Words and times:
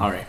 All 0.00 0.10
right. 0.10 0.26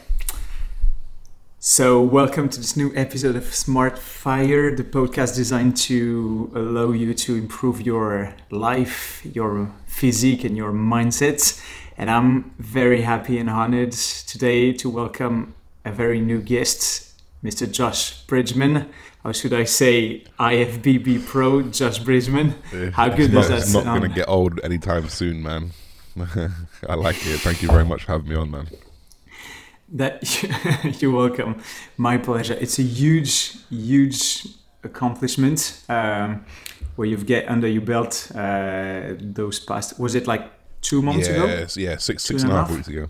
So, 1.60 2.02
welcome 2.02 2.50
to 2.50 2.58
this 2.60 2.76
new 2.78 2.92
episode 2.96 3.36
of 3.36 3.54
Smart 3.54 4.00
Fire, 4.00 4.74
the 4.76 4.84
podcast 4.84 5.36
designed 5.36 5.76
to 5.78 6.52
allow 6.56 6.92
you 6.92 7.14
to 7.14 7.36
improve 7.36 7.82
your 7.82 8.34
life, 8.50 9.22
your 9.26 9.72
physique, 9.86 10.44
and 10.44 10.56
your 10.56 10.72
mindset. 10.72 11.62
And 11.98 12.10
I'm 12.10 12.52
very 12.58 13.02
happy 13.02 13.38
and 13.38 13.50
honored 13.50 13.92
today 13.92 14.72
to 14.74 14.90
welcome 14.90 15.54
a 15.84 15.92
very 15.92 16.22
new 16.22 16.42
guest, 16.42 17.14
Mr. 17.44 17.70
Josh 17.70 18.22
Bridgman. 18.26 18.90
Or 19.26 19.34
should 19.34 19.54
I 19.54 19.66
say 19.66 20.24
IFBB 20.40 21.28
Pro 21.28 21.62
Josh 21.64 22.00
Bridgman? 22.00 22.56
Eh, 22.74 22.90
How 22.92 23.10
good 23.10 23.32
does 23.32 23.50
that 23.50 23.60
It's 23.60 23.74
not 23.74 23.84
going 23.84 24.02
to 24.02 24.08
get 24.08 24.30
old 24.30 24.62
anytime 24.64 25.10
soon, 25.10 25.44
man. 25.44 25.72
I 26.88 26.96
like 26.96 27.18
it. 27.28 27.42
Thank 27.42 27.62
you 27.62 27.68
very 27.68 27.86
much 27.86 28.06
for 28.06 28.14
having 28.14 28.30
me 28.30 28.36
on, 28.36 28.50
man. 28.50 28.68
That 29.94 30.22
you're 31.02 31.12
welcome. 31.12 31.62
My 31.98 32.18
pleasure. 32.18 32.54
It's 32.60 32.78
a 32.80 32.84
huge, 32.84 33.58
huge 33.70 34.48
accomplishment 34.84 35.84
um, 35.90 36.46
where 36.96 37.08
you've 37.08 37.26
get 37.26 37.48
under 37.50 37.68
your 37.68 37.82
belt 37.82 38.32
uh, 38.36 39.14
those 39.20 39.60
past. 39.60 40.00
Was 40.00 40.14
it 40.16 40.28
like 40.28 40.52
two 40.82 41.02
months 41.02 41.28
ago? 41.28 41.46
Yes, 41.48 41.76
yeah, 41.78 41.98
six 41.98 42.24
Two 42.24 42.34
six 42.34 42.44
and 42.44 42.52
and 42.52 42.60
a 42.60 42.64
half? 42.64 42.72
weeks 42.76 42.88
ago. 42.88 43.08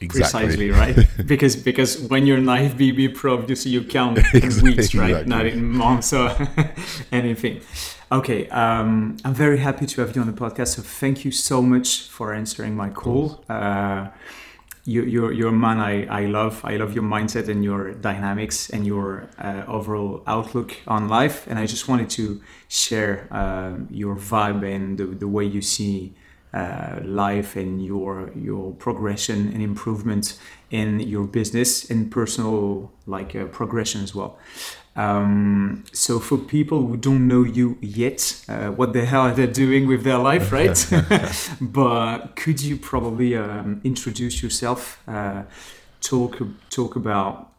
Exactly. 0.00 0.40
Precisely 0.44 0.70
right, 0.70 1.08
because 1.26 1.56
because 1.56 1.98
when 2.02 2.26
you're 2.26 2.36
an 2.36 2.44
IFBB 2.44 3.14
pro, 3.14 3.34
obviously 3.34 3.70
you 3.70 3.82
count 3.82 4.18
in 4.34 4.44
Exactly, 4.44 4.70
weeks, 4.72 4.94
right? 4.94 5.10
exactly. 5.10 5.30
Not 5.30 5.46
in 5.46 5.70
months 5.70 6.12
or 6.12 6.30
anything. 7.12 7.62
Okay, 8.12 8.46
um, 8.50 9.16
I'm 9.24 9.34
very 9.34 9.58
happy 9.58 9.86
to 9.86 10.00
have 10.02 10.14
you 10.14 10.20
on 10.20 10.26
the 10.26 10.34
podcast. 10.34 10.76
So 10.76 10.82
thank 10.82 11.24
you 11.24 11.30
so 11.30 11.62
much 11.62 12.02
for 12.08 12.34
answering 12.34 12.76
my 12.76 12.90
call. 12.90 13.42
Uh, 13.48 14.08
you, 14.84 15.02
you're 15.02 15.32
you're 15.32 15.48
a 15.48 15.52
man 15.52 15.80
I, 15.80 16.06
I 16.06 16.26
love. 16.26 16.60
I 16.62 16.76
love 16.76 16.92
your 16.94 17.02
mindset 17.02 17.48
and 17.48 17.64
your 17.64 17.92
dynamics 17.94 18.70
and 18.70 18.86
your 18.86 19.28
uh, 19.38 19.64
overall 19.66 20.22
outlook 20.26 20.76
on 20.86 21.08
life. 21.08 21.46
And 21.48 21.58
I 21.58 21.66
just 21.66 21.88
wanted 21.88 22.10
to 22.10 22.40
share 22.68 23.26
um, 23.30 23.88
your 23.90 24.14
vibe 24.14 24.62
and 24.62 24.98
the, 24.98 25.06
the 25.06 25.26
way 25.26 25.44
you 25.44 25.62
see 25.62 26.14
uh, 26.54 27.00
life 27.02 27.56
and 27.56 27.84
your 27.84 28.30
your 28.34 28.72
progression 28.74 29.52
and 29.52 29.62
improvement 29.62 30.38
in 30.70 31.00
your 31.00 31.24
business 31.24 31.90
and 31.90 32.10
personal 32.10 32.90
like 33.06 33.34
uh, 33.36 33.44
progression 33.46 34.02
as 34.02 34.14
well. 34.14 34.38
Um, 34.96 35.84
so 35.92 36.18
for 36.18 36.38
people 36.38 36.86
who 36.86 36.96
don't 36.96 37.28
know 37.28 37.42
you 37.42 37.76
yet, 37.82 38.42
uh, 38.48 38.68
what 38.68 38.94
the 38.94 39.04
hell 39.04 39.22
are 39.22 39.34
they 39.34 39.46
doing 39.46 39.86
with 39.86 40.04
their 40.04 40.16
life, 40.16 40.50
right? 40.52 40.86
but 41.60 42.34
could 42.36 42.62
you 42.62 42.78
probably 42.78 43.36
um, 43.36 43.80
introduce 43.84 44.42
yourself, 44.42 45.02
uh, 45.06 45.42
talk 46.00 46.38
talk 46.70 46.96
about 46.96 47.52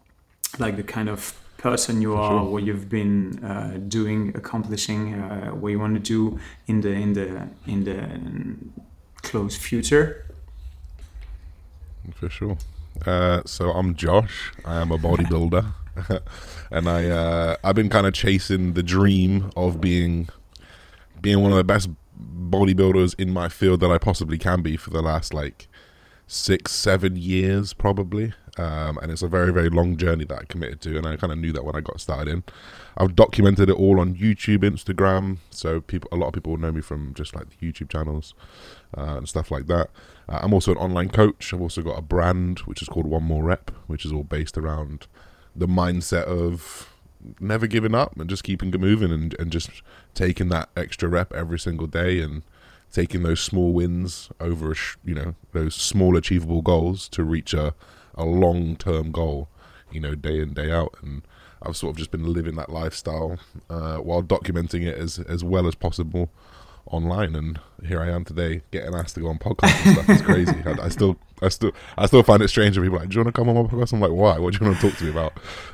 like 0.57 0.75
the 0.77 0.83
kind 0.83 1.09
of 1.09 1.33
person 1.57 2.01
you 2.01 2.15
are, 2.15 2.41
sure. 2.41 2.49
what 2.49 2.63
you've 2.63 2.89
been 2.89 3.43
uh, 3.43 3.79
doing, 3.87 4.35
accomplishing, 4.35 5.15
uh, 5.15 5.49
what 5.49 5.69
you 5.69 5.79
want 5.79 5.95
to 5.95 5.99
do 5.99 6.39
in 6.67 6.81
the 6.81 6.91
in 6.91 7.13
the 7.13 7.47
in 7.65 7.83
the 7.83 9.21
close 9.21 9.55
future? 9.55 10.25
For 12.15 12.29
sure. 12.29 12.57
Uh, 13.05 13.41
so 13.45 13.71
I'm 13.71 13.95
Josh. 13.95 14.51
I 14.65 14.81
am 14.81 14.91
a 14.91 14.97
bodybuilder, 14.97 15.73
and 16.71 16.89
I 16.89 17.09
uh, 17.09 17.55
I've 17.63 17.75
been 17.75 17.89
kind 17.89 18.07
of 18.07 18.13
chasing 18.13 18.73
the 18.73 18.83
dream 18.83 19.51
of 19.55 19.81
being 19.81 20.29
being 21.21 21.41
one 21.41 21.51
of 21.51 21.57
the 21.57 21.63
best 21.63 21.89
bodybuilders 22.19 23.15
in 23.19 23.31
my 23.31 23.49
field 23.49 23.79
that 23.81 23.91
I 23.91 23.97
possibly 23.97 24.37
can 24.37 24.61
be 24.61 24.77
for 24.77 24.89
the 24.89 25.01
last 25.01 25.33
like 25.33 25.67
six 26.27 26.71
seven 26.71 27.15
years 27.15 27.73
probably. 27.73 28.33
Um, 28.57 28.97
and 28.99 29.11
it's 29.11 29.21
a 29.21 29.27
very 29.27 29.53
very 29.53 29.69
long 29.69 29.97
journey 29.97 30.25
that 30.25 30.39
I 30.39 30.43
committed 30.45 30.81
to, 30.81 30.97
and 30.97 31.05
I 31.05 31.15
kind 31.15 31.31
of 31.31 31.39
knew 31.39 31.51
that 31.53 31.63
when 31.63 31.75
I 31.75 31.81
got 31.81 31.99
started 32.01 32.31
in. 32.31 32.43
I've 32.97 33.15
documented 33.15 33.69
it 33.69 33.75
all 33.75 33.99
on 33.99 34.15
YouTube, 34.15 34.59
Instagram, 34.59 35.37
so 35.51 35.81
people 35.81 36.09
a 36.11 36.15
lot 36.15 36.27
of 36.27 36.33
people 36.33 36.57
know 36.57 36.71
me 36.71 36.81
from 36.81 37.13
just 37.13 37.35
like 37.35 37.49
the 37.49 37.71
YouTube 37.71 37.89
channels 37.89 38.33
uh, 38.97 39.17
and 39.17 39.29
stuff 39.29 39.51
like 39.51 39.67
that. 39.67 39.89
Uh, 40.27 40.39
I'm 40.41 40.53
also 40.53 40.71
an 40.71 40.77
online 40.77 41.09
coach. 41.09 41.53
I've 41.53 41.61
also 41.61 41.81
got 41.81 41.97
a 41.97 42.01
brand 42.01 42.59
which 42.59 42.81
is 42.81 42.89
called 42.89 43.05
One 43.05 43.23
More 43.23 43.43
Rep, 43.43 43.71
which 43.87 44.05
is 44.05 44.11
all 44.11 44.23
based 44.23 44.57
around 44.57 45.07
the 45.55 45.67
mindset 45.67 46.23
of 46.23 46.93
never 47.39 47.67
giving 47.67 47.95
up 47.95 48.17
and 48.17 48.29
just 48.29 48.43
keeping 48.43 48.71
moving 48.71 49.11
and, 49.11 49.35
and 49.39 49.51
just 49.51 49.69
taking 50.13 50.49
that 50.49 50.69
extra 50.75 51.09
rep 51.09 51.33
every 51.33 51.59
single 51.59 51.87
day 51.87 52.19
and 52.21 52.43
taking 52.91 53.23
those 53.23 53.39
small 53.39 53.73
wins 53.73 54.29
over, 54.39 54.75
you 55.03 55.15
know, 55.15 55.35
those 55.51 55.75
small 55.75 56.15
achievable 56.15 56.61
goals 56.61 57.09
to 57.09 57.23
reach 57.23 57.53
a, 57.53 57.73
a 58.17 58.25
long 58.25 58.75
term 58.75 59.11
goal, 59.11 59.47
you 59.91 59.99
know, 59.99 60.15
day 60.15 60.39
in, 60.39 60.53
day 60.53 60.71
out. 60.71 60.95
And 61.01 61.21
I've 61.61 61.77
sort 61.77 61.91
of 61.91 61.97
just 61.97 62.11
been 62.11 62.31
living 62.33 62.55
that 62.55 62.69
lifestyle 62.69 63.39
uh, 63.69 63.97
while 63.97 64.23
documenting 64.23 64.85
it 64.85 64.97
as, 64.97 65.19
as 65.19 65.43
well 65.43 65.67
as 65.67 65.75
possible 65.75 66.29
online 66.91 67.35
and 67.35 67.59
here 67.85 68.01
I 68.01 68.09
am 68.09 68.23
today 68.23 68.61
getting 68.71 68.95
asked 68.95 69.15
to 69.15 69.21
go 69.21 69.27
on 69.27 69.37
podcasts 69.37 69.85
and 69.85 69.95
stuff. 69.95 70.09
It's 70.09 70.21
crazy. 70.21 70.55
I, 70.65 70.85
I 70.85 70.89
still 70.89 71.17
I 71.41 71.49
still 71.49 71.71
I 71.97 72.05
still 72.05 72.23
find 72.23 72.41
it 72.41 72.47
strange 72.47 72.77
when 72.77 72.85
people 72.85 72.97
are 72.97 73.01
like, 73.01 73.09
Do 73.09 73.15
you 73.15 73.23
want 73.23 73.35
to 73.35 73.39
come 73.39 73.49
on 73.49 73.55
my 73.55 73.69
podcast? 73.69 73.93
I'm 73.93 73.99
like, 73.99 74.11
why? 74.11 74.39
What 74.39 74.53
do 74.53 74.59
you 74.59 74.69
want 74.69 74.79
to 74.81 74.89
talk 74.89 74.97
to 74.99 75.03
me 75.05 75.11
about? 75.11 75.33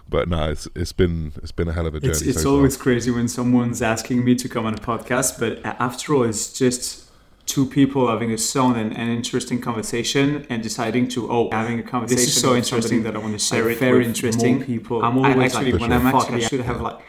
But 0.09 0.27
no, 0.27 0.49
it's 0.49 0.67
it's 0.75 0.91
been 0.91 1.33
it's 1.37 1.51
been 1.51 1.67
a 1.67 1.73
hell 1.73 1.87
of 1.87 1.95
a 1.95 1.99
journey. 1.99 2.11
It's, 2.11 2.21
it's 2.21 2.37
so 2.39 2.49
far. 2.49 2.53
always 2.57 2.77
crazy 2.77 3.11
when 3.11 3.27
someone's 3.27 3.81
asking 3.81 4.23
me 4.23 4.35
to 4.35 4.49
come 4.49 4.65
on 4.65 4.73
a 4.73 4.77
podcast, 4.77 5.39
but 5.39 5.63
after 5.79 6.13
all, 6.13 6.23
it's 6.23 6.51
just 6.51 7.02
two 7.45 7.65
people 7.65 8.07
having 8.07 8.31
a 8.31 8.37
sound 8.37 8.77
and 8.77 8.95
an 8.97 9.09
interesting 9.09 9.59
conversation 9.59 10.45
and 10.49 10.63
deciding 10.63 11.07
to 11.09 11.29
oh 11.31 11.49
having 11.51 11.79
a 11.79 11.83
conversation. 11.83 12.17
This 12.25 12.35
is 12.35 12.41
so 12.41 12.55
interesting 12.55 13.03
that 13.03 13.15
I 13.15 13.19
want 13.19 13.33
to 13.33 13.39
share 13.39 13.63
Like, 13.65 13.73
it 13.73 13.79
very 13.79 13.97
with 13.99 14.07
interesting. 14.07 14.55
more 14.57 14.65
people. 14.65 15.03
I'm 15.03 15.17
I 15.19 15.33
always 15.33 15.53
actually 15.55 15.71
like, 15.73 15.81
when 15.81 15.89
For 15.89 15.95
I'm 15.95 16.11
sure. 16.11 16.19
actually 16.21 16.43
I 16.45 16.47
should 16.47 16.61
have 16.61 16.81
like 16.81 16.99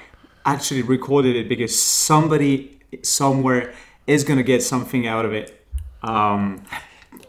actually 0.44 0.83
recorded 0.83 1.37
it 1.37 1.49
because 1.49 1.78
somebody 1.78 2.78
somewhere 3.03 3.73
is 4.06 4.25
gonna 4.25 4.43
get 4.43 4.62
something 4.62 5.06
out 5.06 5.25
of 5.25 5.33
it. 5.33 5.65
Um, 6.03 6.62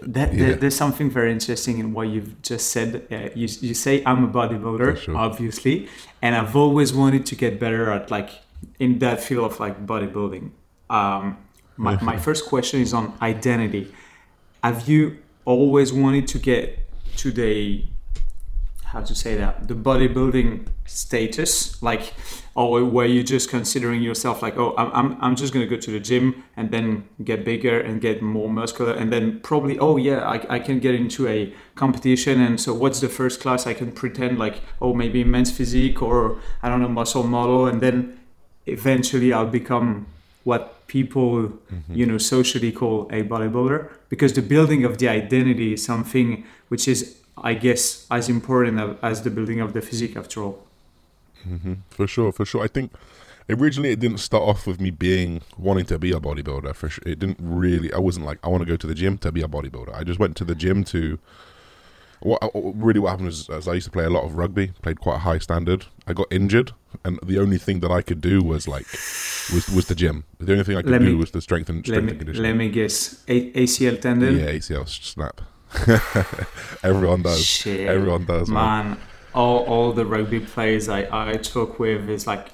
that, 0.01 0.33
Yeah. 0.33 0.39
there- 0.47 0.55
there's 0.55 0.75
something 0.75 1.09
very 1.09 1.31
interesting 1.31 1.77
in 1.79 1.93
what 1.93 2.07
you've 2.09 2.41
just 2.41 2.69
said. 2.71 2.89
Uh, 3.11 3.29
you, 3.35 3.47
you 3.61 3.73
say 3.73 4.03
I'm 4.05 4.23
a 4.23 4.27
bodybuilder, 4.27 4.97
sure. 4.97 5.15
obviously, 5.15 5.87
and 6.21 6.35
I've 6.35 6.55
always 6.55 6.91
wanted 6.93 7.25
to 7.27 7.35
get 7.35 7.59
better 7.59 7.89
at 7.91 8.11
like 8.11 8.29
in 8.79 8.99
that 8.99 9.21
field 9.23 9.45
of 9.51 9.59
like 9.59 9.85
bodybuilding. 9.85 10.49
Um, 10.89 11.37
my, 11.77 12.01
my 12.01 12.17
first 12.17 12.45
question 12.45 12.81
is 12.81 12.93
on 12.93 13.17
identity. 13.21 13.93
Have 14.63 14.87
you 14.87 15.17
always 15.45 15.93
wanted 15.93 16.27
to 16.29 16.39
get 16.39 16.79
to 17.17 17.31
the 17.31 17.85
how 18.85 19.01
to 19.01 19.15
say 19.15 19.35
that 19.35 19.67
the 19.67 19.73
bodybuilding 19.73 20.65
status 20.85 21.81
like 21.83 22.13
or 22.53 22.85
were 22.85 23.05
you 23.05 23.23
just 23.23 23.49
considering 23.49 24.01
yourself 24.01 24.41
like 24.41 24.55
oh 24.57 24.73
I'm, 24.77 24.91
I'm, 24.93 25.17
I'm 25.21 25.35
just 25.35 25.53
going 25.53 25.67
to 25.67 25.75
go 25.75 25.79
to 25.81 25.91
the 25.91 25.99
gym 25.99 26.43
and 26.55 26.71
then 26.71 27.07
get 27.23 27.43
bigger 27.43 27.79
and 27.79 27.99
get 27.99 28.21
more 28.21 28.47
muscular 28.47 28.93
and 28.93 29.11
then 29.11 29.41
probably 29.41 29.77
oh 29.79 29.97
yeah 29.97 30.19
I, 30.25 30.55
I 30.55 30.59
can 30.59 30.79
get 30.79 30.95
into 30.95 31.27
a 31.27 31.53
competition 31.75 32.39
and 32.39 32.61
so 32.61 32.73
what's 32.73 33.01
the 33.01 33.09
first 33.09 33.41
class 33.41 33.67
i 33.67 33.73
can 33.73 33.91
pretend 33.91 34.39
like 34.39 34.61
oh 34.81 34.93
maybe 34.93 35.23
men's 35.23 35.51
physique 35.51 36.01
or 36.01 36.39
i 36.63 36.69
don't 36.69 36.81
know 36.81 36.87
muscle 36.87 37.23
model 37.23 37.65
and 37.65 37.81
then 37.81 38.17
eventually 38.65 39.33
i'll 39.33 39.45
become 39.45 40.07
what 40.45 40.87
people 40.87 41.49
mm-hmm. 41.49 41.95
you 41.99 42.05
know 42.05 42.17
socially 42.17 42.71
call 42.71 43.07
a 43.11 43.21
bodybuilder 43.23 43.89
because 44.09 44.31
the 44.33 44.41
building 44.41 44.85
of 44.85 44.97
the 44.99 45.09
identity 45.09 45.73
is 45.73 45.83
something 45.83 46.45
which 46.69 46.87
is 46.87 47.17
i 47.43 47.53
guess 47.53 48.07
as 48.09 48.29
important 48.29 48.97
as 49.03 49.21
the 49.23 49.29
building 49.29 49.59
of 49.59 49.73
the 49.73 49.81
physique 49.81 50.15
after 50.15 50.41
all 50.43 50.63
mm-hmm. 51.47 51.73
For 51.89 52.07
sure, 52.07 52.31
for 52.31 52.45
sure. 52.45 52.63
I 52.63 52.67
think 52.67 52.91
originally 53.49 53.91
it 53.91 53.99
didn't 53.99 54.17
start 54.17 54.43
off 54.43 54.65
with 54.67 54.79
me 54.79 54.91
being 54.91 55.41
wanting 55.57 55.85
to 55.85 55.99
be 55.99 56.11
a 56.11 56.19
bodybuilder. 56.19 56.75
For 56.75 56.89
sure, 56.89 57.03
it 57.05 57.19
didn't 57.19 57.37
really. 57.41 57.93
I 57.93 57.99
wasn't 57.99 58.25
like 58.25 58.39
I 58.43 58.49
want 58.49 58.61
to 58.61 58.65
go 58.65 58.75
to 58.75 58.87
the 58.87 58.95
gym 58.95 59.17
to 59.19 59.31
be 59.31 59.41
a 59.41 59.47
bodybuilder. 59.47 59.93
I 59.95 60.03
just 60.03 60.19
went 60.19 60.35
to 60.37 60.45
the 60.45 60.55
gym 60.55 60.83
to. 60.85 61.19
What 62.21 62.41
uh, 62.41 62.49
really 62.53 62.99
what 62.99 63.09
happened 63.09 63.27
was, 63.27 63.49
as 63.49 63.67
I 63.67 63.73
used 63.73 63.85
to 63.85 63.91
play 63.91 64.05
a 64.05 64.09
lot 64.09 64.23
of 64.23 64.35
rugby, 64.35 64.71
played 64.81 64.99
quite 64.99 65.17
a 65.17 65.19
high 65.19 65.37
standard. 65.37 65.85
I 66.07 66.13
got 66.13 66.27
injured, 66.31 66.71
and 67.03 67.19
the 67.23 67.39
only 67.39 67.57
thing 67.57 67.79
that 67.81 67.91
I 67.91 68.01
could 68.01 68.21
do 68.21 68.41
was 68.43 68.67
like 68.67 68.87
was 69.53 69.67
was 69.75 69.85
the 69.87 69.95
gym. 69.95 70.23
The 70.39 70.51
only 70.53 70.63
thing 70.63 70.77
I 70.77 70.81
could 70.81 70.91
Let 70.91 70.99
do 71.01 71.05
me- 71.07 71.15
was 71.15 71.31
the 71.31 71.41
strength 71.41 71.69
and 71.69 71.77
let 71.79 71.85
strength 71.85 72.05
me, 72.05 72.09
and 72.11 72.19
conditioning. 72.19 72.51
let 72.51 72.57
me 72.57 72.69
guess 72.69 73.23
a- 73.27 73.51
acl 73.51 73.99
tendon 74.01 74.37
yeah, 74.39 74.51
ACL 74.53 74.87
snap. 74.87 75.41
Everyone 76.83 77.21
does. 77.21 77.43
Shit. 77.45 77.87
Everyone 77.87 78.25
does, 78.25 78.49
man. 78.49 78.89
man 78.89 78.97
all, 79.33 79.59
all 79.65 79.91
the 79.91 80.05
rugby 80.05 80.39
players 80.39 80.87
I, 80.87 81.07
I 81.11 81.33
talk 81.33 81.77
with 81.79 82.09
is 82.09 82.25
like 82.25 82.47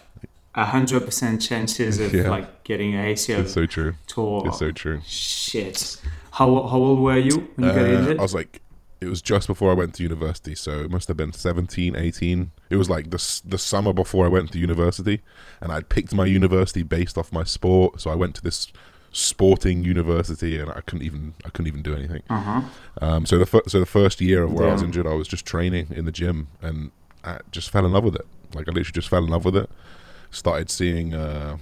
a 0.56 0.66
hundred 0.66 1.06
percent 1.06 1.42
chances 1.42 2.00
of 2.00 2.14
Yeah. 2.14 2.30
like 2.30 2.64
getting 2.64 2.96
an 2.96 3.06
ACL 3.06 3.40
It's 3.40 3.54
so 3.54 3.66
true. 3.66 3.94
tour. 4.08 4.44
It's 4.48 4.60
so 4.60 4.72
true. 4.72 5.02
Shit. 5.06 6.02
How 6.32 6.48
how 6.68 6.78
old 6.78 7.00
were 7.00 7.18
you 7.18 7.50
when 7.56 7.68
you 7.68 7.74
got 7.76 7.86
Uh, 7.86 7.94
injured? 8.00 8.20
I 8.20 8.22
was 8.22 8.34
like, 8.34 8.62
it 9.02 9.10
was 9.10 9.22
just 9.22 9.48
before 9.48 9.72
I 9.72 9.74
went 9.74 9.96
to 9.96 10.04
university, 10.04 10.54
so 10.54 10.80
it 10.82 10.92
must 10.92 11.08
have 11.08 11.18
been 11.18 11.34
17, 11.34 11.96
18. 11.96 12.52
It 12.70 12.76
was 12.76 12.90
like 12.90 13.10
the 13.10 13.42
the 13.44 13.58
summer 13.58 13.94
before 13.94 14.26
I 14.26 14.30
went 14.30 14.52
to 14.52 14.60
university, 14.60 15.22
and 15.60 15.72
I'd 15.72 15.90
picked 15.90 16.14
my 16.14 16.28
university 16.28 16.84
based 16.84 17.18
off 17.18 17.34
my 17.34 17.44
sport. 17.44 18.00
So 18.00 18.12
I 18.12 18.16
went 18.16 18.36
to 18.36 18.44
this 18.44 18.72
sporting 19.12 19.84
university, 19.84 20.60
and 20.60 20.70
I 20.70 20.82
couldn't 20.82 21.04
even 21.04 21.34
I 21.44 21.50
couldn't 21.50 21.68
even 21.68 21.82
do 21.82 21.96
anything. 21.96 22.22
Uh-huh. 22.30 22.62
Um, 23.02 23.26
so 23.26 23.40
the 23.40 23.48
fir- 23.48 23.64
so 23.68 23.80
the 23.80 23.88
first 23.88 24.22
year 24.22 24.44
of 24.44 24.54
where 24.54 24.70
I 24.70 24.74
was 24.74 24.84
injured, 24.84 25.08
I 25.08 25.16
was 25.16 25.28
just 25.28 25.46
training 25.46 25.88
in 25.90 26.06
the 26.06 26.12
gym, 26.12 26.50
and 26.62 26.92
I 27.24 27.40
just 27.50 27.72
fell 27.72 27.86
in 27.86 27.92
love 27.92 28.04
with 28.04 28.16
it. 28.16 28.28
Like 28.54 28.68
I 28.68 28.72
literally 28.72 28.94
just 28.94 29.10
fell 29.10 29.24
in 29.24 29.32
love 29.32 29.46
with 29.46 29.58
it. 29.58 29.70
Started 30.30 30.70
seeing. 30.70 31.16
Uh, 31.16 31.58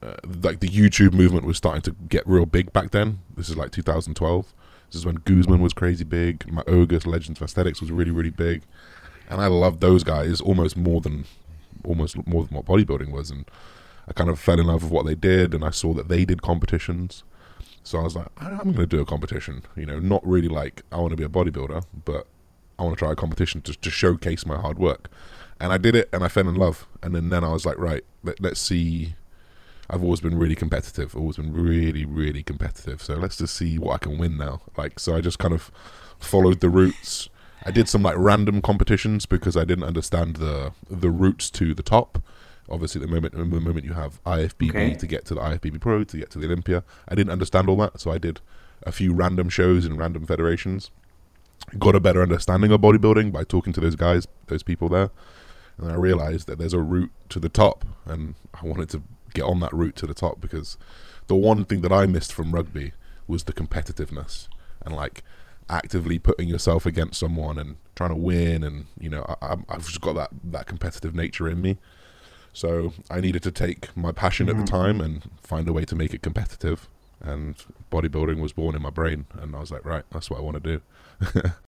uh, 0.00 0.16
like 0.42 0.58
the 0.58 0.68
YouTube 0.68 1.12
movement 1.12 1.46
was 1.46 1.56
starting 1.56 1.80
to 1.80 1.92
get 2.08 2.26
real 2.26 2.44
big 2.44 2.72
back 2.72 2.90
then. 2.90 3.20
This 3.36 3.48
is 3.48 3.56
like 3.56 3.70
2012. 3.70 4.52
This 4.92 5.00
is 5.00 5.06
when 5.06 5.16
Guzman 5.24 5.62
was 5.62 5.72
crazy 5.72 6.04
big. 6.04 6.52
Matt 6.52 6.66
Ogus 6.66 7.06
Legends 7.06 7.40
of 7.40 7.44
Aesthetics 7.46 7.80
was 7.80 7.90
really 7.90 8.10
really 8.10 8.30
big, 8.30 8.62
and 9.30 9.40
I 9.40 9.46
loved 9.46 9.80
those 9.80 10.04
guys 10.04 10.42
almost 10.42 10.76
more 10.76 11.00
than 11.00 11.24
almost 11.82 12.14
more 12.26 12.44
than 12.44 12.54
what 12.54 12.66
bodybuilding 12.66 13.10
was. 13.10 13.30
And 13.30 13.50
I 14.06 14.12
kind 14.12 14.28
of 14.28 14.38
fell 14.38 14.60
in 14.60 14.66
love 14.66 14.82
with 14.82 14.92
what 14.92 15.06
they 15.06 15.14
did, 15.14 15.54
and 15.54 15.64
I 15.64 15.70
saw 15.70 15.94
that 15.94 16.08
they 16.08 16.26
did 16.26 16.42
competitions. 16.42 17.24
So 17.82 18.00
I 18.00 18.02
was 18.02 18.14
like, 18.14 18.28
I'm 18.36 18.58
going 18.58 18.74
to 18.74 18.86
do 18.86 19.00
a 19.00 19.06
competition. 19.06 19.62
You 19.76 19.86
know, 19.86 19.98
not 19.98 20.24
really 20.26 20.48
like 20.48 20.82
I 20.92 20.98
want 20.98 21.12
to 21.12 21.16
be 21.16 21.24
a 21.24 21.28
bodybuilder, 21.28 21.84
but 22.04 22.26
I 22.78 22.82
want 22.82 22.98
to 22.98 22.98
try 22.98 23.12
a 23.12 23.16
competition 23.16 23.62
to 23.62 23.74
to 23.74 23.90
showcase 23.90 24.44
my 24.44 24.56
hard 24.56 24.78
work. 24.78 25.10
And 25.58 25.72
I 25.72 25.78
did 25.78 25.94
it, 25.94 26.10
and 26.12 26.22
I 26.22 26.28
fell 26.28 26.46
in 26.46 26.56
love. 26.56 26.86
And 27.02 27.14
then 27.14 27.30
then 27.30 27.44
I 27.44 27.52
was 27.52 27.64
like, 27.64 27.78
right, 27.78 28.04
let, 28.22 28.42
let's 28.42 28.60
see. 28.60 29.14
I've 29.92 30.02
always 30.02 30.20
been 30.20 30.38
really 30.38 30.54
competitive. 30.54 31.14
Always 31.14 31.36
been 31.36 31.52
really, 31.52 32.06
really 32.06 32.42
competitive. 32.42 33.02
So 33.02 33.14
let's 33.14 33.36
just 33.36 33.54
see 33.54 33.78
what 33.78 33.94
I 33.94 33.98
can 33.98 34.16
win 34.16 34.38
now. 34.38 34.62
Like, 34.76 34.98
so 34.98 35.14
I 35.14 35.20
just 35.20 35.38
kind 35.38 35.52
of 35.52 35.70
followed 36.18 36.60
the 36.60 36.70
routes. 36.70 37.28
I 37.66 37.70
did 37.70 37.88
some 37.90 38.02
like 38.02 38.16
random 38.16 38.62
competitions 38.62 39.26
because 39.26 39.54
I 39.56 39.64
didn't 39.64 39.84
understand 39.84 40.36
the 40.36 40.72
the 40.90 41.10
routes 41.10 41.50
to 41.50 41.74
the 41.74 41.82
top. 41.82 42.22
Obviously, 42.70 43.02
the 43.02 43.06
moment 43.06 43.34
the 43.34 43.44
moment 43.44 43.84
you 43.84 43.92
have 43.92 44.22
IFBB 44.24 44.70
Okay. 44.70 44.94
to 44.94 45.06
get 45.06 45.26
to 45.26 45.34
the 45.34 45.40
IFBB 45.40 45.78
Pro 45.80 46.04
to 46.04 46.16
get 46.16 46.30
to 46.30 46.38
the 46.38 46.46
Olympia, 46.46 46.84
I 47.06 47.14
didn't 47.14 47.32
understand 47.32 47.68
all 47.68 47.76
that. 47.76 48.00
So 48.00 48.10
I 48.10 48.16
did 48.18 48.40
a 48.84 48.92
few 48.92 49.12
random 49.12 49.50
shows 49.50 49.84
in 49.84 49.96
random 49.96 50.24
federations. 50.26 50.90
Got 51.78 51.94
a 51.94 52.00
better 52.00 52.22
understanding 52.22 52.72
of 52.72 52.80
bodybuilding 52.80 53.30
by 53.30 53.44
talking 53.44 53.72
to 53.74 53.80
those 53.80 53.94
guys, 53.94 54.26
those 54.46 54.62
people 54.62 54.88
there, 54.88 55.10
and 55.78 55.92
I 55.92 55.94
realized 55.96 56.48
that 56.48 56.58
there's 56.58 56.74
a 56.74 56.80
route 56.80 57.12
to 57.28 57.38
the 57.38 57.48
top, 57.48 57.84
and 58.06 58.34
I 58.60 58.66
wanted 58.66 58.88
to 58.90 59.02
get 59.34 59.44
on 59.44 59.60
that 59.60 59.72
route 59.72 59.96
to 59.96 60.06
the 60.06 60.14
top 60.14 60.40
because 60.40 60.76
the 61.26 61.34
one 61.34 61.64
thing 61.64 61.80
that 61.82 61.92
I 61.92 62.06
missed 62.06 62.32
from 62.32 62.52
rugby 62.52 62.92
was 63.26 63.44
the 63.44 63.52
competitiveness 63.52 64.48
and 64.84 64.94
like 64.94 65.22
actively 65.68 66.18
putting 66.18 66.48
yourself 66.48 66.86
against 66.86 67.18
someone 67.18 67.58
and 67.58 67.76
trying 67.94 68.10
to 68.10 68.16
win, 68.16 68.62
and 68.62 68.86
you 68.98 69.08
know 69.08 69.24
I, 69.40 69.56
I've 69.68 69.86
just 69.86 70.00
got 70.00 70.14
that 70.14 70.30
that 70.44 70.66
competitive 70.66 71.14
nature 71.14 71.48
in 71.48 71.60
me. 71.60 71.78
So 72.52 72.92
I 73.10 73.20
needed 73.20 73.42
to 73.44 73.50
take 73.50 73.96
my 73.96 74.12
passion 74.12 74.48
at 74.48 74.56
the 74.56 74.62
mm-hmm. 74.62 74.76
time 74.76 75.00
and 75.00 75.22
find 75.42 75.66
a 75.66 75.72
way 75.72 75.86
to 75.86 75.96
make 75.96 76.12
it 76.12 76.22
competitive. 76.22 76.88
And 77.20 77.54
bodybuilding 77.90 78.40
was 78.40 78.52
born 78.52 78.74
in 78.74 78.82
my 78.82 78.90
brain, 78.90 79.26
and 79.40 79.56
I 79.56 79.60
was 79.60 79.70
like, 79.70 79.84
right, 79.84 80.04
that's 80.10 80.28
what 80.28 80.38
I 80.38 80.42
want 80.42 80.62
to 80.62 80.78
do. 80.78 81.52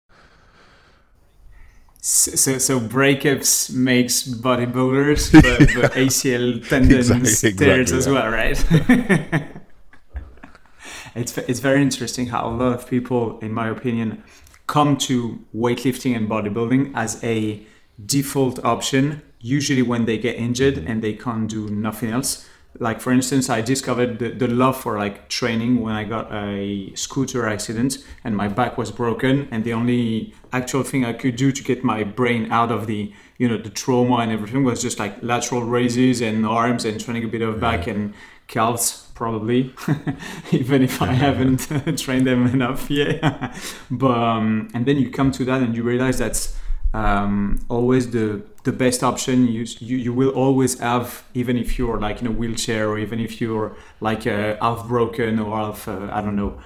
So, 2.01 2.59
so, 2.59 2.79
breakups 2.79 3.73
makes 3.75 4.23
bodybuilders, 4.23 5.33
but, 5.43 5.59
but 5.83 5.93
ACL 5.93 6.67
tendons 6.69 7.11
Exactly- 7.11 7.53
tears 7.67 7.91
exactly 7.91 7.99
as 7.99 8.05
that. 8.05 8.13
well, 8.13 8.31
right? 8.31 9.47
it's 11.15 11.37
it's 11.39 11.61
very 11.61 11.83
interesting 11.83 12.27
how 12.29 12.49
a 12.49 12.51
lot 12.55 12.73
of 12.75 12.89
people, 12.89 13.39
in 13.41 13.53
my 13.53 13.69
opinion, 13.69 14.23
come 14.67 14.97
to 14.99 15.41
weightlifting 15.55 16.15
and 16.17 16.29
bodybuilding 16.29 16.93
as 16.95 17.23
a 17.25 17.61
default 18.05 18.65
option. 18.65 19.23
Usually, 19.41 19.83
when 19.83 20.05
they 20.07 20.19
get 20.19 20.37
injured 20.37 20.79
and 20.79 21.03
they 21.03 21.13
can't 21.15 21.49
do 21.49 21.69
nothing 21.69 22.11
else. 22.11 22.47
Like 22.79 23.01
for 23.01 23.13
instance, 23.13 23.49
I 23.49 23.61
discovered 23.61 24.19
the, 24.19 24.31
the 24.31 24.49
love 24.49 24.81
for 24.81 24.99
like 24.99 25.29
training 25.29 25.81
when 25.81 25.95
I 25.95 26.05
got 26.05 26.33
a 26.33 26.93
scooter 26.95 27.47
accident 27.47 27.99
and 28.25 28.37
my 28.37 28.49
back 28.49 28.77
was 28.77 28.91
broken, 28.91 29.49
and 29.51 29.65
the 29.65 29.73
only 29.73 30.35
actual 30.53 30.83
thing 30.83 31.05
I 31.05 31.13
could 31.13 31.37
do 31.37 31.53
to 31.53 31.63
get 31.63 31.85
my 31.85 32.05
brain 32.05 32.51
out 32.51 32.71
of 32.71 32.87
the 32.87 33.13
you 33.39 33.49
know 33.49 33.59
the 33.59 33.71
trauma 33.71 34.17
and 34.17 34.33
everything 34.33 34.65
was 34.65 34.83
just 34.83 34.99
like 34.99 35.23
lateral 35.23 35.63
raises 35.63 36.21
and 36.21 36.47
arms 36.47 36.85
and 36.85 37.01
training 37.01 37.25
a 37.25 37.29
bit 37.29 37.43
of 37.43 37.61
back 37.61 37.87
and 37.87 38.15
calves 38.47 39.09
probably 39.15 39.75
even 40.53 40.83
if 40.83 41.03
i 41.03 41.13
haven't 41.13 41.69
trained 41.99 42.27
them 42.27 42.47
enough 42.47 42.91
yeah 42.91 43.55
but 43.91 44.17
um, 44.17 44.69
and 44.73 44.87
then 44.87 44.97
you 44.97 45.11
come 45.11 45.31
to 45.33 45.45
that 45.45 45.63
and 45.63 45.75
you 45.75 45.83
realize 45.83 46.19
that's 46.19 46.56
um, 46.95 47.59
always 47.69 48.11
the 48.11 48.43
the 48.65 48.73
best 48.73 49.03
option 49.03 49.47
you, 49.47 49.65
you 49.79 49.97
you 49.97 50.13
will 50.13 50.31
always 50.31 50.79
have 50.81 51.23
even 51.35 51.57
if 51.57 51.79
you're 51.79 52.01
like 52.01 52.21
in 52.21 52.27
a 52.27 52.33
wheelchair 52.33 52.89
or 52.89 52.99
even 52.99 53.21
if 53.21 53.41
you're 53.41 53.77
like 54.01 54.27
uh, 54.27 54.57
half 54.61 54.87
broken 54.89 55.39
or 55.39 55.57
half 55.57 55.87
uh, 55.89 56.09
i 56.13 56.21
don't 56.21 56.35
know 56.37 56.59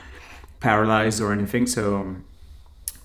paralyzed 0.61 1.21
or 1.23 1.33
anything. 1.33 1.67
So 1.67 1.97
um, 1.97 2.25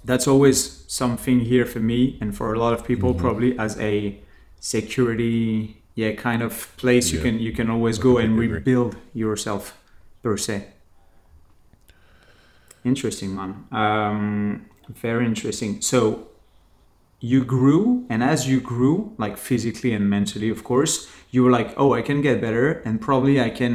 that's 0.03 0.27
always 0.27 0.83
something 0.87 1.39
here 1.39 1.65
for 1.65 1.79
me 1.79 2.17
and 2.21 2.35
for 2.35 2.53
a 2.53 2.59
lot 2.59 2.73
of 2.73 2.83
people 2.85 3.13
Mhm. 3.13 3.19
probably 3.19 3.57
as 3.57 3.79
a 3.79 4.19
security 4.59 5.77
yeah 5.95 6.11
kind 6.11 6.41
of 6.41 6.75
place 6.77 7.13
you 7.13 7.21
can 7.21 7.39
you 7.39 7.53
can 7.53 7.69
always 7.69 7.97
go 7.97 8.17
and 8.17 8.37
rebuild 8.37 8.97
yourself 9.13 9.73
per 10.21 10.37
se. 10.37 10.67
Interesting 12.83 13.35
man. 13.35 13.65
Um, 13.71 14.65
very 14.89 15.25
interesting. 15.25 15.81
So 15.81 16.27
you 17.31 17.39
grew 17.57 18.05
and 18.11 18.19
as 18.33 18.39
you 18.51 18.59
grew 18.71 18.95
like 19.17 19.35
physically 19.49 19.91
and 19.97 20.05
mentally 20.15 20.49
of 20.55 20.61
course 20.63 20.93
you 21.33 21.39
were 21.43 21.53
like 21.59 21.69
oh 21.81 21.89
i 21.99 22.01
can 22.09 22.21
get 22.21 22.39
better 22.47 22.67
and 22.85 22.93
probably 23.07 23.35
i 23.47 23.49
can 23.49 23.73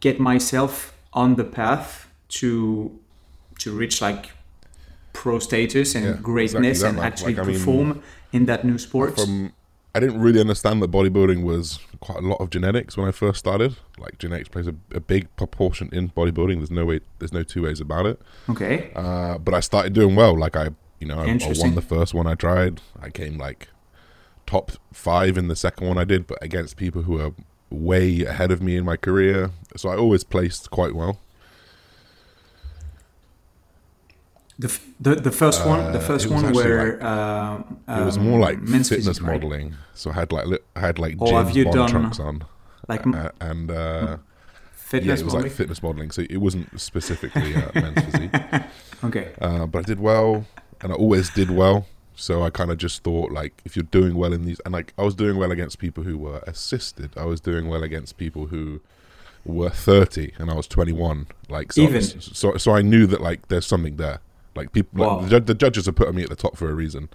get 0.00 0.16
myself 0.20 0.70
on 1.12 1.28
the 1.40 1.44
path 1.60 1.90
to 2.28 2.50
to 3.62 3.68
reach 3.80 3.96
like 4.08 4.24
pro 5.14 5.38
status 5.38 5.94
and 5.94 6.04
Yeah, 6.04 6.18
greatness 6.30 6.78
exactly 6.78 6.98
and 6.98 7.06
actually 7.08 7.34
Like, 7.34 7.44
I 7.44 7.48
mean, 7.48 7.58
perform 7.58 8.02
in 8.36 8.42
that 8.50 8.60
new 8.64 8.78
sport 8.78 9.16
From 9.16 9.52
I 9.96 10.00
didn't 10.00 10.20
really 10.20 10.40
understand 10.40 10.82
that 10.82 10.90
bodybuilding 10.90 11.44
was 11.44 11.78
quite 12.00 12.18
a 12.18 12.26
lot 12.32 12.40
of 12.40 12.50
genetics 12.50 12.96
when 12.96 13.06
I 13.06 13.12
first 13.12 13.38
started. 13.38 13.76
Like 13.96 14.18
genetics 14.18 14.48
plays 14.48 14.66
a, 14.66 14.74
a 14.92 14.98
big 14.98 15.24
proportion 15.36 15.88
in 15.92 16.08
bodybuilding. 16.18 16.56
There's 16.56 16.76
no 16.80 16.84
way, 16.84 16.98
there's 17.20 17.32
no 17.32 17.44
two 17.44 17.62
ways 17.62 17.80
about 17.80 18.04
it. 18.06 18.16
okay 18.52 18.90
Uh, 18.96 19.38
but 19.38 19.54
I 19.54 19.60
started 19.60 19.92
doing 19.92 20.16
well. 20.16 20.34
Like 20.36 20.56
I, 20.56 20.66
you 21.00 21.06
know, 21.06 21.18
I, 21.18 21.24
I 21.24 21.52
won 21.56 21.74
the 21.74 21.82
first 21.82 22.14
one 22.14 22.26
I 22.26 22.34
tried. 22.34 22.80
I 23.00 23.10
came 23.10 23.36
like 23.38 23.68
top 24.46 24.72
five 24.92 25.36
in 25.38 25.48
the 25.48 25.56
second 25.56 25.86
one 25.88 25.98
I 25.98 26.04
did, 26.04 26.26
but 26.26 26.38
against 26.42 26.76
people 26.76 27.02
who 27.02 27.20
are 27.20 27.32
way 27.70 28.24
ahead 28.24 28.50
of 28.52 28.62
me 28.62 28.76
in 28.76 28.84
my 28.84 28.96
career. 28.96 29.50
So 29.76 29.88
I 29.88 29.96
always 29.96 30.24
placed 30.24 30.70
quite 30.70 30.94
well. 30.94 31.18
the, 34.58 34.68
f- 34.68 34.86
the, 35.00 35.16
the 35.16 35.32
first 35.32 35.66
one 35.66 35.92
the 35.92 35.98
Uh, 35.98 36.02
first 36.02 36.28
one 36.30 36.52
where 36.52 37.02
uh, 37.02 37.58
It 37.88 38.04
was 38.04 38.16
um, 38.16 38.24
more 38.28 38.38
like 38.38 38.60
men's 38.62 38.88
fitness 38.88 39.18
physique, 39.18 39.26
right? 39.26 39.32
modeling. 39.42 39.74
So 39.94 40.10
I 40.10 40.14
had 40.14 40.30
like 40.32 40.46
li- 40.46 40.58
I 40.76 40.80
had 40.80 40.98
like 40.98 41.16
Or 41.20 41.26
James 41.28 41.48
have 41.48 41.56
you 41.56 41.64
Bond 41.64 41.74
done 41.76 41.90
trunks 41.90 42.20
on, 42.20 42.44
like 42.88 43.04
m- 43.04 43.14
uh, 43.14 43.30
and 43.40 43.70
uh, 43.70 44.16
yeah, 44.92 45.00
it 45.00 45.08
was 45.08 45.22
modeling? 45.24 45.42
like 45.44 45.52
fitness 45.52 45.82
modeling. 45.82 46.10
So 46.12 46.22
it 46.30 46.36
wasn't 46.36 46.80
specifically 46.80 47.56
uh, 47.56 47.70
men's 47.74 48.00
physique. 48.04 48.30
okay 49.04 49.32
Uh, 49.40 49.66
but 49.66 49.80
I 49.80 49.82
did 49.82 49.98
well, 49.98 50.46
and 50.80 50.92
I 50.92 50.94
always 50.94 51.30
did 51.30 51.50
well. 51.50 51.86
So 52.16 52.42
I 52.44 52.50
kind 52.50 52.70
of 52.70 52.78
just 52.78 53.02
thought, 53.02 53.32
like, 53.32 53.60
if 53.64 53.74
you're 53.74 53.82
doing 53.84 54.14
well 54.14 54.32
in 54.32 54.44
these, 54.44 54.60
and 54.64 54.72
like 54.72 54.92
I 54.96 55.02
was 55.02 55.14
doing 55.16 55.36
well 55.36 55.50
against 55.50 55.78
people 55.80 56.04
who 56.04 56.16
were 56.16 56.38
assisted. 56.46 57.10
I 57.16 57.24
was 57.24 57.40
doing 57.40 57.68
well 57.68 57.82
against 57.82 58.16
people 58.18 58.46
who 58.46 58.80
were 59.44 59.70
30, 59.70 60.32
and 60.38 60.50
I 60.50 60.54
was 60.54 60.66
21. 60.68 61.26
Like, 61.48 61.72
so, 61.72 61.82
Even? 61.82 62.02
so, 62.02 62.56
so 62.56 62.72
I 62.72 62.82
knew 62.82 63.06
that 63.06 63.20
like 63.20 63.48
there's 63.48 63.66
something 63.66 63.96
there. 63.96 64.20
Like 64.54 64.72
people, 64.72 65.00
Wow. 65.04 65.20
like, 65.20 65.30
the, 65.30 65.40
the 65.40 65.54
judges 65.54 65.88
are 65.88 65.92
putting 65.92 66.14
me 66.14 66.22
at 66.22 66.28
the 66.28 66.36
top 66.36 66.56
for 66.56 66.70
a 66.70 66.74
reason. 66.74 67.08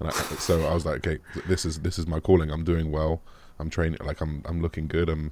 And 0.00 0.08
I, 0.08 0.12
so 0.12 0.66
I 0.66 0.74
was 0.74 0.84
like, 0.84 1.06
okay, 1.06 1.22
this 1.46 1.64
is 1.64 1.80
this 1.80 1.98
is 1.98 2.06
my 2.08 2.18
calling. 2.18 2.50
I'm 2.50 2.64
doing 2.64 2.90
well. 2.90 3.20
I'm 3.60 3.70
training. 3.70 4.00
Like 4.04 4.20
I'm 4.20 4.42
I'm 4.46 4.60
looking 4.62 4.88
good. 4.88 5.08
I'm, 5.08 5.30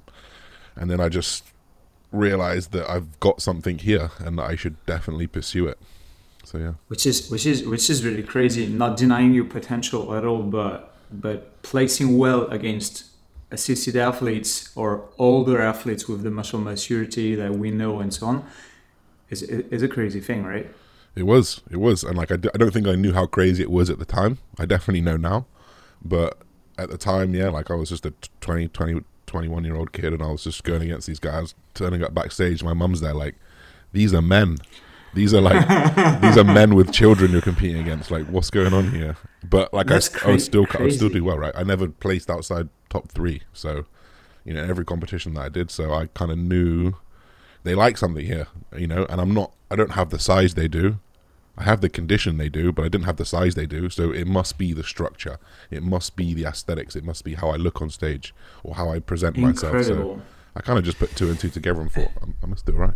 and 0.77 0.89
then 0.89 1.01
I 1.01 1.09
just 1.09 1.43
realized 2.11 2.71
that 2.71 2.89
I've 2.89 3.19
got 3.19 3.41
something 3.41 3.79
here, 3.79 4.11
and 4.19 4.37
that 4.39 4.43
I 4.49 4.55
should 4.55 4.83
definitely 4.85 5.27
pursue 5.27 5.67
it. 5.67 5.77
So 6.49 6.57
yeah. 6.57 6.73
which 6.87 7.05
is 7.05 7.29
which 7.29 7.45
is 7.45 7.57
which 7.67 7.89
is 7.91 8.03
really 8.03 8.23
crazy 8.23 8.65
not 8.65 8.97
denying 8.97 9.33
your 9.33 9.45
potential 9.45 10.15
at 10.15 10.25
all 10.25 10.41
but 10.41 10.95
but 11.11 11.61
placing 11.61 12.17
well 12.17 12.47
against 12.47 13.05
assisted 13.51 13.95
athletes 13.95 14.71
or 14.75 14.89
older 15.19 15.61
athletes 15.61 16.07
with 16.09 16.23
the 16.23 16.31
muscle 16.31 16.59
maturity 16.59 17.35
that 17.35 17.51
we 17.53 17.69
know 17.69 17.99
and 17.99 18.11
so 18.15 18.25
on 18.25 18.45
is 19.29 19.43
is 19.43 19.83
a 19.83 19.87
crazy 19.87 20.19
thing 20.19 20.43
right 20.43 20.67
It 21.15 21.25
was, 21.33 21.61
it 21.69 21.77
was, 21.77 22.03
and 22.03 22.15
like 22.17 22.31
I, 22.31 22.37
d- 22.37 22.53
I 22.55 22.57
don't 22.57 22.73
think 22.73 22.87
I 22.87 22.95
knew 22.95 23.13
how 23.13 23.25
crazy 23.27 23.61
it 23.61 23.71
was 23.71 23.89
at 23.89 23.99
the 23.99 24.05
time. 24.19 24.37
I 24.61 24.65
definitely 24.65 25.01
know 25.01 25.17
now, 25.17 25.45
but 26.03 26.31
at 26.77 26.89
the 26.89 26.97
time, 26.97 27.33
yeah, 27.39 27.49
like 27.49 27.69
I 27.69 27.75
was 27.75 27.89
just 27.89 28.05
a 28.05 28.13
20, 28.41 28.69
20, 28.69 29.03
21 29.25 29.65
year 29.65 29.75
old 29.75 29.91
kid, 29.91 30.13
and 30.13 30.21
I 30.23 30.31
was 30.31 30.43
just 30.43 30.63
going 30.63 30.81
against 30.83 31.07
these 31.07 31.19
guys, 31.19 31.55
turning 31.73 32.03
up 32.03 32.13
backstage. 32.13 32.63
My 32.63 32.73
mum's 32.73 33.01
there, 33.01 33.13
like, 33.13 33.35
these 33.91 34.13
are 34.13 34.21
men. 34.21 34.57
These 35.13 35.33
are 35.33 35.41
like 35.41 35.67
these 36.21 36.37
are 36.37 36.43
men 36.43 36.75
with 36.75 36.91
children 36.91 37.31
you're 37.31 37.41
competing 37.41 37.81
against. 37.81 38.11
Like, 38.11 38.25
what's 38.27 38.49
going 38.49 38.73
on 38.73 38.91
here? 38.91 39.17
But 39.47 39.73
like, 39.73 39.89
I, 39.91 39.99
st- 39.99 40.23
I 40.23 40.27
would 40.27 40.33
cra- 40.33 40.39
still, 40.39 40.67
I 40.77 40.81
would 40.83 40.93
still 40.93 41.09
do 41.09 41.23
well, 41.23 41.37
right? 41.37 41.53
I 41.55 41.63
never 41.63 41.87
placed 41.87 42.29
outside 42.29 42.69
top 42.89 43.09
three, 43.09 43.41
so 43.53 43.85
you 44.45 44.53
know, 44.53 44.63
every 44.63 44.85
competition 44.85 45.33
that 45.35 45.41
I 45.41 45.49
did, 45.49 45.69
so 45.71 45.93
I 45.93 46.07
kind 46.07 46.31
of 46.31 46.37
knew 46.37 46.93
they 47.63 47.75
like 47.75 47.97
something 47.97 48.25
here, 48.25 48.47
you 48.75 48.87
know. 48.87 49.05
And 49.09 49.19
I'm 49.21 49.33
not. 49.33 49.53
I 49.69 49.75
don't 49.75 49.91
have 49.91 50.09
the 50.09 50.19
size 50.19 50.53
they 50.55 50.67
do. 50.67 50.99
I 51.57 51.63
have 51.63 51.81
the 51.81 51.89
condition 51.89 52.37
they 52.37 52.47
do, 52.47 52.71
but 52.71 52.85
I 52.85 52.87
didn't 52.87 53.03
have 53.05 53.17
the 53.17 53.25
size 53.25 53.55
they 53.55 53.65
do. 53.65 53.89
So 53.89 54.11
it 54.11 54.25
must 54.25 54.57
be 54.57 54.71
the 54.71 54.83
structure. 54.83 55.39
It 55.69 55.83
must 55.83 56.15
be 56.15 56.33
the 56.33 56.45
aesthetics. 56.45 56.95
It 56.95 57.03
must 57.03 57.25
be 57.25 57.33
how 57.35 57.49
I 57.49 57.57
look 57.57 57.81
on 57.81 57.89
stage 57.89 58.33
or 58.63 58.75
how 58.75 58.89
I 58.89 58.99
present 58.99 59.35
myself. 59.47 59.73
So 59.83 59.93
I 60.55 60.61
kind 60.61 60.79
of 60.79 60.85
just 60.85 60.99
put 60.99 61.13
two 61.17 61.29
and 61.29 61.37
two 61.37 61.49
together 61.49 61.81
and 61.81 61.91
thought, 61.91 62.11
I 62.41 62.45
must 62.45 62.65
do 62.65 62.71
it 62.71 62.77
right. 62.77 62.93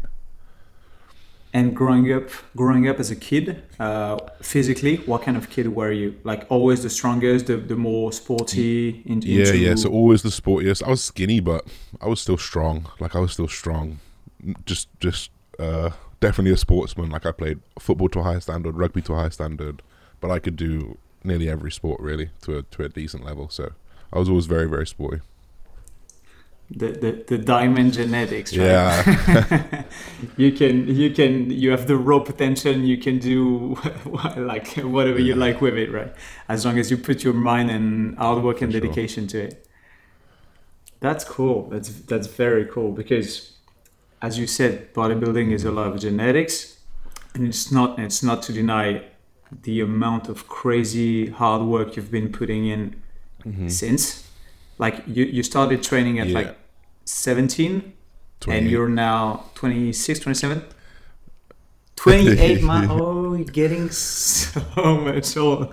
And 1.56 1.76
growing 1.76 2.12
up, 2.12 2.30
growing 2.56 2.88
up 2.88 3.00
as 3.00 3.12
a 3.12 3.16
kid, 3.16 3.62
uh, 3.80 4.18
physically, 4.42 4.96
what 5.06 5.22
kind 5.22 5.38
of 5.38 5.52
kid 5.52 5.68
were 5.76 5.92
you? 5.92 6.20
Like 6.24 6.48
always 6.50 6.82
the 6.82 6.90
strongest, 6.90 7.46
the, 7.46 7.58
the 7.58 7.76
more 7.76 8.12
sporty. 8.12 9.04
Into, 9.06 9.28
Yeah, 9.28 9.46
into- 9.46 9.58
yeah. 9.58 9.76
So 9.76 9.90
always 9.90 10.24
the 10.24 10.30
sportiest. 10.30 10.82
I 10.84 10.90
was 10.90 11.04
skinny, 11.04 11.40
but 11.40 11.66
I 12.02 12.08
was 12.08 12.20
still 12.22 12.38
strong. 12.40 12.88
Like 13.00 13.16
I 13.16 13.20
was 13.20 13.34
still 13.34 13.48
strong. 13.48 14.00
Just, 14.66 14.88
just 15.00 15.30
uh, 15.60 15.92
definitely 16.20 16.54
a 16.54 16.58
sportsman. 16.58 17.12
Like 17.12 17.26
I 17.28 17.32
played 17.32 17.60
football 17.80 18.10
to 18.10 18.20
a 18.20 18.24
high 18.24 18.40
standard, 18.40 18.76
rugby 18.76 19.02
to 19.04 19.14
a 19.14 19.18
high 19.18 19.30
standard, 19.30 19.84
but 20.22 20.32
I 20.32 20.40
could 20.40 20.56
do 20.56 20.98
nearly 21.24 21.50
every 21.50 21.72
sport 21.72 22.02
really 22.02 22.32
to 22.42 22.58
a 22.58 22.64
to 22.64 22.84
a 22.84 22.90
decent 22.90 23.24
level. 23.24 23.48
So 23.50 23.74
I 24.12 24.20
was 24.20 24.28
always 24.28 24.46
very, 24.46 24.68
very 24.68 24.88
sporty. 24.88 25.22
The, 26.70 26.88
the 26.88 27.24
the 27.28 27.38
diamond 27.38 27.94
genetics, 27.94 28.56
right? 28.56 28.66
Yeah, 28.66 29.84
you 30.38 30.52
can 30.52 30.88
you 30.88 31.12
can 31.12 31.50
you 31.52 31.72
have 31.72 31.88
the 31.88 31.98
raw 31.98 32.20
potential 32.20 32.74
and 32.74 32.88
you 32.88 32.98
can 32.98 33.20
do 33.20 33.78
like 34.38 34.74
whatever 34.78 35.20
you 35.20 35.36
like 35.36 35.62
with 35.62 35.76
it 35.76 35.92
right? 35.92 36.14
As 36.50 36.66
long 36.66 36.80
as 36.80 36.90
you 36.90 36.98
put 36.98 37.24
your 37.24 37.34
mind 37.34 37.70
and 37.70 38.18
hard 38.18 38.44
work 38.44 38.62
and 38.62 38.72
For 38.72 38.80
sure. 38.80 38.88
dedication 38.88 39.28
to 39.28 39.44
it. 39.44 39.68
That's 41.00 41.24
cool. 41.24 41.70
That's 41.70 41.90
that's 41.90 42.28
very 42.28 42.66
cool 42.66 42.92
because 42.92 43.54
as 44.22 44.40
you 44.40 44.48
said 44.48 44.94
bodybuilding 44.94 45.52
is 45.52 45.66
a 45.66 45.72
lot 45.72 45.88
of 45.88 46.00
genetics 46.00 46.80
and 47.36 47.48
it's 47.48 47.72
not 47.72 48.00
it's 48.00 48.24
not 48.24 48.42
to 48.44 48.54
deny 48.54 49.04
the 49.64 49.82
amount 49.82 50.30
of 50.30 50.48
crazy 50.48 51.30
hard 51.30 51.62
work 51.62 51.96
you've 51.96 52.10
been 52.10 52.32
putting 52.32 52.66
in 52.66 52.96
mm-hmm. 53.46 53.68
since 53.68 54.28
like 54.78 55.04
you 55.08 55.24
you 55.26 55.44
started 55.44 55.82
training 55.84 56.20
at 56.20 56.28
Yeah. 56.28 56.40
like 56.40 56.58
17 57.06 57.94
and 58.48 58.70
you're 58.70 58.90
now 58.90 59.46
26 59.56 60.20
27 60.20 60.64
28 61.96 62.64
man 62.70 62.88
oh 62.90 63.34
you're 63.36 63.46
getting 63.46 63.90
so 63.90 64.60
much 65.08 65.38
old 65.44 65.72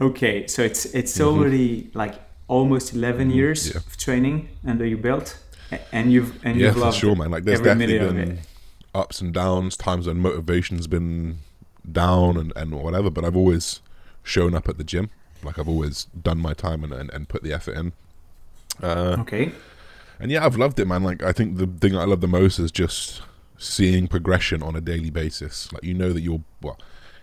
okay 0.00 0.46
so 0.46 0.62
it's 0.62 0.84
it's 0.86 1.20
already 1.20 1.90
like 1.94 2.14
almost 2.48 2.94
11 2.94 3.30
years 3.30 3.68
Mm-hmm. 3.68 3.78
Yeah. 3.78 3.82
of 3.86 3.96
training 3.96 4.48
under 4.66 4.86
your 4.86 4.98
belt 4.98 5.38
and 5.92 6.12
you've 6.12 6.32
and 6.44 6.56
yeah, 6.58 6.66
you've 6.66 6.74
for 6.74 6.80
loved 6.80 6.96
sure, 6.96 7.16
man. 7.16 7.30
Like 7.32 7.42
there's 7.44 7.58
every 7.60 7.72
definitely 7.72 7.98
been 7.98 8.38
ups 8.94 9.20
and 9.20 9.34
downs, 9.34 9.76
times 9.76 10.06
when 10.06 10.18
motivation's 10.18 10.86
been 10.86 11.38
down 11.90 12.36
and, 12.36 12.52
and 12.54 12.80
whatever, 12.80 13.10
but 13.10 13.24
I've 13.24 13.36
always 13.36 13.80
shown 14.22 14.54
up 14.54 14.68
at 14.68 14.78
the 14.78 14.84
gym. 14.84 15.10
Like 15.46 15.58
I've 15.58 15.68
always 15.68 16.04
done 16.20 16.38
my 16.38 16.52
time 16.52 16.84
and, 16.84 16.92
and, 16.92 17.10
and 17.10 17.28
put 17.28 17.42
the 17.42 17.52
effort 17.52 17.76
in. 17.76 17.92
Uh, 18.82 19.16
okay 19.20 19.52
and 20.18 20.30
yeah, 20.30 20.44
I've 20.44 20.56
loved 20.56 20.78
it, 20.78 20.86
man. 20.86 21.02
Like 21.02 21.22
I 21.22 21.32
think 21.32 21.58
the 21.58 21.66
thing 21.66 21.96
I 21.96 22.04
love 22.04 22.20
the 22.20 22.28
most 22.28 22.58
is 22.58 22.70
just 22.70 23.22
seeing 23.58 24.06
progression 24.06 24.62
on 24.62 24.76
a 24.76 24.80
daily 24.80 25.10
basis. 25.10 25.72
Like 25.72 25.84
you 25.84 25.94
know 25.94 26.12
that 26.12 26.20
you're 26.20 26.42
well, 26.62 26.78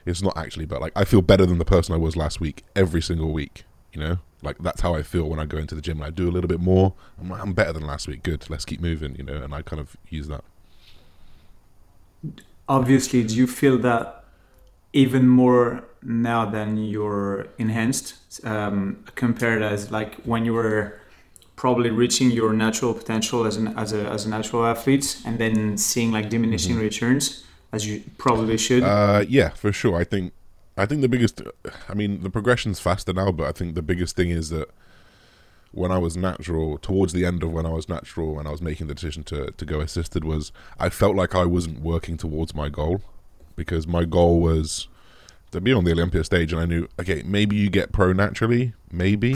it's 0.06 0.22
not 0.22 0.38
actually, 0.38 0.65
but 0.65 0.82
like 0.82 0.94
I 0.96 1.03
feel 1.03 1.22
better 1.22 1.46
than 1.46 1.58
the 1.58 1.65
person 1.65 1.96
I 1.96 1.98
was 1.98 2.15
last 2.15 2.39
week 2.39 2.63
every 2.75 3.01
single 3.01 3.32
week. 3.32 3.63
You 3.94 4.00
know, 4.00 4.18
like 4.42 4.58
that's 4.60 4.82
how 4.82 4.96
I 4.96 5.03
feel 5.03 5.25
when 5.30 5.39
I 5.39 5.46
go 5.46 5.58
into 5.58 5.75
the 5.75 5.82
gym. 5.82 5.98
and 5.98 6.06
I 6.06 6.10
do 6.10 6.30
a 6.30 6.32
little 6.32 6.48
bit 6.48 6.60
more. 6.60 6.94
I'm 7.20 7.30
like, 7.30 7.42
I'm 7.42 7.53
better 7.53 7.74
than 7.74 7.86
last 7.86 8.08
week. 8.08 8.24
Good, 8.24 8.50
let's 8.50 8.65
keep 8.65 8.80
moving. 8.80 9.15
You 9.15 9.24
know, 9.24 9.42
and 9.42 9.53
I 9.53 9.62
kind 9.62 9.80
of 9.80 9.98
use 10.10 10.27
that. 10.27 10.44
obviously 12.70 13.24
do 13.24 13.36
you 13.36 13.46
feel 13.48 13.77
that 13.80 14.23
even 14.94 15.28
more 15.28 15.84
now 16.04 16.46
than 16.46 16.78
you're 16.78 17.48
enhanced 17.58 18.16
um, 18.46 19.04
compared 19.16 19.62
as 19.62 19.92
like 19.92 20.16
when 20.24 20.46
you 20.46 20.54
were 20.54 21.00
probably 21.56 21.90
reaching 21.90 22.32
your 22.32 22.54
natural 22.54 22.94
potential 22.94 23.46
as 23.46 23.58
an 23.58 23.68
as 23.78 23.94
a 23.94 24.06
as 24.10 24.26
a 24.26 24.30
natural 24.30 24.66
athlete 24.66 25.22
and 25.26 25.40
then 25.40 25.78
seeing 25.78 26.12
like 26.12 26.30
diminishing 26.30 26.78
returns 26.78 27.44
as 27.72 27.88
you 27.88 28.04
probably 28.18 28.58
should 28.58 28.84
Uh, 28.84 29.26
yeah, 29.28 29.50
for 29.50 29.74
sure. 29.74 29.96
I 29.96 30.04
think, 30.04 30.32
I 30.78 30.86
think 30.86 31.02
the 31.02 31.10
biggest. 31.10 31.42
I 31.90 31.94
mean, 31.94 32.22
the 32.22 32.30
progression's 32.30 32.80
faster 32.80 33.14
now, 33.14 33.32
but 33.32 33.48
I 33.48 33.52
think 33.52 33.76
the 33.76 33.82
biggest 33.82 34.16
thing 34.16 34.30
is 34.30 34.50
that 34.50 34.70
when 35.72 35.92
I 35.92 35.98
was 35.98 36.16
natural, 36.16 36.78
towards 36.78 37.14
the 37.14 37.26
end 37.26 37.42
of 37.42 37.52
when 37.52 37.66
I 37.66 37.72
was 37.72 37.90
natural, 37.90 38.38
and 38.38 38.48
I 38.48 38.52
was 38.52 38.62
making 38.62 38.88
the 38.88 38.94
decision 38.94 39.24
to 39.24 39.52
to 39.52 39.66
go 39.66 39.82
assisted, 39.82 40.24
was 40.24 40.52
I 40.80 40.90
felt 40.90 41.16
like 41.16 41.34
I 41.34 41.46
wasn't 41.46 41.80
working 41.82 42.16
towards 42.16 42.54
my 42.54 42.70
goal 42.70 43.02
because 43.56 43.88
my 43.88 44.06
goal 44.06 44.40
was 44.40 44.88
to 45.52 45.62
be 45.62 45.72
on 45.72 45.84
the 45.84 45.92
Olympia 45.92 46.24
stage, 46.24 46.52
and 46.52 46.62
I 46.62 46.66
knew, 46.66 46.88
okay, 47.00 47.24
maybe 47.26 47.56
you 47.56 47.70
get 47.70 47.92
pro 47.92 48.12
naturally, 48.14 48.74
maybe, 48.92 49.36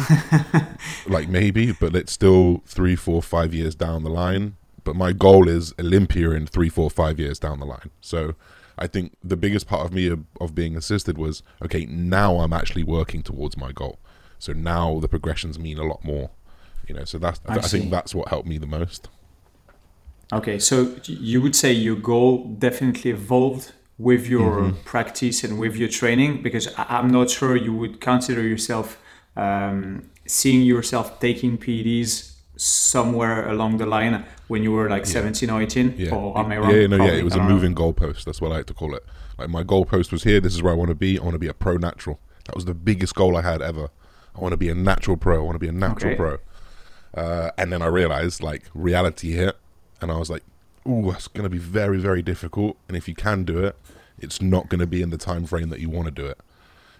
like 1.07 1.29
maybe, 1.29 1.73
but 1.73 1.95
it's 1.95 2.11
still 2.11 2.63
three, 2.65 2.95
four, 2.95 3.21
five 3.21 3.53
years 3.53 3.75
down 3.75 4.03
the 4.03 4.09
line. 4.09 4.55
But 4.83 4.95
my 4.95 5.11
goal 5.11 5.47
is 5.47 5.73
Olympia 5.79 6.31
in 6.31 6.47
three, 6.47 6.69
four, 6.69 6.89
five 6.89 7.19
years 7.19 7.39
down 7.39 7.59
the 7.59 7.65
line. 7.65 7.89
So 8.01 8.35
I 8.77 8.87
think 8.87 9.13
the 9.23 9.37
biggest 9.37 9.67
part 9.67 9.85
of 9.85 9.93
me 9.93 10.07
of, 10.07 10.23
of 10.39 10.55
being 10.55 10.75
assisted 10.77 11.17
was 11.17 11.43
okay. 11.63 11.85
Now 11.85 12.39
I'm 12.39 12.53
actually 12.53 12.83
working 12.83 13.21
towards 13.21 13.57
my 13.57 13.71
goal. 13.71 13.99
So 14.39 14.53
now 14.53 14.99
the 14.99 15.07
progressions 15.07 15.59
mean 15.59 15.77
a 15.77 15.83
lot 15.83 16.03
more. 16.03 16.29
You 16.87 16.95
know, 16.95 17.03
so 17.03 17.17
that's 17.17 17.41
I, 17.45 17.55
I 17.55 17.57
I 17.57 17.61
think 17.61 17.91
that's 17.91 18.15
what 18.15 18.29
helped 18.29 18.47
me 18.47 18.57
the 18.57 18.67
most. 18.67 19.09
okay 20.33 20.59
so 20.59 20.93
you 21.05 21.41
would 21.41 21.55
say 21.55 21.71
your 21.71 21.95
goal 21.95 22.43
definitely 22.59 23.11
evolved 23.11 23.71
with 23.97 24.27
your 24.27 24.51
Mm-hmm. 24.61 24.77
practice 24.85 25.43
and 25.43 25.57
with 25.59 25.75
your 25.75 25.89
training 25.89 26.41
because 26.43 26.67
I- 26.77 26.97
i'm 26.97 27.09
not 27.09 27.29
sure 27.29 27.55
you 27.55 27.73
would 27.73 27.99
consider 27.99 28.43
yourself 28.43 28.97
um, 29.35 30.09
seeing 30.25 30.61
yourself 30.61 31.19
taking 31.19 31.57
pds 31.57 32.33
somewhere 32.55 33.49
along 33.49 33.77
the 33.77 33.85
line 33.85 34.25
when 34.47 34.63
you 34.63 34.71
were 34.71 34.89
like 34.89 35.05
17 35.05 35.49
or 35.49 35.61
18 35.61 35.93
Yeah. 35.97 36.13
or 36.15 36.37
am 36.37 36.47
i 36.51 36.55
yeah, 36.55 36.59
wrong 36.59 36.71
yeah, 36.71 36.87
no, 36.87 36.97
yeah. 37.05 37.11
It 37.11 37.23
was 37.23 37.33
a 37.33 37.37
don't 37.37 37.47
know. 37.47 37.53
moving 37.53 37.75
goalpost. 37.75 38.23
That's 38.25 38.41
what 38.41 38.51
I 38.51 38.55
like 38.57 38.65
to 38.67 38.73
call 38.73 38.95
it. 38.95 39.03
Like 39.37 39.49
my 39.49 39.63
goalpost 39.63 40.11
was 40.11 40.23
here. 40.23 40.39
This 40.39 40.55
is 40.55 40.63
where 40.63 40.73
I 40.73 40.75
want 40.75 40.89
to 40.89 40.95
be. 40.95 41.19
I 41.19 41.23
want 41.23 41.35
to 41.35 41.39
be 41.39 41.47
a 41.47 41.53
pro 41.53 41.77
natural. 41.77 42.19
That 42.45 42.55
was 42.55 42.65
the 42.65 42.73
biggest 42.73 43.13
goal 43.13 43.37
I 43.37 43.43
had 43.43 43.61
ever. 43.61 43.89
I 44.35 44.39
want 44.41 44.53
to 44.53 44.57
be 44.57 44.69
a 44.69 44.75
natural 44.75 45.17
pro. 45.17 45.35
I 45.41 45.43
want 45.43 45.53
to 45.55 45.59
be 45.59 45.67
a 45.67 45.71
natural 45.71 46.13
Okay. 46.13 46.17
pro. 46.17 46.37
Uh, 47.23 47.51
and 47.59 47.71
then 47.71 47.81
I 47.83 47.87
realized 47.87 48.41
like 48.41 48.63
reality 48.73 49.31
hit, 49.33 49.55
and 50.01 50.11
I 50.11 50.17
was 50.17 50.29
like, 50.31 50.43
"Ooh, 50.87 51.11
that's 51.11 51.27
going 51.27 51.43
to 51.43 51.49
be 51.49 51.57
very, 51.57 51.97
very 51.97 52.21
difficult. 52.21 52.77
And 52.87 52.95
if 52.95 53.07
you 53.07 53.15
can 53.15 53.43
do 53.43 53.63
it, 53.63 53.75
it's 54.19 54.41
not 54.41 54.69
going 54.69 54.79
to 54.79 54.87
be 54.87 55.01
in 55.01 55.09
the 55.09 55.17
time 55.17 55.45
frame 55.45 55.69
that 55.69 55.79
you 55.79 55.89
want 55.89 56.05
to 56.05 56.11
do 56.11 56.25
it." 56.25 56.39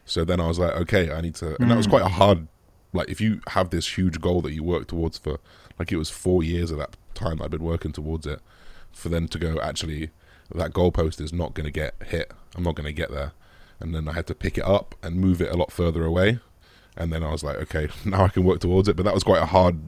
So 0.06 0.24
then 0.24 0.40
I 0.40 0.48
was 0.48 0.60
like, 0.60 0.74
"Okay, 0.74 1.12
I 1.12 1.22
need 1.22 1.36
to." 1.36 1.60
And 1.62 1.72
that 1.72 1.78
was 1.78 1.88
quite 1.88 2.04
a 2.04 2.06
mm. 2.06 2.12
hard. 2.12 2.48
Like, 2.94 3.10
if 3.10 3.20
you 3.20 3.42
have 3.50 3.70
this 3.70 3.98
huge 3.98 4.22
goal 4.22 4.42
that 4.42 4.54
you 4.54 4.64
work 4.64 4.88
towards 4.88 5.18
for, 5.18 5.40
like, 5.78 5.92
it 5.92 5.98
was 5.98 6.10
four 6.10 6.42
years 6.42 6.72
of 6.72 6.78
that 6.78 6.96
time 7.14 7.42
I've 7.42 7.52
been 7.52 7.64
working 7.64 7.92
towards 7.92 8.26
it, 8.26 8.40
for 8.98 9.10
them 9.10 9.28
to 9.28 9.38
go 9.38 9.60
actually, 9.62 10.10
that 10.54 10.74
goalpost 10.74 11.22
is 11.22 11.34
not 11.34 11.54
going 11.54 11.66
to 11.66 11.72
get 11.72 11.96
hit. 12.06 12.32
I'm 12.56 12.64
not 12.64 12.76
going 12.76 12.88
to 12.88 12.94
get 12.94 13.12
there. 13.12 13.34
And 13.80 13.94
then 13.94 14.08
I 14.08 14.14
had 14.14 14.28
to 14.28 14.36
pick 14.36 14.58
it 14.58 14.66
up 14.66 14.96
and 15.04 15.18
move 15.18 15.42
it 15.42 15.52
a 15.52 15.58
lot 15.58 15.72
further 15.72 16.04
away. 16.04 16.40
And 16.96 17.14
then 17.14 17.24
I 17.24 17.32
was 17.32 17.44
like, 17.44 17.58
okay, 17.58 17.90
now 18.06 18.26
I 18.26 18.30
can 18.30 18.44
work 18.44 18.60
towards 18.60 18.88
it. 18.88 18.96
But 18.96 19.04
that 19.04 19.14
was 19.14 19.24
quite 19.24 19.42
a 19.42 19.46
hard, 19.46 19.80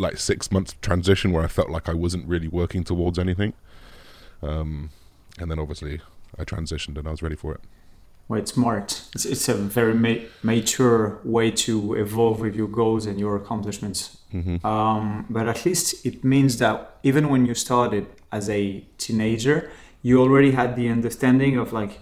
like 0.00 0.16
six 0.18 0.50
months 0.52 0.74
transition 0.82 1.32
where 1.32 1.44
I 1.44 1.48
felt 1.48 1.70
like 1.70 1.88
I 1.88 1.94
wasn't 1.94 2.26
really 2.28 2.48
working 2.48 2.84
towards 2.84 3.18
anything. 3.18 3.52
Um, 4.42 4.90
and 5.38 5.50
then 5.50 5.58
obviously 5.58 6.00
I 6.38 6.44
transitioned 6.44 6.96
and 6.98 7.08
I 7.08 7.10
was 7.10 7.22
ready 7.22 7.36
for 7.36 7.52
it. 7.54 7.60
well 8.28 8.38
it's 8.40 8.52
smart 8.52 8.88
it's, 9.14 9.24
it's 9.24 9.48
a 9.48 9.54
very 9.54 9.94
ma- 9.94 10.24
mature 10.42 11.18
way 11.24 11.50
to 11.50 11.94
evolve 11.94 12.40
with 12.44 12.54
your 12.60 12.68
goals 12.68 13.06
and 13.06 13.18
your 13.18 13.34
accomplishments 13.36 14.00
Mm-hmm. 14.34 14.56
um, 14.66 15.24
but 15.30 15.48
at 15.48 15.64
least 15.64 16.04
it 16.04 16.22
means 16.22 16.58
that 16.58 16.76
even 17.02 17.30
when 17.30 17.46
you 17.46 17.54
started 17.54 18.04
as 18.30 18.50
a 18.50 18.84
teenager 18.98 19.56
you 20.02 20.20
already 20.20 20.50
had 20.60 20.76
the 20.76 20.88
understanding 20.90 21.56
of 21.56 21.72
like 21.72 21.92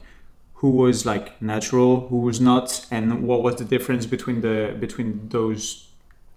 who 0.54 0.70
was 0.70 1.06
like 1.06 1.40
natural 1.40 2.08
who 2.08 2.18
was 2.28 2.38
not 2.40 2.84
and 2.90 3.04
what 3.28 3.40
was 3.46 3.54
the 3.62 3.64
difference 3.64 4.04
between 4.14 4.40
the 4.40 4.56
between 4.80 5.28
those 5.28 5.62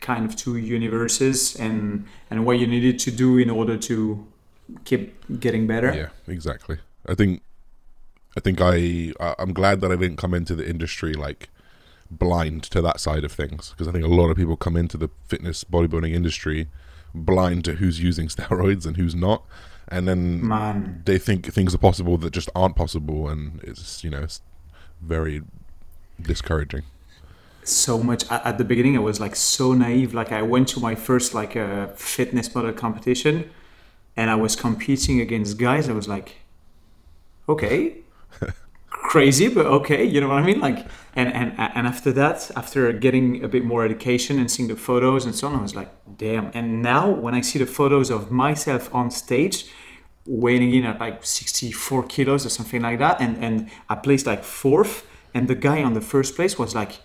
kind 0.02 0.26
of 0.26 0.36
two 0.36 0.56
universes 0.56 1.56
and 1.56 2.06
and 2.30 2.46
what 2.46 2.58
you 2.60 2.68
needed 2.68 3.00
to 3.00 3.12
do 3.12 3.38
in 3.38 3.50
order 3.50 3.78
to 3.78 4.26
keep 4.86 5.40
getting 5.40 5.68
better 5.68 5.94
Yeah, 5.94 6.10
exactly. 6.32 6.78
I 7.08 7.16
think, 7.16 7.42
I 8.38 8.40
think 8.40 8.60
I, 8.62 9.14
I'm 9.40 9.54
glad 9.54 9.82
that 9.82 9.92
I 9.92 9.96
didn't 9.96 10.18
come 10.18 10.34
into 10.34 10.56
the 10.56 10.68
industry 10.68 11.14
like 11.14 11.50
blind 12.12 12.64
to 12.64 12.82
that 12.82 13.00
side 13.00 13.24
of 13.24 13.32
things 13.32 13.72
because 13.72 13.88
I 13.88 13.92
think 13.92 14.04
a 14.04 14.10
lot 14.10 14.30
of 14.30 14.38
people 14.38 14.58
come 14.58 14.76
into 14.76 14.98
the 14.98 15.10
fitness 15.28 15.64
bodybuilding 15.64 16.14
industry 16.14 16.68
blind 17.14 17.66
to 17.66 17.74
who's 17.74 18.00
using 18.00 18.28
steroids 18.36 18.86
and 18.86 18.98
who's 18.98 19.16
not, 19.16 19.44
and 19.88 20.08
then 20.08 20.48
man 20.48 21.02
they 21.06 21.18
think 21.18 21.52
things 21.52 21.74
are 21.74 21.80
possible 21.80 22.18
that 22.18 22.32
just 22.32 22.50
aren't 22.56 22.76
possible, 22.76 23.28
and 23.28 23.62
it's 23.64 24.04
you 24.04 24.10
know 24.10 24.22
it's 24.22 24.42
very 25.02 25.42
discouraging. 26.22 26.84
So 27.70 28.02
much 28.02 28.30
at, 28.30 28.58
the 28.58 28.64
beginning 28.64 28.96
i 28.98 29.00
was 29.00 29.20
like 29.20 29.36
so 29.36 29.74
naive 29.74 30.14
like 30.14 30.32
i 30.32 30.42
went 30.42 30.68
to 30.68 30.80
my 30.80 30.96
first 30.96 31.34
like 31.34 31.56
uh, 31.56 31.88
fitness 31.88 32.54
model 32.54 32.74
competition 32.74 33.50
and 34.20 34.30
I 34.30 34.36
was 34.36 34.54
competing 34.54 35.22
against 35.22 35.58
guys. 35.58 35.88
I 35.88 35.94
was 35.94 36.10
like, 36.10 36.36
okay, 37.48 38.00
crazy, 38.90 39.48
but 39.48 39.66
okay, 39.66 40.04
you 40.04 40.20
know 40.20 40.28
what 40.28 40.40
I 40.40 40.46
mean? 40.46 40.60
Like, 40.60 40.86
and 41.16 41.34
and 41.34 41.54
and 41.58 41.88
after 41.88 42.12
that, 42.12 42.52
after 42.54 42.92
getting 42.92 43.42
a 43.46 43.48
bit 43.48 43.64
more 43.64 43.86
education 43.86 44.38
and 44.38 44.52
seeing 44.52 44.68
the 44.68 44.76
photos 44.76 45.24
and 45.24 45.34
so 45.34 45.48
on, 45.48 45.56
I 45.56 45.62
was 45.62 45.74
like, 45.74 45.92
damn. 46.18 46.52
And 46.54 46.82
now 46.82 47.10
when 47.10 47.34
I 47.34 47.40
see 47.40 47.60
the 47.60 47.66
photos 47.66 48.10
of 48.10 48.30
myself 48.30 48.94
on 48.94 49.10
stage, 49.10 49.58
weighing 50.26 50.74
in 50.74 50.84
at 50.84 51.00
like 51.00 51.26
64 51.26 52.04
kilos 52.04 52.46
or 52.46 52.50
something 52.50 52.82
like 52.82 53.00
that, 53.00 53.22
and 53.22 53.38
and 53.42 53.70
I 53.88 53.96
placed 53.96 54.26
like 54.26 54.44
fourth, 54.44 55.08
and 55.34 55.48
the 55.48 55.56
guy 55.56 55.82
on 55.82 55.94
the 55.94 56.02
first 56.02 56.36
place 56.36 56.60
was 56.60 56.76
like, 56.76 57.00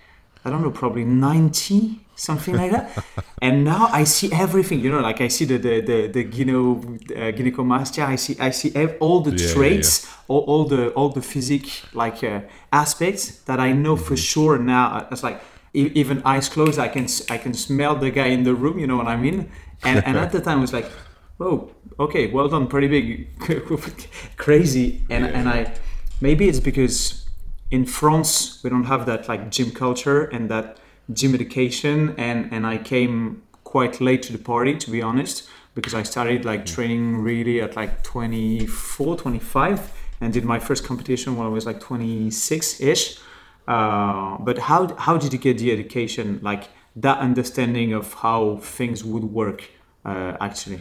I 0.45 0.51
don't 0.51 0.63
know, 0.63 0.71
probably 0.71 1.05
90 1.05 2.01
something 2.17 2.55
like 2.57 2.71
that. 2.71 3.05
and 3.43 3.65
now 3.65 3.89
I 3.93 4.05
see 4.05 4.31
everything, 4.33 4.81
you 4.81 4.91
know, 4.91 5.01
like 5.01 5.21
I 5.21 5.29
see 5.29 5.45
the 5.45 5.59
the 5.59 5.81
the, 5.81 6.07
the 6.09 6.25
gyno 6.25 6.61
uh, 7.11 7.33
gynecomastia. 7.37 8.07
I 8.07 8.17
see 8.17 8.37
I 8.39 8.51
see 8.51 8.73
ev- 8.75 8.97
all 9.01 9.21
the 9.21 9.33
Yeah, 9.33 9.55
yeah, 9.55 9.55
traits, 9.55 10.07
All, 10.29 10.41
all 10.41 10.65
the 10.65 10.91
all 10.91 11.09
the 11.09 11.23
physique 11.23 11.83
like 11.93 12.23
uh, 12.23 12.41
aspects 12.73 13.39
that 13.47 13.59
I 13.59 13.73
know 13.73 13.97
for 13.97 14.17
sure 14.17 14.59
now. 14.59 15.09
It's 15.11 15.23
like 15.23 15.41
even 15.73 16.23
eyes 16.25 16.49
closed, 16.49 16.79
I 16.79 16.89
can 16.89 17.07
I 17.29 17.37
can 17.39 17.53
smell 17.55 17.97
the 17.97 18.11
guy 18.11 18.27
in 18.27 18.45
the 18.45 18.55
room. 18.55 18.79
You 18.79 18.87
know 18.87 18.97
what 18.97 19.09
I 19.09 19.17
mean? 19.17 19.51
And 19.83 20.05
and 20.07 20.19
at 20.19 20.31
the 20.33 20.41
time 20.41 20.59
I 20.59 20.61
was 20.61 20.73
like, 20.73 20.91
oh, 21.41 21.71
okay, 21.99 22.31
well 22.31 22.49
done, 22.49 22.69
pretty 22.69 22.89
big, 22.89 23.29
crazy. 24.37 25.05
And 25.11 25.27
and 25.27 25.49
I 25.49 25.75
maybe 26.21 26.49
it's 26.49 26.61
because 26.61 27.24
in 27.71 27.85
France 27.85 28.61
we 28.62 28.71
don't 28.71 28.85
have 28.85 29.06
that 29.06 29.28
like 29.28 29.50
gym 29.50 29.71
culture 29.71 30.25
and 30.25 30.50
that 30.50 30.78
gym 31.12 31.35
education 31.35 32.14
and 32.16 32.52
and 32.52 32.66
I 32.66 32.78
came 32.78 33.42
quite 33.64 34.00
late 34.00 34.23
to 34.23 34.33
the 34.33 34.38
party 34.38 34.76
to 34.76 34.90
be 34.90 35.02
honest 35.02 35.49
because 35.75 35.94
I 35.94 36.02
started 36.02 36.44
like 36.44 36.64
training 36.66 37.18
really 37.18 37.61
at 37.61 37.76
like 37.76 38.02
24 38.02 39.16
25 39.16 39.92
and 40.21 40.33
did 40.33 40.44
my 40.44 40.59
first 40.59 40.85
competition 40.85 41.37
when 41.37 41.47
I 41.47 41.50
was 41.50 41.66
like 41.66 41.80
26 41.80 42.80
ish 42.80 43.18
uh, 43.66 44.37
but 44.38 44.59
how 44.59 44.94
how 44.97 45.16
did 45.16 45.33
you 45.33 45.38
get 45.38 45.59
the 45.59 45.73
education 45.73 46.38
like 46.42 46.68
that 46.97 47.18
understanding 47.18 47.92
of 47.92 48.14
how 48.14 48.59
things 48.59 49.02
would 49.02 49.25
work 49.25 49.71
uh, 50.04 50.37
actually 50.40 50.80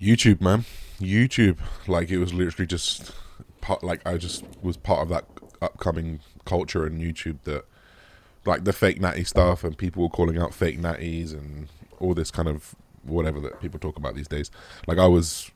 YouTube, 0.00 0.40
man. 0.40 0.64
YouTube. 1.00 1.58
Like 1.86 2.10
it 2.10 2.18
was 2.18 2.32
literally 2.32 2.66
just 2.66 3.12
part. 3.60 3.82
Like 3.82 4.06
I 4.06 4.16
just 4.16 4.44
was 4.62 4.76
part 4.76 5.00
of 5.00 5.08
that 5.08 5.24
upcoming 5.60 6.20
culture 6.44 6.84
and 6.84 7.00
YouTube 7.00 7.38
that, 7.44 7.64
like 8.44 8.64
the 8.64 8.72
fake 8.72 9.00
natty 9.00 9.24
stuff, 9.24 9.64
and 9.64 9.76
people 9.76 10.02
were 10.02 10.08
calling 10.08 10.38
out 10.38 10.54
fake 10.54 10.78
natties 10.78 11.32
and 11.32 11.68
all 12.00 12.14
this 12.14 12.30
kind 12.30 12.48
of 12.48 12.74
whatever 13.02 13.40
that 13.40 13.60
people 13.60 13.78
talk 13.78 13.96
about 13.96 14.14
these 14.14 14.28
days. 14.28 14.50
Like 14.86 14.98
I 14.98 15.06
was 15.06 15.50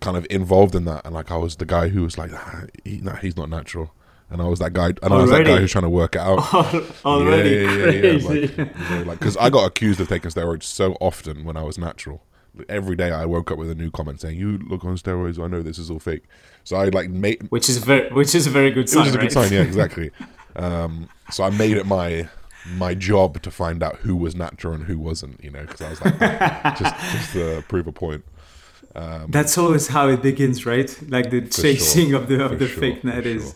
kind 0.00 0.16
of 0.16 0.26
involved 0.30 0.74
in 0.74 0.84
that, 0.86 1.04
and 1.04 1.14
like 1.14 1.30
I 1.30 1.36
was 1.36 1.56
the 1.56 1.66
guy 1.66 1.88
who 1.88 2.02
was 2.02 2.18
like, 2.18 2.30
ah, 2.32 2.64
he, 2.84 2.98
nah, 2.98 3.16
he's 3.16 3.36
not 3.36 3.48
natural. 3.48 3.92
And 4.30 4.40
I 4.40 4.46
was 4.46 4.60
that 4.60 4.72
guy, 4.72 4.94
and 5.02 5.12
I 5.12 5.16
was 5.16 5.30
that 5.30 5.44
guy 5.44 5.58
who's 5.58 5.72
trying 5.72 5.82
to 5.82 5.90
work 5.90 6.14
it 6.14 6.20
out. 6.20 6.38
already 7.04 7.50
Yeah, 7.50 7.60
yeah, 7.60 7.90
yeah, 7.90 8.00
crazy 8.00 8.28
Like, 8.28 8.56
you 8.56 8.96
know, 8.96 9.02
like 9.02 9.18
because 9.18 9.36
I 9.36 9.50
got 9.50 9.66
accused 9.66 10.00
of 10.00 10.08
taking 10.08 10.30
steroids 10.30 10.62
so 10.62 10.96
often 11.00 11.44
when 11.44 11.56
I 11.58 11.62
was 11.62 11.76
natural. 11.76 12.22
Every 12.68 12.96
day 12.96 13.10
I 13.10 13.24
woke 13.24 13.50
up 13.50 13.58
with 13.58 13.70
a 13.70 13.74
new 13.74 13.90
comment 13.90 14.20
saying, 14.20 14.38
"You 14.38 14.58
look 14.58 14.84
on 14.84 14.96
steroids. 14.96 15.42
I 15.42 15.46
know 15.46 15.62
this 15.62 15.78
is 15.78 15.90
all 15.90 15.98
fake." 15.98 16.24
So 16.64 16.76
I 16.76 16.88
like 16.88 17.08
made 17.08 17.50
which 17.50 17.68
is 17.68 17.78
very 17.78 18.10
which 18.12 18.34
is 18.34 18.46
a 18.46 18.50
very 18.50 18.70
good 18.70 18.88
sign 18.88 19.04
was 19.04 19.12
just 19.12 19.18
a 19.18 19.20
good 19.20 19.32
sign, 19.32 19.52
yeah, 19.52 19.62
exactly. 19.70 20.10
um, 20.56 21.08
so 21.30 21.44
I 21.44 21.50
made 21.50 21.76
it 21.76 21.86
my 21.86 22.28
my 22.66 22.94
job 22.94 23.42
to 23.42 23.50
find 23.50 23.82
out 23.82 23.96
who 23.96 24.14
was 24.16 24.34
natural 24.34 24.74
and 24.74 24.84
who 24.84 24.98
wasn't. 24.98 25.42
You 25.42 25.50
know, 25.50 25.62
because 25.62 25.80
I 25.80 25.90
was 25.90 26.04
like, 26.04 26.18
just 26.78 26.94
just 27.12 27.32
to 27.32 27.64
prove 27.68 27.86
a 27.86 27.92
point. 27.92 28.24
Um, 28.94 29.30
That's 29.30 29.56
always 29.56 29.88
how 29.88 30.08
it 30.08 30.20
begins, 30.22 30.66
right? 30.66 30.94
Like 31.08 31.30
the 31.30 31.40
chasing 31.48 32.10
sure, 32.10 32.20
of 32.20 32.28
the 32.28 32.44
of 32.44 32.58
the 32.58 32.68
sure, 32.68 32.80
fake 32.80 33.02
natties 33.02 33.42
sure. 33.42 33.52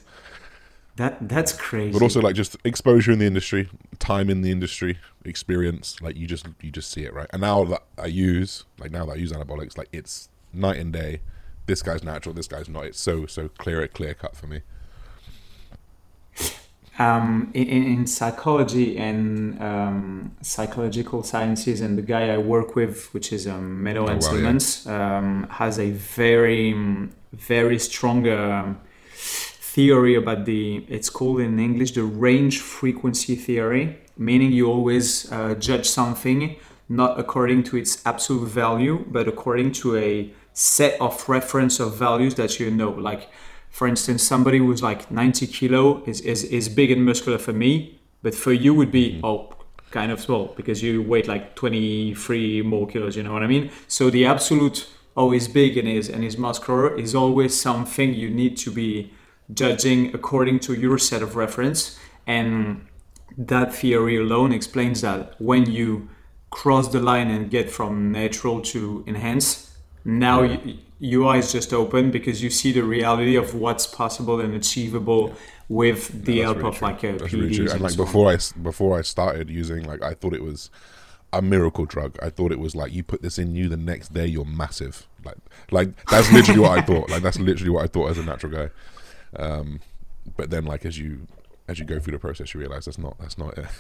That 0.96 1.28
that's 1.28 1.52
crazy. 1.52 1.92
but 1.92 2.02
also 2.02 2.20
like 2.20 2.34
just 2.34 2.56
exposure 2.64 3.12
in 3.12 3.18
the 3.18 3.26
industry, 3.26 3.68
time 3.98 4.30
in 4.30 4.40
the 4.42 4.50
industry, 4.50 4.98
experience. 5.24 6.00
Like 6.00 6.16
you 6.16 6.26
just 6.26 6.46
you 6.62 6.70
just 6.70 6.90
see 6.90 7.04
it 7.04 7.12
right. 7.12 7.28
And 7.32 7.42
now 7.42 7.64
that 7.64 7.82
I 7.98 8.06
use 8.06 8.64
like 8.78 8.90
now 8.90 9.04
that 9.06 9.12
I 9.12 9.16
use 9.16 9.32
anabolics, 9.32 9.76
like 9.76 9.88
it's 9.92 10.28
night 10.52 10.78
and 10.78 10.92
day. 10.92 11.20
This 11.66 11.82
guy's 11.82 12.02
natural. 12.02 12.34
This 12.34 12.48
guy's 12.48 12.68
not. 12.68 12.84
It's 12.84 13.00
so 13.00 13.26
so 13.26 13.48
clear 13.48 13.86
clear 13.88 14.14
cut 14.14 14.36
for 14.36 14.46
me. 14.46 14.60
um, 16.98 17.50
in, 17.52 17.66
in 17.68 18.06
psychology 18.06 18.96
and 18.96 19.60
um, 19.60 20.36
psychological 20.40 21.22
sciences, 21.22 21.80
and 21.80 21.98
the 21.98 22.02
guy 22.02 22.30
I 22.30 22.38
work 22.38 22.74
with, 22.74 23.12
which 23.12 23.32
is 23.32 23.46
um, 23.46 23.82
Menno 23.82 24.08
Oh, 24.08 24.16
wow, 24.16 24.34
yeah. 24.86 25.16
Um, 25.18 25.48
has 25.50 25.78
a 25.78 25.90
very 25.90 26.74
very 27.32 27.78
strong 27.78 28.26
um, 28.28 28.80
theory 29.76 30.14
about 30.14 30.46
the. 30.46 30.84
It's 30.88 31.10
called 31.10 31.40
in 31.40 31.58
English 31.60 31.92
the 31.92 32.04
range 32.04 32.60
frequency 32.60 33.36
theory, 33.36 33.84
meaning 34.16 34.50
you 34.50 34.66
always 34.76 35.30
uh, 35.30 35.54
judge 35.54 35.86
something 35.86 36.56
not 36.88 37.18
according 37.18 37.64
to 37.64 37.76
its 37.76 38.00
absolute 38.06 38.48
value, 38.48 39.04
but 39.08 39.26
according 39.28 39.72
to 39.72 39.96
a 39.96 40.32
set 40.52 40.98
of 41.00 41.28
reference 41.28 41.80
of 41.80 41.96
values 41.96 42.36
that 42.36 42.60
you 42.60 42.70
know, 42.70 42.90
like 42.90 43.28
for 43.70 43.86
instance, 43.86 44.22
somebody 44.22 44.58
who's 44.58 44.82
like 44.82 45.10
90 45.10 45.46
kilo 45.48 46.02
is, 46.04 46.20
is, 46.22 46.44
is 46.44 46.68
big 46.68 46.90
and 46.90 47.04
muscular 47.04 47.38
for 47.38 47.52
me, 47.52 47.98
but 48.22 48.34
for 48.34 48.52
you 48.52 48.72
would 48.72 48.90
be, 48.90 49.20
oh, 49.22 49.52
kind 49.90 50.10
of 50.10 50.20
small 50.20 50.54
because 50.56 50.82
you 50.82 51.02
weight 51.02 51.28
like 51.28 51.54
23 51.56 52.62
more 52.62 52.86
kilos, 52.86 53.16
you 53.16 53.22
know 53.22 53.32
what 53.32 53.42
I 53.42 53.46
mean? 53.46 53.70
So 53.88 54.08
the 54.08 54.24
absolute, 54.24 54.88
oh, 55.16 55.32
he's 55.32 55.48
big 55.48 55.76
and 55.76 55.86
is, 55.88 56.08
and 56.08 56.24
is 56.24 56.38
muscular 56.38 56.98
is 56.98 57.14
always 57.14 57.60
something 57.60 58.14
you 58.14 58.30
need 58.30 58.56
to 58.58 58.70
be 58.70 59.12
judging 59.52 60.14
according 60.14 60.60
to 60.60 60.74
your 60.74 60.98
set 60.98 61.22
of 61.22 61.36
reference. 61.36 61.98
And 62.26 62.86
that 63.38 63.74
theory 63.74 64.16
alone 64.16 64.52
explains 64.52 65.00
that 65.02 65.40
when 65.40 65.70
you 65.70 66.08
cross 66.50 66.88
the 66.88 67.00
line 67.00 67.30
and 67.30 67.50
get 67.50 67.70
from 67.70 68.10
natural 68.12 68.60
to 68.62 69.04
enhance, 69.06 69.76
now 70.04 70.42
you, 70.42 70.78
your 70.98 71.28
eyes 71.28 71.52
just 71.52 71.72
open 71.72 72.10
because 72.10 72.42
you 72.42 72.50
see 72.50 72.72
the 72.72 72.82
reality 72.82 73.36
of 73.36 73.54
what's 73.54 73.86
possible 73.86 74.40
and 74.40 74.54
achievable 74.54 75.34
with 75.68 76.24
the 76.24 76.40
help 76.40 76.62
of 76.64 76.80
like 76.80 77.02
a 77.02 77.12
That's 77.12 77.32
really 77.32 77.56
And 77.70 77.80
like 77.80 77.92
so 77.92 78.02
on. 78.02 78.06
before 78.06 78.32
I 78.32 78.38
before 78.62 78.98
I 78.98 79.02
started 79.02 79.50
using, 79.50 79.84
like 79.84 80.02
I 80.02 80.14
thought 80.14 80.32
it 80.32 80.42
was 80.42 80.70
a 81.32 81.42
miracle 81.42 81.84
drug. 81.84 82.16
I 82.22 82.30
thought 82.30 82.52
it 82.52 82.60
was 82.60 82.74
like 82.74 82.92
you 82.92 83.02
put 83.02 83.20
this 83.22 83.38
in 83.38 83.54
you, 83.54 83.68
the 83.68 83.76
next 83.76 84.14
day 84.14 84.26
you're 84.26 84.44
massive. 84.44 85.06
Like 85.24 85.36
like 85.70 86.06
that's 86.06 86.32
literally 86.32 86.60
what 86.60 86.78
I 86.78 86.82
thought. 86.82 87.10
Like 87.10 87.22
that's 87.22 87.38
literally 87.38 87.70
what 87.70 87.84
I 87.84 87.88
thought 87.88 88.10
as 88.10 88.18
a 88.18 88.22
natural 88.22 88.52
guy. 88.52 88.70
Um, 89.38 89.80
but 90.36 90.50
then 90.50 90.64
like 90.64 90.84
as 90.84 90.98
you 90.98 91.26
as 91.68 91.78
you 91.78 91.84
go 91.84 91.98
through 91.98 92.12
the 92.12 92.18
process, 92.18 92.54
you 92.54 92.60
realize 92.60 92.84
that's 92.86 92.98
not 92.98 93.18
that's 93.18 93.38
not 93.38 93.56
it. 93.58 93.66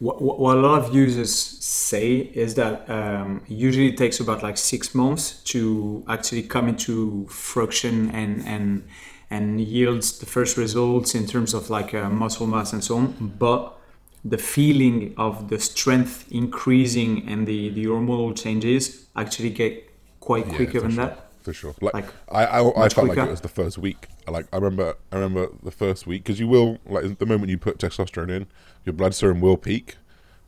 What, 0.00 0.22
what 0.22 0.38
what 0.38 0.56
a 0.56 0.60
lot 0.60 0.78
of 0.80 0.94
users 0.94 1.34
say 1.34 2.18
is 2.18 2.54
that 2.54 2.88
um, 2.88 3.42
usually 3.48 3.88
it 3.88 3.96
takes 3.96 4.20
about 4.20 4.44
like 4.44 4.56
six 4.56 4.94
months 4.94 5.42
to 5.52 6.04
actually 6.08 6.44
come 6.44 6.68
into 6.68 7.26
fruition 7.28 8.08
and 8.10 8.46
and 8.46 8.84
and 9.28 9.60
yields 9.60 10.18
the 10.20 10.26
first 10.26 10.56
results 10.56 11.14
in 11.16 11.26
terms 11.26 11.52
of 11.52 11.68
like 11.68 11.94
uh, 11.94 12.08
muscle 12.08 12.46
mass 12.46 12.72
and 12.72 12.84
so 12.84 12.96
on. 12.96 13.34
But 13.38 13.76
the 14.24 14.38
feeling 14.38 15.14
of 15.16 15.48
the 15.48 15.58
strength 15.58 16.26
increasing 16.30 17.28
and 17.28 17.44
the 17.48 17.70
the 17.70 17.86
hormonal 17.86 18.36
changes 18.40 19.06
actually 19.16 19.50
get 19.50 19.90
quite 20.20 20.46
Yeah, 20.46 20.54
quicker 20.56 20.80
than 20.80 20.92
sure. 20.92 21.06
that. 21.06 21.27
For 21.48 21.54
sure. 21.54 21.74
Like, 21.80 21.94
Like, 21.94 22.04
I, 22.30 22.44
I, 22.44 22.84
I 22.84 22.88
felt 22.90 23.08
like 23.08 23.18
it 23.18 23.30
was 23.30 23.40
the 23.40 23.48
first 23.48 23.78
week. 23.78 24.08
Like 24.26 24.46
I 24.52 24.56
remember, 24.56 24.96
I 25.10 25.16
remember 25.16 25.48
the 25.62 25.70
first 25.70 26.06
week 26.06 26.24
because 26.24 26.38
you 26.38 26.46
will 26.46 26.78
like 26.84 27.18
the 27.18 27.24
moment 27.24 27.48
you 27.48 27.56
put 27.56 27.78
testosterone 27.78 28.30
in, 28.30 28.46
your 28.84 28.92
blood 28.92 29.14
serum 29.14 29.40
will 29.40 29.56
peak, 29.56 29.96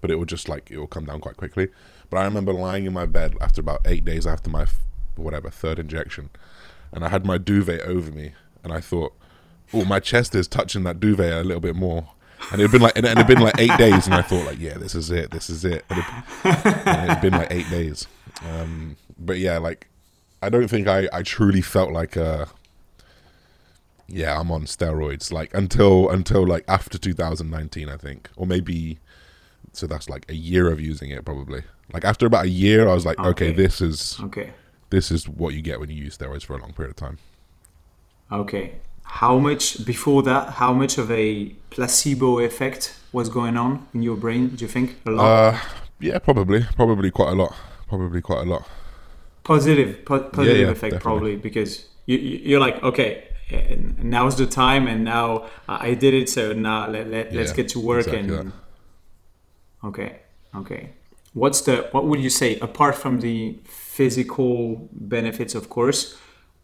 but 0.03 0.11
it 0.11 0.17
will 0.17 0.27
just 0.27 0.49
like 0.49 0.71
it 0.71 0.79
will 0.79 0.87
come 0.87 1.07
down 1.07 1.21
quite 1.21 1.39
quickly. 1.39 1.69
But 2.11 2.19
I 2.19 2.25
remember 2.25 2.53
lying 2.53 2.85
in 2.85 2.93
my 2.93 3.07
bed 3.07 3.35
after 3.41 3.63
about 3.63 3.81
eight 3.87 4.05
days 4.05 4.27
after 4.27 4.51
my 4.51 4.67
whatever 5.17 5.49
third 5.49 5.79
injection, 5.79 6.29
and 6.93 7.05
I 7.05 7.09
had 7.09 7.25
my 7.25 7.39
duvet 7.39 7.81
over 7.83 8.11
me, 8.11 8.33
and 8.63 8.73
I 8.73 8.81
thought, 8.81 9.15
oh, 9.73 9.85
my 9.87 10.01
chest 10.01 10.35
is 10.35 10.47
touching 10.47 10.83
that 10.85 11.01
duvet 11.01 11.33
a 11.33 11.45
little 11.45 11.61
bit 11.61 11.77
more. 11.77 12.11
And 12.53 12.61
it'd 12.61 12.73
been 12.73 12.81
like, 12.83 12.97
and 12.97 13.07
it'd 13.07 13.27
been 13.27 13.41
like 13.41 13.59
eight 13.59 13.77
days, 13.79 14.07
and 14.07 14.15
I 14.15 14.23
thought, 14.23 14.47
like, 14.47 14.59
yeah, 14.59 14.79
this 14.79 14.95
is 14.95 15.11
it, 15.11 15.31
this 15.31 15.51
is 15.51 15.65
it. 15.65 15.85
And, 15.91 15.99
it, 15.99 16.07
and 16.87 17.11
it'd 17.11 17.23
been 17.23 17.35
like 17.35 17.51
eight 17.51 17.69
days. 17.71 18.07
Um, 18.43 18.97
but 19.19 19.39
yeah, 19.39 19.59
like, 19.59 19.90
I 20.43 20.49
don't 20.49 20.69
think 20.69 20.89
I, 20.89 21.09
I 21.13 21.23
truly 21.23 21.61
felt 21.63 21.93
like, 21.93 22.17
uh, 22.17 22.47
yeah, 24.09 24.39
I'm 24.39 24.51
on 24.51 24.65
steroids. 24.65 25.33
Like 25.33 25.55
until 25.55 26.11
until 26.11 26.47
like 26.47 26.65
after 26.69 26.99
2019, 26.99 27.89
I 27.89 27.97
think, 27.97 28.29
or 28.37 28.47
maybe, 28.47 28.99
so 29.73 29.87
that's 29.87 30.09
like 30.09 30.27
a 30.31 30.35
year 30.35 30.71
of 30.71 30.81
using 30.81 31.11
it 31.11 31.25
probably. 31.25 31.63
Like 31.93 32.05
after 32.05 32.27
about 32.27 32.45
a 32.47 32.49
year, 32.49 32.89
I 32.89 32.95
was 32.95 33.07
like, 33.07 33.19
okay, 33.19 33.49
Okay. 33.49 33.53
this 33.53 33.81
is 33.81 34.19
Okay. 34.23 34.53
this 34.91 35.11
is 35.11 35.29
what 35.29 35.55
you 35.55 35.63
get 35.63 35.79
when 35.81 35.91
you 35.91 35.97
use 36.05 36.17
steroids 36.19 36.45
for 36.45 36.55
a 36.57 36.59
long 36.61 36.73
period 36.73 36.91
of 36.91 36.97
time. 36.97 37.19
Okay. 38.33 38.75
How 39.03 39.39
much 39.39 39.85
before 39.85 40.23
that? 40.23 40.51
How 40.55 40.73
much 40.73 40.97
of 40.99 41.11
a 41.11 41.47
placebo 41.71 42.39
effect 42.39 42.95
was 43.13 43.29
going 43.29 43.57
on 43.57 43.87
in 43.93 44.03
your 44.03 44.17
brain? 44.17 44.49
Do 44.51 44.65
you 44.65 44.69
think 44.69 44.97
a 45.05 45.11
lot? 45.11 45.25
Uh, 45.55 45.59
yeah, 45.99 46.19
probably, 46.21 46.65
probably 46.77 47.11
quite 47.11 47.31
a 47.31 47.35
lot, 47.35 47.55
probably 47.89 48.21
quite 48.21 48.47
a 48.47 48.51
lot. 48.51 48.69
Positive, 49.51 50.05
po- 50.05 50.29
positive 50.39 50.67
yeah, 50.69 50.77
effect 50.77 50.93
definitely. 50.93 51.01
probably 51.01 51.37
because 51.37 51.87
you, 52.07 52.19
you- 52.19 52.41
you're 52.49 52.61
like, 52.61 52.81
okay, 52.85 53.11
and 53.51 54.05
now's 54.05 54.37
the 54.37 54.47
time, 54.47 54.87
and 54.87 55.03
now 55.03 55.47
I 55.69 55.95
did 55.95 56.15
it, 56.15 56.29
so 56.29 56.53
now 56.53 56.89
let, 56.89 57.09
let, 57.09 57.33
let's 57.35 57.53
get 57.53 57.69
to 57.71 57.81
work 57.81 58.07
exactly 58.07 58.37
and. 58.37 58.53
Okay, 59.83 60.21
okay. 60.55 60.91
What's 61.33 61.61
the 61.63 61.89
what 61.91 62.05
would 62.07 62.21
you 62.21 62.31
say 62.31 62.61
apart 62.61 62.95
from 62.95 63.21
the 63.21 63.59
physical 63.65 64.89
benefits, 64.93 65.55
of 65.57 65.69
course? 65.69 66.17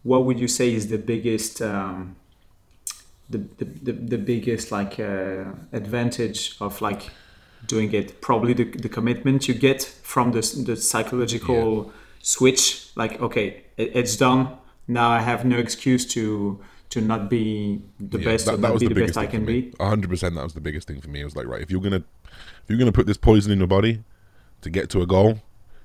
What 0.04 0.24
would 0.26 0.38
you 0.38 0.48
say 0.48 0.72
is 0.72 0.86
the 0.86 0.98
biggest 0.98 1.60
um, 1.62 2.14
the, 3.28 3.38
the, 3.58 3.92
the, 4.12 4.18
biggest 4.18 4.70
like 4.70 5.00
uh, 5.00 5.44
advantage 5.72 6.56
of 6.60 6.80
like 6.80 7.10
doing 7.66 7.92
it? 7.92 8.20
Probably 8.20 8.52
the, 8.52 8.64
the 8.64 8.88
commitment 8.88 9.48
you 9.48 9.54
get 9.54 9.82
from 9.82 10.32
the 10.32 10.42
the 10.64 10.76
psychological 10.76 11.92
switch. 12.26 12.90
Like, 12.96 13.20
okay, 13.22 13.62
it, 13.76 13.92
it's 13.94 14.16
done. 14.16 14.48
Now 14.88 15.08
I 15.10 15.20
have 15.20 15.44
no 15.44 15.56
excuse 15.58 16.04
to 16.14 16.60
to 16.90 17.00
not 17.00 17.28
be 17.30 17.82
the 17.98 18.18
Yeah, 18.18 18.24
best 18.24 18.48
or 18.48 18.56
not 18.56 18.78
be 18.78 18.86
the, 18.88 18.94
best 18.94 19.16
I 19.16 19.26
can 19.26 19.44
be. 19.44 19.72
hundred 19.80 20.10
percent. 20.10 20.34
That 20.34 20.44
was 20.44 20.54
the 20.54 20.60
biggest 20.60 20.88
thing 20.88 21.00
for 21.00 21.08
me. 21.08 21.20
It 21.20 21.24
was 21.24 21.36
like, 21.36 21.46
right, 21.46 21.62
if 21.62 21.70
you're 21.70 21.80
gonna 21.80 22.04
if 22.34 22.68
you're 22.68 22.78
gonna 22.78 22.92
put 22.92 23.06
this 23.06 23.16
poison 23.16 23.52
in 23.52 23.58
your 23.58 23.68
body 23.68 24.02
to 24.62 24.70
get 24.70 24.90
to 24.90 25.02
a 25.02 25.06
goal, 25.06 25.40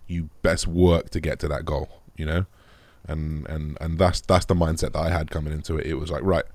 you 0.08 0.30
best 0.41 0.67
work 0.67 1.10
to 1.12 1.19
get 1.19 1.39
to 1.39 1.47
that 1.47 1.65
goal. 1.65 1.89
You 2.17 2.25
know, 2.25 2.45
and 3.08 3.47
and 3.47 3.77
and 3.82 3.97
that's 3.99 4.21
that's 4.21 4.45
the 4.45 4.56
mindset 4.56 4.93
that 4.93 4.99
I 4.99 5.10
had 5.10 5.32
coming 5.32 5.54
into 5.54 5.77
it. 5.77 5.86
It 5.86 5.95
was 5.95 6.12
like, 6.12 6.23
right, 6.23 6.45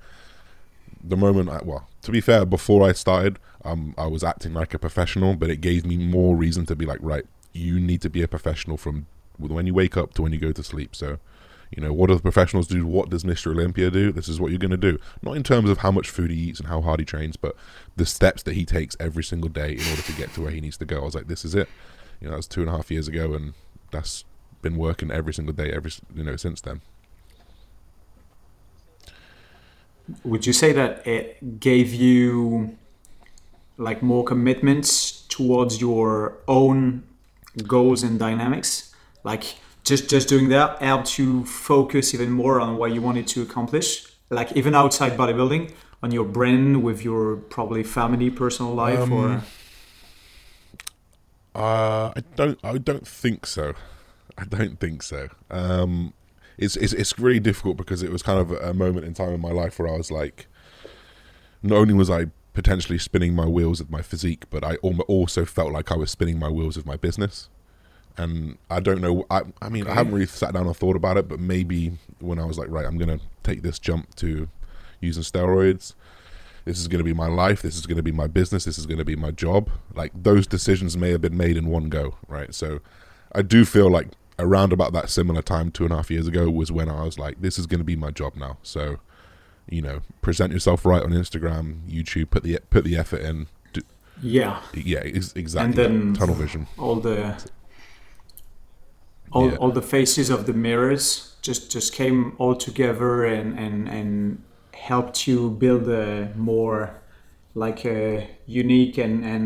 the 1.02 1.16
moment 1.16 1.48
I 1.48 1.60
well, 1.64 1.88
to 2.02 2.10
be 2.12 2.20
fair, 2.20 2.44
before 2.44 2.88
I 2.88 2.92
started, 2.92 3.38
um, 3.64 3.94
I 3.98 4.06
was 4.06 4.22
acting 4.22 4.54
like 4.54 4.74
a 4.74 4.78
professional, 4.78 5.34
but 5.34 5.50
it 5.50 5.60
gave 5.60 5.84
me 5.84 5.96
more 5.96 6.36
reason 6.36 6.66
to 6.66 6.76
be 6.76 6.86
like, 6.86 7.00
right, 7.02 7.24
you 7.52 7.80
need 7.80 8.00
to 8.02 8.10
be 8.10 8.22
a 8.22 8.28
professional 8.28 8.76
from 8.76 9.06
when 9.38 9.66
you 9.66 9.74
wake 9.74 9.96
up 9.96 10.14
to 10.14 10.22
when 10.22 10.32
you 10.32 10.38
go 10.38 10.52
to 10.52 10.62
sleep. 10.62 10.94
So. 10.94 11.18
You 11.76 11.82
know, 11.82 11.92
what 11.92 12.06
do 12.06 12.14
the 12.14 12.22
professionals 12.22 12.68
do? 12.68 12.86
What 12.86 13.10
does 13.10 13.24
Mr. 13.24 13.48
Olympia 13.48 13.90
do? 13.90 14.12
This 14.12 14.28
is 14.28 14.38
what 14.38 14.52
you're 14.52 14.58
going 14.58 14.70
to 14.70 14.76
do. 14.76 14.98
Not 15.20 15.36
in 15.36 15.42
terms 15.42 15.68
of 15.68 15.78
how 15.78 15.90
much 15.90 16.08
food 16.08 16.30
he 16.30 16.36
eats 16.36 16.60
and 16.60 16.68
how 16.68 16.80
hard 16.80 17.00
he 17.00 17.04
trains, 17.04 17.36
but 17.36 17.56
the 17.96 18.06
steps 18.06 18.44
that 18.44 18.54
he 18.54 18.64
takes 18.64 18.96
every 19.00 19.24
single 19.24 19.50
day 19.50 19.72
in 19.72 19.80
order 19.90 20.02
to 20.02 20.12
get 20.12 20.32
to 20.34 20.42
where 20.42 20.52
he 20.52 20.60
needs 20.60 20.76
to 20.76 20.84
go. 20.84 21.00
I 21.00 21.04
was 21.04 21.16
like, 21.16 21.26
this 21.26 21.44
is 21.44 21.56
it. 21.56 21.68
You 22.20 22.26
know, 22.26 22.30
that 22.30 22.36
was 22.36 22.46
two 22.46 22.60
and 22.60 22.70
a 22.70 22.72
half 22.72 22.88
years 22.92 23.08
ago, 23.08 23.34
and 23.34 23.54
that's 23.90 24.24
been 24.62 24.76
working 24.76 25.10
every 25.10 25.34
single 25.34 25.52
day, 25.52 25.72
every 25.72 25.90
you 26.14 26.22
know, 26.22 26.36
since 26.36 26.60
then. 26.60 26.82
Would 30.22 30.46
you 30.46 30.52
say 30.52 30.72
that 30.72 31.04
it 31.04 31.58
gave 31.58 31.92
you 31.92 32.76
like 33.76 34.02
more 34.02 34.24
commitments 34.24 35.26
towards 35.28 35.80
your 35.80 36.38
own 36.46 37.02
goals 37.66 38.02
and 38.02 38.18
dynamics? 38.18 38.94
Like 39.26 39.56
just 39.82 40.08
just 40.08 40.28
doing 40.28 40.48
that 40.50 40.80
helped 40.80 41.18
you 41.18 41.44
focus 41.44 42.14
even 42.14 42.30
more 42.30 42.60
on 42.60 42.76
what 42.78 42.92
you 42.94 43.02
wanted 43.02 43.26
to 43.34 43.42
accomplish? 43.42 43.88
Like 44.30 44.52
even 44.52 44.72
outside 44.74 45.16
bodybuilding, 45.16 45.72
on 46.02 46.12
your 46.12 46.24
brand 46.24 46.82
with 46.84 47.04
your 47.04 47.36
probably 47.36 47.82
family, 47.82 48.30
personal 48.30 48.72
life, 48.72 49.10
or 49.10 49.26
Um, 49.26 49.42
Uh, 51.54 52.12
I 52.18 52.20
don't. 52.36 52.58
I 52.62 52.78
don't 52.78 53.08
think 53.08 53.46
so. 53.46 53.74
I 54.36 54.44
don't 54.44 54.78
think 54.78 55.02
so. 55.02 55.28
Um, 55.50 56.12
it's 56.58 56.76
it's 56.76 56.92
it's 56.92 57.18
really 57.18 57.40
difficult 57.40 57.76
because 57.76 58.02
it 58.02 58.12
was 58.12 58.22
kind 58.22 58.38
of 58.38 58.50
a 58.52 58.74
moment 58.74 59.06
in 59.06 59.14
time 59.14 59.32
in 59.32 59.40
my 59.40 59.52
life 59.62 59.78
where 59.78 59.88
I 59.88 59.96
was 59.96 60.10
like, 60.10 60.46
not 61.62 61.78
only 61.78 61.94
was 61.94 62.10
I 62.10 62.26
potentially 62.52 62.98
spinning 62.98 63.34
my 63.34 63.46
wheels 63.46 63.80
with 63.80 63.90
my 63.90 64.02
physique, 64.02 64.44
but 64.50 64.62
I 64.64 64.76
also 65.16 65.44
felt 65.44 65.72
like 65.72 65.90
I 65.90 65.96
was 65.96 66.10
spinning 66.10 66.38
my 66.38 66.50
wheels 66.50 66.76
with 66.76 66.86
my 66.86 66.96
business. 66.96 67.48
And 68.18 68.58
I 68.70 68.80
don't 68.80 69.00
know. 69.00 69.26
I 69.30 69.42
I 69.60 69.68
mean, 69.68 69.86
I 69.86 69.94
haven't 69.94 70.12
really 70.12 70.26
sat 70.26 70.54
down 70.54 70.66
and 70.66 70.76
thought 70.76 70.96
about 70.96 71.16
it, 71.16 71.28
but 71.28 71.38
maybe 71.40 71.98
when 72.20 72.38
I 72.38 72.44
was 72.44 72.58
like, 72.58 72.68
right, 72.70 72.86
I'm 72.86 72.98
gonna 72.98 73.20
take 73.42 73.62
this 73.62 73.78
jump 73.78 74.14
to 74.16 74.48
using 75.00 75.22
steroids 75.22 75.92
this 76.64 76.80
is 76.80 76.88
going 76.88 76.98
to 76.98 77.04
be 77.04 77.12
my 77.14 77.28
life 77.28 77.62
this 77.62 77.76
is 77.76 77.86
going 77.86 77.96
to 77.98 78.02
be 78.02 78.10
my 78.10 78.26
business 78.26 78.64
this 78.64 78.76
is 78.76 78.86
going 78.86 78.98
to 78.98 79.04
be 79.04 79.14
my 79.14 79.30
job. 79.30 79.70
Like 79.94 80.10
those 80.14 80.46
decisions 80.46 80.96
may 80.96 81.10
have 81.10 81.20
been 81.20 81.36
made 81.36 81.56
in 81.56 81.66
one 81.68 81.88
go 81.88 82.16
right? 82.28 82.52
So 82.54 82.80
i 83.32 83.42
do 83.42 83.64
feel 83.64 83.88
like 83.90 84.08
around 84.38 84.72
about 84.72 84.92
that 84.92 85.08
similar 85.10 85.42
time 85.42 85.70
two 85.70 85.84
and 85.84 85.92
a 85.92 85.96
half 85.96 86.10
years 86.10 86.26
ago 86.26 86.50
was 86.50 86.70
when 86.72 86.88
i 86.88 87.04
was 87.04 87.18
like 87.18 87.40
this 87.40 87.58
is 87.58 87.66
going 87.66 87.78
to 87.78 87.84
be 87.84 87.94
my 87.96 88.10
job 88.10 88.34
now. 88.36 88.58
So 88.62 88.98
you 89.68 89.82
know 89.82 90.00
present 90.22 90.52
yourself 90.52 90.84
right 90.86 91.02
on 91.02 91.10
instagram 91.10 91.80
youtube 91.88 92.30
put 92.30 92.42
the 92.42 92.58
put 92.70 92.84
the 92.84 92.96
effort 92.96 93.20
in 93.20 93.46
do, 93.72 93.80
yeah, 94.22 94.60
yeah 94.74 95.00
ex- 95.00 95.32
exactly 95.36 95.74
then- 95.82 96.14
tunnel 96.14 96.34
vision. 96.34 96.66
all 96.78 96.96
the 96.96 97.36
all, 99.36 99.48
Yeah. 99.50 99.56
all 99.60 99.72
the 99.80 99.86
faces 99.96 100.30
of 100.30 100.40
the 100.46 100.52
mirrors 100.52 101.02
just 101.46 101.62
just 101.74 101.88
came 102.00 102.20
all 102.38 102.54
together 102.68 103.24
and 103.36 103.48
and 103.64 103.88
and 103.88 104.10
helped 104.88 105.16
you 105.28 105.50
build 105.64 105.84
a 105.88 106.28
more 106.36 106.78
like 107.54 107.80
a 107.84 108.28
unique 108.64 108.96
and 109.04 109.24
and 109.24 109.44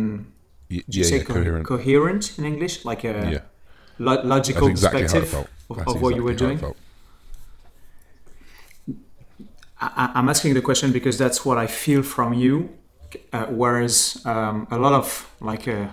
Y- 0.71 0.83
did 0.87 0.95
you 0.99 1.05
say 1.05 1.17
yeah 1.19 1.25
co- 1.29 1.35
coherent 1.35 1.65
coherent 1.67 2.25
in 2.39 2.45
english 2.53 2.75
like 2.91 3.03
a 3.05 3.15
yeah 3.35 3.43
lo- 4.07 4.23
logical 4.35 4.67
exactly 4.69 5.03
perspective 5.03 5.35
of, 5.71 5.79
of 5.89 6.03
what 6.03 6.13
you 6.17 6.23
were 6.27 6.33
exactly 6.33 6.57
doing. 6.57 6.75
I, 9.81 10.11
I'm 10.15 10.29
asking 10.29 10.55
the 10.55 10.61
question 10.63 10.93
because 10.93 11.17
that's 11.19 11.45
what 11.47 11.57
I 11.65 11.67
feel 11.67 12.03
from 12.03 12.35
you. 12.35 12.69
Uh, 13.33 13.47
whereas 13.47 14.23
um, 14.25 14.67
a 14.71 14.79
lot 14.79 14.93
of 14.93 15.07
like 15.41 15.67
uh, 15.67 15.87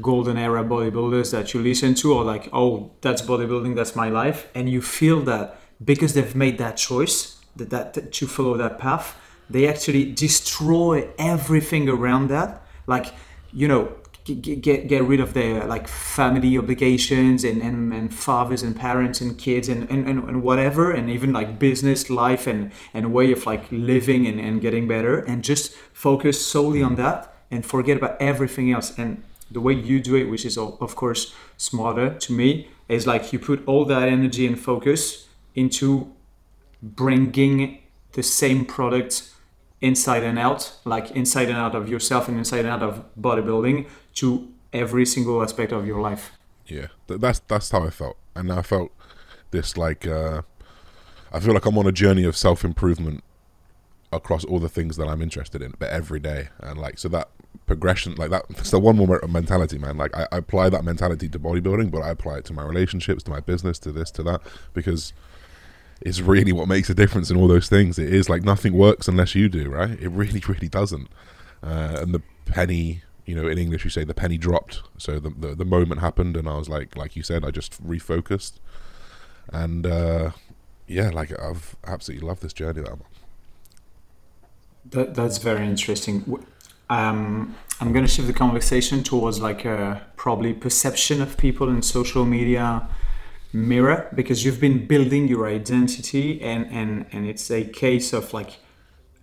golden 0.00 0.36
era 0.36 0.64
bodybuilders 0.64 1.32
that 1.32 1.52
you 1.52 1.60
listen 1.60 1.94
to 1.94 2.18
are 2.18 2.24
like, 2.24 2.48
oh, 2.52 2.90
that's 3.00 3.22
bodybuilding, 3.22 3.76
that's 3.76 3.94
my 3.94 4.08
life, 4.08 4.48
and 4.54 4.68
you 4.68 4.80
feel 4.80 5.20
that 5.22 5.58
because 5.84 6.14
they've 6.14 6.34
made 6.34 6.58
that 6.58 6.76
choice, 6.76 7.40
that, 7.56 7.70
that, 7.70 7.94
that 7.94 8.12
to 8.12 8.26
follow 8.26 8.56
that 8.56 8.78
path, 8.78 9.16
they 9.50 9.66
actually 9.66 10.10
destroy 10.12 11.08
everything 11.18 11.88
around 11.88 12.28
that. 12.28 12.62
Like, 12.86 13.06
you 13.52 13.68
know, 13.68 13.94
get, 14.24 14.62
get, 14.62 14.88
get 14.88 15.02
rid 15.04 15.20
of 15.20 15.34
their 15.34 15.64
like 15.66 15.88
family 15.88 16.56
obligations 16.56 17.44
and, 17.44 17.60
and, 17.60 17.92
and 17.92 18.14
fathers 18.14 18.62
and 18.62 18.74
parents 18.74 19.20
and 19.20 19.36
kids 19.36 19.68
and, 19.68 19.90
and, 19.90 20.08
and, 20.08 20.24
and 20.28 20.42
whatever 20.42 20.90
and 20.90 21.10
even 21.10 21.32
like 21.32 21.58
business 21.58 22.08
life 22.08 22.46
and, 22.46 22.72
and 22.94 23.12
way 23.12 23.32
of 23.32 23.44
like 23.44 23.64
living 23.70 24.26
and, 24.26 24.40
and 24.40 24.60
getting 24.60 24.88
better. 24.88 25.18
And 25.18 25.44
just 25.44 25.74
focus 25.92 26.44
solely 26.44 26.82
on 26.82 26.94
that 26.96 27.34
and 27.50 27.66
forget 27.66 27.96
about 27.96 28.20
everything 28.20 28.72
else. 28.72 28.96
And 28.98 29.22
the 29.52 29.60
way 29.60 29.72
you 29.72 30.00
do 30.00 30.14
it 30.14 30.24
which 30.24 30.44
is 30.44 30.56
of 30.58 30.96
course 30.96 31.34
smarter 31.56 32.14
to 32.18 32.32
me 32.32 32.68
is 32.88 33.06
like 33.06 33.32
you 33.32 33.38
put 33.38 33.62
all 33.66 33.84
that 33.84 34.08
energy 34.08 34.46
and 34.46 34.58
focus 34.58 35.28
into 35.54 36.12
bringing 36.82 37.78
the 38.12 38.22
same 38.22 38.64
product 38.64 39.30
inside 39.80 40.22
and 40.22 40.38
out, 40.38 40.76
like 40.84 41.10
inside 41.10 41.48
and 41.48 41.58
out 41.58 41.74
of 41.74 41.88
yourself 41.88 42.28
and 42.28 42.38
inside 42.38 42.60
and 42.60 42.68
out 42.68 42.82
of 42.82 43.04
bodybuilding 43.20 43.86
to 44.14 44.48
every 44.72 45.04
single 45.04 45.42
aspect 45.42 45.72
of 45.72 45.86
your 45.86 46.00
life. 46.00 46.32
Yeah, 46.66 46.86
that's 47.06 47.40
that's 47.40 47.70
how 47.70 47.84
I 47.84 47.90
felt, 47.90 48.16
and 48.34 48.50
I 48.50 48.62
felt 48.62 48.92
this 49.50 49.76
like 49.76 50.06
uh, 50.06 50.42
I 51.32 51.40
feel 51.40 51.52
like 51.52 51.66
I'm 51.66 51.76
on 51.76 51.86
a 51.86 51.92
journey 51.92 52.24
of 52.24 52.36
self 52.36 52.64
improvement 52.64 53.24
across 54.12 54.44
all 54.44 54.58
the 54.58 54.68
things 54.68 54.96
that 54.96 55.08
I'm 55.08 55.20
interested 55.20 55.60
in, 55.60 55.74
but 55.78 55.90
every 55.90 56.20
day, 56.20 56.48
and 56.60 56.78
like 56.78 56.98
so 56.98 57.08
that 57.08 57.28
progression, 57.66 58.14
like 58.16 58.30
that, 58.30 58.44
it's 58.50 58.70
the 58.70 58.78
one 58.78 58.96
more 58.96 59.20
mentality, 59.28 59.78
man. 59.78 59.96
Like 59.96 60.14
I, 60.16 60.26
I 60.32 60.38
apply 60.38 60.68
that 60.70 60.84
mentality 60.84 61.28
to 61.28 61.38
bodybuilding, 61.38 61.90
but 61.90 62.02
I 62.02 62.10
apply 62.10 62.38
it 62.38 62.44
to 62.46 62.52
my 62.52 62.64
relationships, 62.64 63.22
to 63.24 63.30
my 63.30 63.40
business, 63.40 63.78
to 63.80 63.92
this, 63.92 64.10
to 64.12 64.22
that, 64.24 64.40
because 64.74 65.12
it's 66.00 66.20
really 66.20 66.52
what 66.52 66.68
makes 66.68 66.90
a 66.90 66.94
difference 66.94 67.30
in 67.30 67.36
all 67.36 67.48
those 67.48 67.68
things. 67.68 67.98
It 67.98 68.12
is 68.12 68.28
like 68.28 68.42
nothing 68.42 68.72
works 68.72 69.08
unless 69.08 69.34
you 69.34 69.48
do, 69.48 69.70
right? 69.70 69.90
It 69.90 70.08
really, 70.08 70.42
really 70.48 70.68
doesn't. 70.68 71.08
Uh, 71.62 71.98
and 72.00 72.14
the 72.14 72.22
penny, 72.44 73.02
you 73.24 73.34
know, 73.34 73.46
in 73.46 73.56
English, 73.56 73.84
you 73.84 73.90
say 73.90 74.04
the 74.04 74.14
penny 74.14 74.36
dropped. 74.36 74.82
So 74.98 75.18
the, 75.18 75.30
the 75.30 75.54
the 75.54 75.64
moment 75.64 76.00
happened, 76.00 76.36
and 76.36 76.48
I 76.48 76.56
was 76.56 76.68
like, 76.68 76.96
like 76.96 77.14
you 77.14 77.22
said, 77.22 77.44
I 77.44 77.50
just 77.50 77.82
refocused, 77.86 78.54
and 79.52 79.86
uh, 79.86 80.32
yeah, 80.88 81.10
like 81.10 81.38
I've 81.40 81.76
absolutely 81.86 82.26
loved 82.26 82.42
this 82.42 82.52
journey 82.52 82.82
that. 82.82 82.98
That, 84.90 85.14
that's 85.14 85.38
very 85.38 85.66
interesting. 85.66 86.44
Um, 86.90 87.54
I'm 87.80 87.92
going 87.92 88.04
to 88.04 88.10
shift 88.10 88.28
the 88.28 88.34
conversation 88.34 89.02
towards 89.02 89.40
like 89.40 89.64
a 89.64 90.02
probably 90.16 90.52
perception 90.52 91.20
of 91.20 91.36
people 91.36 91.68
in 91.68 91.82
social 91.82 92.24
media 92.24 92.88
mirror 93.52 94.08
because 94.14 94.44
you've 94.44 94.60
been 94.60 94.86
building 94.86 95.28
your 95.28 95.46
identity 95.46 96.40
and, 96.42 96.66
and, 96.70 97.06
and 97.12 97.26
it's 97.26 97.50
a 97.50 97.64
case 97.64 98.12
of 98.12 98.32
like 98.32 98.58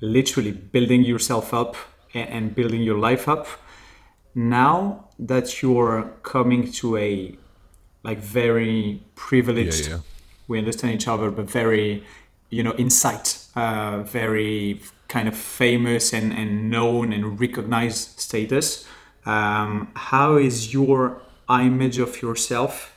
literally 0.02 0.52
building 0.52 1.04
yourself 1.04 1.54
up 1.54 1.76
and, 2.14 2.30
and 2.30 2.56
building 2.56 2.82
your 2.82 2.98
life 2.98 3.28
up. 3.28 3.48
Now 4.36 5.10
that 5.18 5.62
you're 5.62 6.12
coming 6.24 6.72
to 6.74 6.98
a 6.98 7.38
like 8.04 8.20
very 8.20 9.04
privileged 9.16 9.88
Yeah, 9.88 9.96
yeah. 9.96 10.02
we 10.48 10.58
understand 10.58 10.96
each 10.96 11.08
other, 11.08 11.32
but 11.32 11.50
very, 11.50 12.04
you 12.50 12.64
know, 12.64 12.74
insight, 12.74 13.46
uh, 13.56 14.04
very 14.04 14.82
kind 15.10 15.28
of 15.28 15.36
famous 15.36 16.14
and, 16.14 16.32
and 16.32 16.70
known 16.70 17.12
and 17.12 17.40
recognized 17.40 18.20
status. 18.20 18.88
Um, 19.26 19.92
how 19.96 20.38
is 20.38 20.74
your 20.74 21.22
image 21.50 22.00
of 22.00 22.22
yourself 22.22 22.96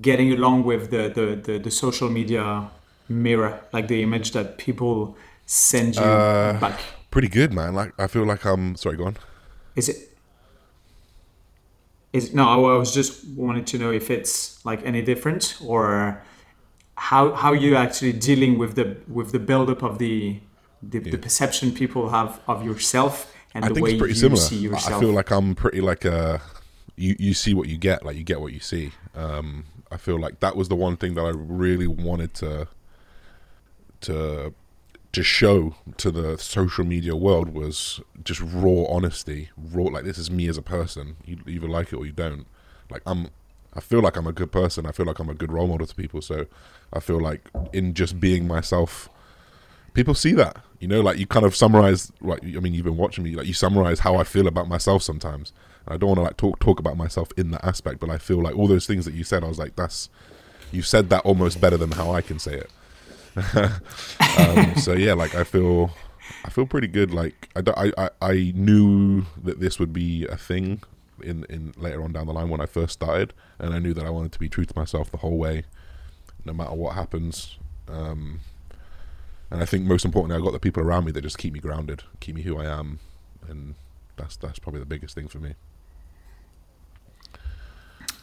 getting 0.00 0.32
along 0.32 0.64
with 0.64 0.90
the, 0.90 1.08
the, 1.08 1.26
the, 1.34 1.58
the 1.58 1.70
social 1.70 2.08
media 2.08 2.70
mirror, 3.08 3.60
like 3.72 3.88
the 3.88 4.02
image 4.02 4.30
that 4.32 4.58
people 4.58 5.16
send 5.46 5.96
you 5.96 6.02
Uh, 6.02 6.60
back? 6.60 6.78
Pretty 7.10 7.28
good, 7.28 7.52
man. 7.52 7.74
Like 7.74 7.92
I 7.98 8.06
feel 8.06 8.24
like 8.24 8.44
I'm 8.44 8.76
sorry, 8.76 8.96
go 8.96 9.06
on. 9.06 9.16
Is 9.74 9.88
it? 9.88 9.96
Is 12.12 12.34
no? 12.34 12.44
I 12.48 12.78
was 12.78 12.94
just 12.94 13.26
wanted 13.36 13.66
to 13.68 13.78
know 13.78 13.90
if 13.90 14.10
it's 14.10 14.64
like 14.64 14.80
any 14.84 15.02
different 15.02 15.58
or 15.64 16.22
how 16.96 17.32
how 17.32 17.52
you 17.52 17.74
actually 17.76 18.12
dealing 18.12 18.58
with 18.58 18.74
the 18.74 18.96
with 19.08 19.32
the 19.32 19.38
buildup 19.38 19.82
of 19.82 19.98
the 19.98 20.40
the, 20.82 20.98
the 20.98 21.18
perception 21.18 21.72
people 21.72 22.08
have 22.10 22.40
of 22.48 22.64
yourself 22.64 23.32
and 23.54 23.64
I 23.64 23.68
the 23.68 23.74
think 23.74 23.84
way 23.84 23.90
it's 23.92 23.98
pretty 23.98 24.14
you 24.14 24.20
similar. 24.20 24.40
see 24.40 24.56
yourself. 24.56 24.96
I 24.96 25.00
feel 25.00 25.12
like 25.12 25.30
I'm 25.30 25.54
pretty 25.54 25.80
like 25.80 26.04
a 26.04 26.40
you 26.96 27.16
you 27.18 27.34
see 27.34 27.54
what 27.54 27.68
you 27.68 27.78
get, 27.78 28.04
like 28.04 28.16
you 28.16 28.24
get 28.24 28.40
what 28.40 28.52
you 28.52 28.60
see. 28.60 28.92
Um, 29.14 29.66
I 29.90 29.96
feel 29.96 30.18
like 30.18 30.40
that 30.40 30.56
was 30.56 30.68
the 30.68 30.76
one 30.76 30.96
thing 30.96 31.14
that 31.14 31.22
I 31.22 31.30
really 31.30 31.86
wanted 31.86 32.34
to 32.34 32.68
to 34.02 34.54
to 35.12 35.22
show 35.22 35.74
to 35.98 36.10
the 36.10 36.38
social 36.38 36.84
media 36.84 37.14
world 37.14 37.50
was 37.50 38.00
just 38.24 38.40
raw 38.40 38.84
honesty, 38.88 39.50
raw 39.56 39.84
like 39.84 40.04
this 40.04 40.18
is 40.18 40.30
me 40.30 40.48
as 40.48 40.56
a 40.56 40.62
person. 40.62 41.16
You 41.24 41.38
either 41.46 41.68
like 41.68 41.92
it 41.92 41.96
or 41.96 42.06
you 42.06 42.12
don't. 42.12 42.46
Like 42.90 43.02
I'm 43.06 43.28
I 43.74 43.80
feel 43.80 44.00
like 44.00 44.16
I'm 44.16 44.26
a 44.26 44.32
good 44.32 44.52
person. 44.52 44.86
I 44.86 44.92
feel 44.92 45.06
like 45.06 45.18
I'm 45.18 45.28
a 45.28 45.34
good 45.34 45.52
role 45.52 45.66
model 45.66 45.86
to 45.86 45.94
people. 45.94 46.22
So 46.22 46.46
I 46.92 47.00
feel 47.00 47.20
like 47.20 47.48
in 47.72 47.94
just 47.94 48.18
being 48.20 48.46
myself 48.46 49.08
people 49.94 50.14
see 50.14 50.32
that 50.32 50.56
you 50.82 50.88
know 50.88 51.00
like 51.00 51.16
you 51.16 51.26
kind 51.26 51.46
of 51.46 51.54
summarize 51.54 52.10
like 52.20 52.42
i 52.44 52.58
mean 52.58 52.74
you've 52.74 52.84
been 52.84 52.96
watching 52.96 53.22
me 53.22 53.36
like 53.36 53.46
you 53.46 53.54
summarize 53.54 54.00
how 54.00 54.16
i 54.16 54.24
feel 54.24 54.48
about 54.48 54.68
myself 54.68 55.00
sometimes. 55.00 55.52
And 55.86 55.94
i 55.94 55.96
don't 55.96 56.08
want 56.08 56.18
to 56.18 56.24
like 56.24 56.36
talk 56.36 56.58
talk 56.58 56.80
about 56.80 56.96
myself 56.96 57.30
in 57.36 57.52
that 57.52 57.64
aspect 57.64 58.00
but 58.00 58.10
i 58.10 58.18
feel 58.18 58.42
like 58.42 58.56
all 58.56 58.66
those 58.66 58.84
things 58.84 59.04
that 59.04 59.14
you 59.14 59.22
said 59.22 59.44
i 59.44 59.48
was 59.48 59.60
like 59.60 59.76
that's 59.76 60.10
you 60.72 60.82
said 60.82 61.08
that 61.10 61.24
almost 61.24 61.60
better 61.60 61.76
than 61.76 61.92
how 61.92 62.10
i 62.10 62.20
can 62.20 62.38
say 62.38 62.54
it. 62.64 62.70
Um, 64.38 64.76
so 64.76 64.94
yeah 64.94 65.12
like 65.12 65.34
i 65.34 65.44
feel 65.44 65.90
i 66.44 66.48
feel 66.48 66.66
pretty 66.66 66.86
good 66.86 67.12
like 67.12 67.48
I, 67.54 67.92
I 67.98 68.10
i 68.22 68.52
knew 68.54 69.26
that 69.42 69.60
this 69.60 69.78
would 69.78 69.92
be 69.92 70.26
a 70.26 70.36
thing 70.36 70.82
in 71.22 71.44
in 71.50 71.74
later 71.76 72.02
on 72.02 72.12
down 72.12 72.26
the 72.26 72.32
line 72.32 72.48
when 72.48 72.60
i 72.60 72.66
first 72.66 72.94
started 72.94 73.34
and 73.58 73.74
i 73.74 73.78
knew 73.78 73.92
that 73.92 74.06
i 74.06 74.10
wanted 74.10 74.32
to 74.32 74.38
be 74.38 74.48
true 74.48 74.64
to 74.64 74.72
myself 74.74 75.10
the 75.10 75.18
whole 75.18 75.36
way 75.36 75.64
no 76.44 76.52
matter 76.52 76.74
what 76.74 76.94
happens. 76.94 77.58
Um 77.88 78.40
and 79.52 79.62
I 79.62 79.66
think 79.66 79.84
most 79.84 80.06
importantly, 80.06 80.40
I 80.40 80.42
got 80.42 80.54
the 80.54 80.58
people 80.58 80.82
around 80.82 81.04
me 81.04 81.12
that 81.12 81.20
just 81.20 81.36
keep 81.36 81.52
me 81.52 81.60
grounded, 81.60 82.04
keep 82.20 82.34
me 82.34 82.40
who 82.40 82.58
I 82.58 82.64
am, 82.64 83.00
and 83.46 83.74
that's 84.16 84.34
that's 84.36 84.58
probably 84.58 84.80
the 84.80 84.86
biggest 84.86 85.14
thing 85.14 85.28
for 85.28 85.38
me. 85.38 85.54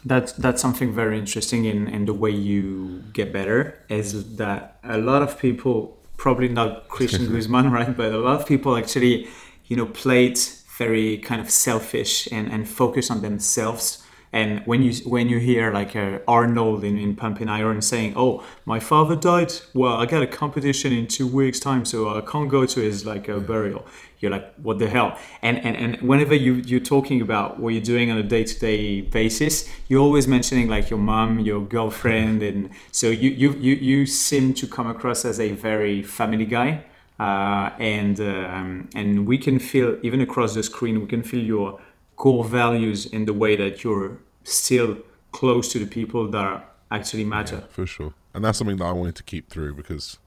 That's 0.04 0.32
that's 0.32 0.60
something 0.60 0.92
very 0.92 1.16
interesting 1.16 1.66
in, 1.66 1.86
in 1.86 2.06
the 2.06 2.14
way 2.14 2.30
you 2.30 3.04
get 3.12 3.32
better 3.32 3.78
is 3.88 4.36
that 4.36 4.78
a 4.82 4.98
lot 4.98 5.22
of 5.22 5.38
people 5.38 5.96
probably 6.16 6.48
not 6.48 6.88
Christian 6.88 7.26
Guzman, 7.32 7.70
right? 7.70 7.96
But 7.96 8.12
a 8.12 8.18
lot 8.18 8.40
of 8.40 8.46
people 8.46 8.76
actually, 8.76 9.28
you 9.66 9.76
know, 9.76 9.86
play 9.86 10.26
it 10.26 10.60
very 10.78 11.18
kind 11.18 11.40
of 11.40 11.48
selfish 11.48 12.26
and, 12.32 12.50
and 12.50 12.68
focus 12.68 13.08
on 13.08 13.22
themselves. 13.22 14.04
And 14.32 14.60
when 14.64 14.82
you 14.82 14.92
when 15.10 15.28
you 15.28 15.38
hear 15.38 15.72
like 15.72 15.96
uh, 15.96 16.20
Arnold 16.28 16.84
in, 16.84 16.96
in 16.96 17.16
Pumping 17.16 17.48
Iron 17.48 17.82
saying, 17.82 18.14
"Oh, 18.16 18.44
my 18.64 18.78
father 18.78 19.16
died. 19.16 19.52
Well, 19.74 19.94
I 19.94 20.06
got 20.06 20.22
a 20.22 20.26
competition 20.26 20.92
in 20.92 21.08
two 21.08 21.26
weeks' 21.26 21.58
time, 21.58 21.84
so 21.84 22.16
I 22.16 22.20
can't 22.20 22.48
go 22.48 22.64
to 22.64 22.80
his 22.80 23.04
like 23.04 23.28
uh, 23.28 23.40
burial." 23.40 23.84
You're 24.20 24.30
like, 24.30 24.54
"What 24.62 24.78
the 24.78 24.88
hell?" 24.88 25.18
And 25.42 25.58
and, 25.64 25.76
and 25.76 26.08
whenever 26.08 26.34
you 26.34 26.54
you're 26.54 26.78
talking 26.78 27.20
about 27.20 27.58
what 27.58 27.70
you're 27.70 27.82
doing 27.82 28.08
on 28.12 28.18
a 28.18 28.22
day 28.22 28.44
to 28.44 28.58
day 28.60 29.00
basis, 29.00 29.68
you're 29.88 30.00
always 30.00 30.28
mentioning 30.28 30.68
like 30.68 30.90
your 30.90 31.00
mom, 31.00 31.40
your 31.40 31.62
girlfriend, 31.62 32.40
and 32.44 32.70
so 32.92 33.08
you 33.08 33.30
you 33.30 33.52
you 33.54 33.74
you 33.74 34.06
seem 34.06 34.54
to 34.54 34.66
come 34.68 34.86
across 34.86 35.24
as 35.24 35.40
a 35.40 35.52
very 35.52 36.04
family 36.04 36.46
guy. 36.46 36.84
Uh, 37.18 37.70
and 37.78 38.18
um, 38.20 38.88
and 38.94 39.26
we 39.26 39.36
can 39.36 39.58
feel 39.58 39.98
even 40.02 40.22
across 40.22 40.54
the 40.54 40.62
screen, 40.62 41.00
we 41.00 41.06
can 41.06 41.22
feel 41.22 41.44
your 41.44 41.78
core 42.20 42.44
values 42.44 43.06
in 43.06 43.24
the 43.24 43.32
way 43.32 43.56
that 43.56 43.82
you're 43.82 44.18
still 44.44 44.98
close 45.32 45.72
to 45.72 45.78
the 45.78 45.86
people 45.86 46.30
that 46.30 46.70
actually 46.90 47.24
matter. 47.24 47.60
for 47.70 47.86
sure. 47.86 48.12
And 48.34 48.44
that's 48.44 48.58
something 48.58 48.76
that 48.76 48.84
I 48.84 48.92
wanted 48.92 49.16
to 49.16 49.22
keep 49.22 49.48
through 49.48 49.72
because 49.74 50.18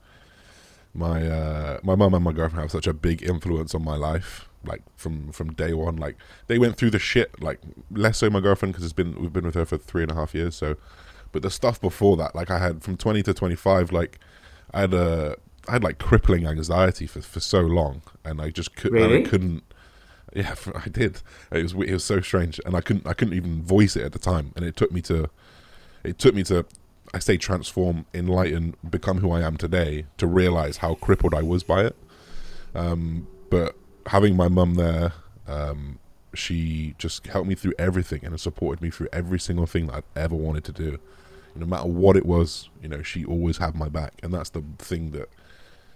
my 0.93 1.17
uh, 1.27 1.79
my 1.83 1.95
mum 1.95 2.15
and 2.15 2.23
my 2.23 2.31
girlfriend 2.31 2.63
have 2.63 2.71
such 2.71 2.87
a 2.87 2.93
big 2.93 3.21
influence 3.21 3.75
on 3.75 3.83
my 3.83 3.95
life. 3.95 4.49
Like 4.65 4.81
from 4.95 5.31
from 5.31 5.53
day 5.53 5.73
one, 5.73 5.97
like 5.97 6.15
they 6.47 6.57
went 6.57 6.77
through 6.77 6.89
the 6.89 7.03
shit. 7.11 7.29
Like 7.47 7.59
less 7.91 8.17
so 8.17 8.29
my 8.29 8.39
girlfriend 8.39 8.73
because 8.73 8.85
it's 8.85 8.99
been 9.01 9.13
we've 9.21 9.33
been 9.37 9.45
with 9.45 9.55
her 9.55 9.65
for 9.65 9.77
three 9.77 10.01
and 10.01 10.11
a 10.11 10.15
half 10.15 10.33
years. 10.33 10.55
So, 10.55 10.77
but 11.31 11.43
the 11.43 11.51
stuff 11.51 11.79
before 11.79 12.17
that, 12.17 12.33
like 12.33 12.49
I 12.49 12.57
had 12.57 12.81
from 12.81 12.97
twenty 12.97 13.21
to 13.23 13.33
twenty 13.35 13.55
five, 13.67 13.91
like 13.91 14.19
I 14.73 14.79
had 14.81 14.93
a 14.95 15.35
I 15.67 15.73
had 15.73 15.83
like 15.83 15.99
crippling 15.99 16.47
anxiety 16.47 17.05
for 17.05 17.21
for 17.21 17.39
so 17.39 17.61
long, 17.61 18.01
and 18.25 18.41
I 18.41 18.49
just 18.49 18.75
could 18.75 18.93
Really? 18.93 19.23
I 19.23 19.29
couldn't. 19.29 19.63
Yeah, 20.35 20.55
I 20.75 20.89
did. 20.89 21.21
It 21.51 21.63
was 21.63 21.73
it 21.73 21.93
was 21.93 22.03
so 22.03 22.21
strange, 22.21 22.59
and 22.65 22.75
I 22.75 22.81
couldn't 22.81 23.07
I 23.07 23.13
couldn't 23.13 23.35
even 23.35 23.61
voice 23.63 23.95
it 23.95 24.03
at 24.03 24.11
the 24.11 24.19
time, 24.19 24.51
and 24.55 24.65
it 24.65 24.75
took 24.75 24.91
me 24.91 25.01
to 25.03 25.29
it 26.03 26.19
took 26.19 26.35
me 26.35 26.43
to 26.43 26.65
I 27.13 27.19
say 27.19 27.37
transform, 27.37 28.05
enlighten, 28.13 28.75
become 28.89 29.19
who 29.19 29.31
I 29.31 29.41
am 29.41 29.57
today 29.57 30.05
to 30.17 30.25
realize 30.25 30.77
how 30.77 30.95
crippled 30.95 31.33
I 31.33 31.43
was 31.43 31.63
by 31.63 31.83
it. 31.85 31.95
Um, 32.73 33.27
but 33.51 33.75
having 34.07 34.35
my 34.35 34.47
mum 34.47 34.75
there, 34.75 35.13
um, 35.47 35.99
she 36.33 36.95
just 36.97 37.27
helped 37.27 37.47
me 37.47 37.53
through 37.53 37.73
everything 37.77 38.25
and 38.25 38.39
supported 38.39 38.81
me 38.81 38.89
through 38.89 39.09
every 39.13 39.39
single 39.39 39.67
thing 39.67 39.87
that 39.87 39.97
I'd 39.97 40.19
ever 40.19 40.35
wanted 40.35 40.63
to 40.65 40.71
do. 40.71 40.97
No 41.55 41.67
matter 41.67 41.87
what 41.87 42.17
it 42.17 42.25
was, 42.25 42.69
you 42.81 42.89
know, 42.89 43.03
she 43.03 43.23
always 43.23 43.57
had 43.57 43.75
my 43.75 43.89
back, 43.89 44.13
and 44.23 44.33
that's 44.33 44.49
the 44.49 44.63
thing 44.79 45.11
that 45.11 45.29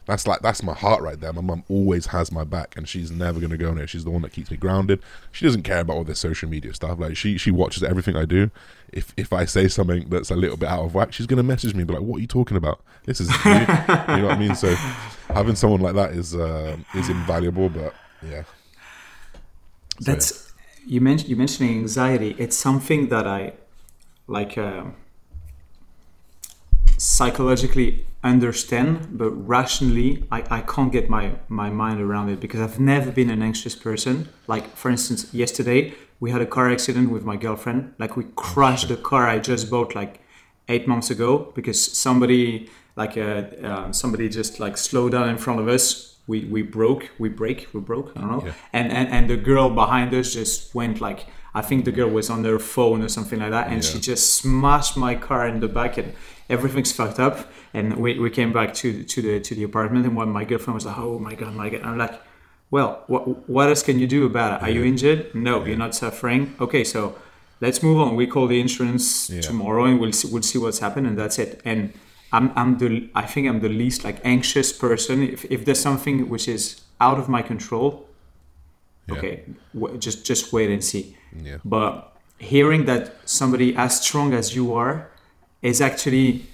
that's 0.07 0.25
like 0.25 0.41
that's 0.41 0.63
my 0.63 0.73
heart 0.73 1.01
right 1.01 1.19
there. 1.19 1.33
My 1.33 1.41
mum 1.41 1.63
always 1.69 2.07
has 2.07 2.31
my 2.31 2.43
back, 2.45 2.75
and 2.77 2.87
she's 2.87 3.11
never 3.11 3.39
gonna 3.39 3.57
go 3.57 3.73
there. 3.73 3.85
She's 3.85 4.05
the 4.05 4.09
one 4.09 4.21
that 4.23 4.31
keeps 4.31 4.49
me 4.49 4.57
grounded. 4.57 5.01
She 5.33 5.45
doesn't 5.45 5.63
care 5.63 5.81
about 5.81 5.97
all 5.97 6.03
this 6.05 6.17
social 6.19 6.49
media 6.49 6.73
stuff. 6.73 6.97
Like 6.97 7.17
she 7.17 7.37
she 7.37 7.51
watches 7.51 7.83
everything 7.83 8.15
I 8.15 8.23
do. 8.25 8.49
If 8.93 9.13
if 9.17 9.33
I 9.33 9.43
say 9.43 9.67
something 9.67 10.07
that's 10.09 10.31
a 10.31 10.35
little 10.35 10.55
bit 10.57 10.69
out 10.69 10.83
of 10.85 10.95
whack, 10.95 11.11
she's 11.11 11.27
gonna 11.27 11.43
message 11.43 11.73
me 11.73 11.81
and 11.81 11.87
be 11.87 11.93
like, 11.93 12.03
"What 12.03 12.17
are 12.17 12.21
you 12.21 12.27
talking 12.27 12.55
about? 12.57 12.81
This 13.05 13.19
is 13.19 13.29
you, 13.29 13.51
you 13.51 13.57
know 13.57 14.27
what 14.27 14.31
I 14.31 14.37
mean." 14.37 14.55
So 14.55 14.73
having 15.29 15.55
someone 15.55 15.81
like 15.81 15.95
that 15.95 16.11
is 16.11 16.33
uh, 16.33 16.77
is 16.95 17.09
invaluable. 17.09 17.67
But 17.67 17.93
yeah, 18.25 18.43
So, 19.99 20.11
That's 20.11 20.53
you 20.85 21.01
mentioned 21.01 21.29
you 21.29 21.35
mentioning 21.35 21.77
anxiety. 21.79 22.33
It's 22.39 22.55
something 22.55 23.09
that 23.09 23.27
I 23.27 23.53
like 24.27 24.57
um 24.57 24.95
psychologically 26.97 28.05
understand, 28.23 29.17
but 29.17 29.29
rationally 29.31 30.25
I, 30.31 30.43
I 30.49 30.61
can't 30.61 30.91
get 30.91 31.09
my, 31.09 31.33
my 31.47 31.69
mind 31.69 32.01
around 32.01 32.29
it 32.29 32.39
because 32.39 32.59
I've 32.59 32.79
never 32.79 33.11
been 33.11 33.29
an 33.29 33.41
anxious 33.41 33.75
person. 33.75 34.29
Like 34.47 34.75
for 34.75 34.89
instance, 34.89 35.33
yesterday 35.33 35.93
we 36.19 36.31
had 36.31 36.41
a 36.41 36.45
car 36.45 36.69
accident 36.71 37.11
with 37.11 37.23
my 37.23 37.37
girlfriend. 37.37 37.93
Like 37.99 38.17
we 38.17 38.25
crashed 38.35 38.89
the 38.89 38.97
car 38.97 39.27
I 39.27 39.39
just 39.39 39.69
bought 39.69 39.95
like 39.95 40.19
eight 40.67 40.87
months 40.87 41.09
ago 41.09 41.51
because 41.55 41.79
somebody 41.97 42.69
like 42.95 43.15
uh, 43.15 43.43
um, 43.63 43.93
somebody 43.93 44.27
just 44.27 44.59
like 44.59 44.75
slowed 44.75 45.11
down 45.11 45.29
in 45.29 45.37
front 45.37 45.59
of 45.59 45.67
us. 45.67 46.15
We, 46.25 46.43
we 46.43 46.61
broke, 46.61 47.09
we 47.19 47.29
break, 47.29 47.69
we 47.71 47.79
broke, 47.79 48.11
I 48.17 48.19
don't 48.19 48.31
know. 48.31 48.45
Yeah. 48.47 48.53
And, 48.73 48.91
and 48.91 49.07
and 49.07 49.29
the 49.29 49.37
girl 49.37 49.69
behind 49.69 50.13
us 50.13 50.33
just 50.33 50.75
went 50.75 50.99
like 50.99 51.27
I 51.53 51.61
think 51.61 51.85
the 51.85 51.91
girl 51.91 52.09
was 52.09 52.29
on 52.29 52.43
her 52.43 52.59
phone 52.59 53.01
or 53.01 53.07
something 53.07 53.39
like 53.39 53.51
that, 53.51 53.69
and 53.69 53.83
she 53.83 53.99
just 53.99 54.33
smashed 54.33 54.97
my 54.97 55.15
car 55.15 55.47
in 55.47 55.59
the 55.59 55.67
back, 55.67 55.97
and 55.97 56.13
everything's 56.49 56.91
fucked 56.91 57.19
up. 57.19 57.35
And 57.73 57.97
we, 57.97 58.17
we 58.19 58.29
came 58.29 58.51
back 58.53 58.73
to 58.75 59.03
to 59.03 59.21
the 59.21 59.39
to 59.39 59.55
the 59.55 59.63
apartment, 59.63 60.05
and 60.05 60.15
when 60.15 60.29
my 60.29 60.43
girlfriend 60.45 60.75
was 60.75 60.85
like, 60.85 60.97
"Oh 60.97 61.19
my 61.19 61.35
god, 61.35 61.53
my 61.53 61.69
god," 61.69 61.81
I'm 61.83 61.97
like, 61.97 62.15
"Well, 62.71 63.03
what 63.07 63.47
what 63.49 63.69
else 63.69 63.83
can 63.83 63.99
you 63.99 64.07
do 64.07 64.25
about 64.25 64.49
it? 64.53 64.63
Are 64.65 64.71
you 64.71 64.83
injured? 64.83 65.33
No, 65.35 65.63
you're 65.65 65.77
not 65.85 65.93
suffering. 65.95 66.55
Okay, 66.59 66.83
so 66.83 67.15
let's 67.61 67.83
move 67.83 67.99
on. 67.99 68.15
We 68.15 68.25
call 68.27 68.47
the 68.47 68.59
insurance 68.59 69.29
Yeah. 69.29 69.41
tomorrow, 69.41 69.83
and 69.85 69.99
we'll 69.99 70.13
see, 70.13 70.27
we'll 70.31 70.43
see 70.51 70.57
what's 70.59 70.79
happened, 70.79 71.07
and 71.07 71.17
that's 71.17 71.37
it." 71.39 71.61
And 71.65 71.91
I'm 72.31 72.51
I'm 72.55 72.77
the 72.77 73.09
I 73.15 73.25
think 73.31 73.47
I'm 73.47 73.59
the 73.59 73.69
least 73.83 74.03
like 74.03 74.19
anxious 74.23 74.71
person. 74.73 75.21
If 75.23 75.45
if 75.51 75.65
there's 75.65 75.79
something 75.89 76.29
which 76.29 76.47
is 76.47 76.81
out 76.99 77.19
of 77.19 77.27
my 77.29 77.41
control, 77.41 78.07
Yeah. 79.07 79.17
okay, 79.17 79.43
w- 79.73 79.97
just 79.99 80.25
just 80.25 80.51
wait 80.53 80.69
and 80.69 80.83
see. 80.83 81.15
yeah, 81.43 81.57
But 81.63 81.91
hearing 82.39 82.85
that 82.85 83.03
somebody 83.25 83.75
as 83.75 84.01
strong 84.01 84.33
as 84.33 84.55
you 84.55 84.73
are 84.73 84.95
is 85.61 85.81
actually 85.81 86.45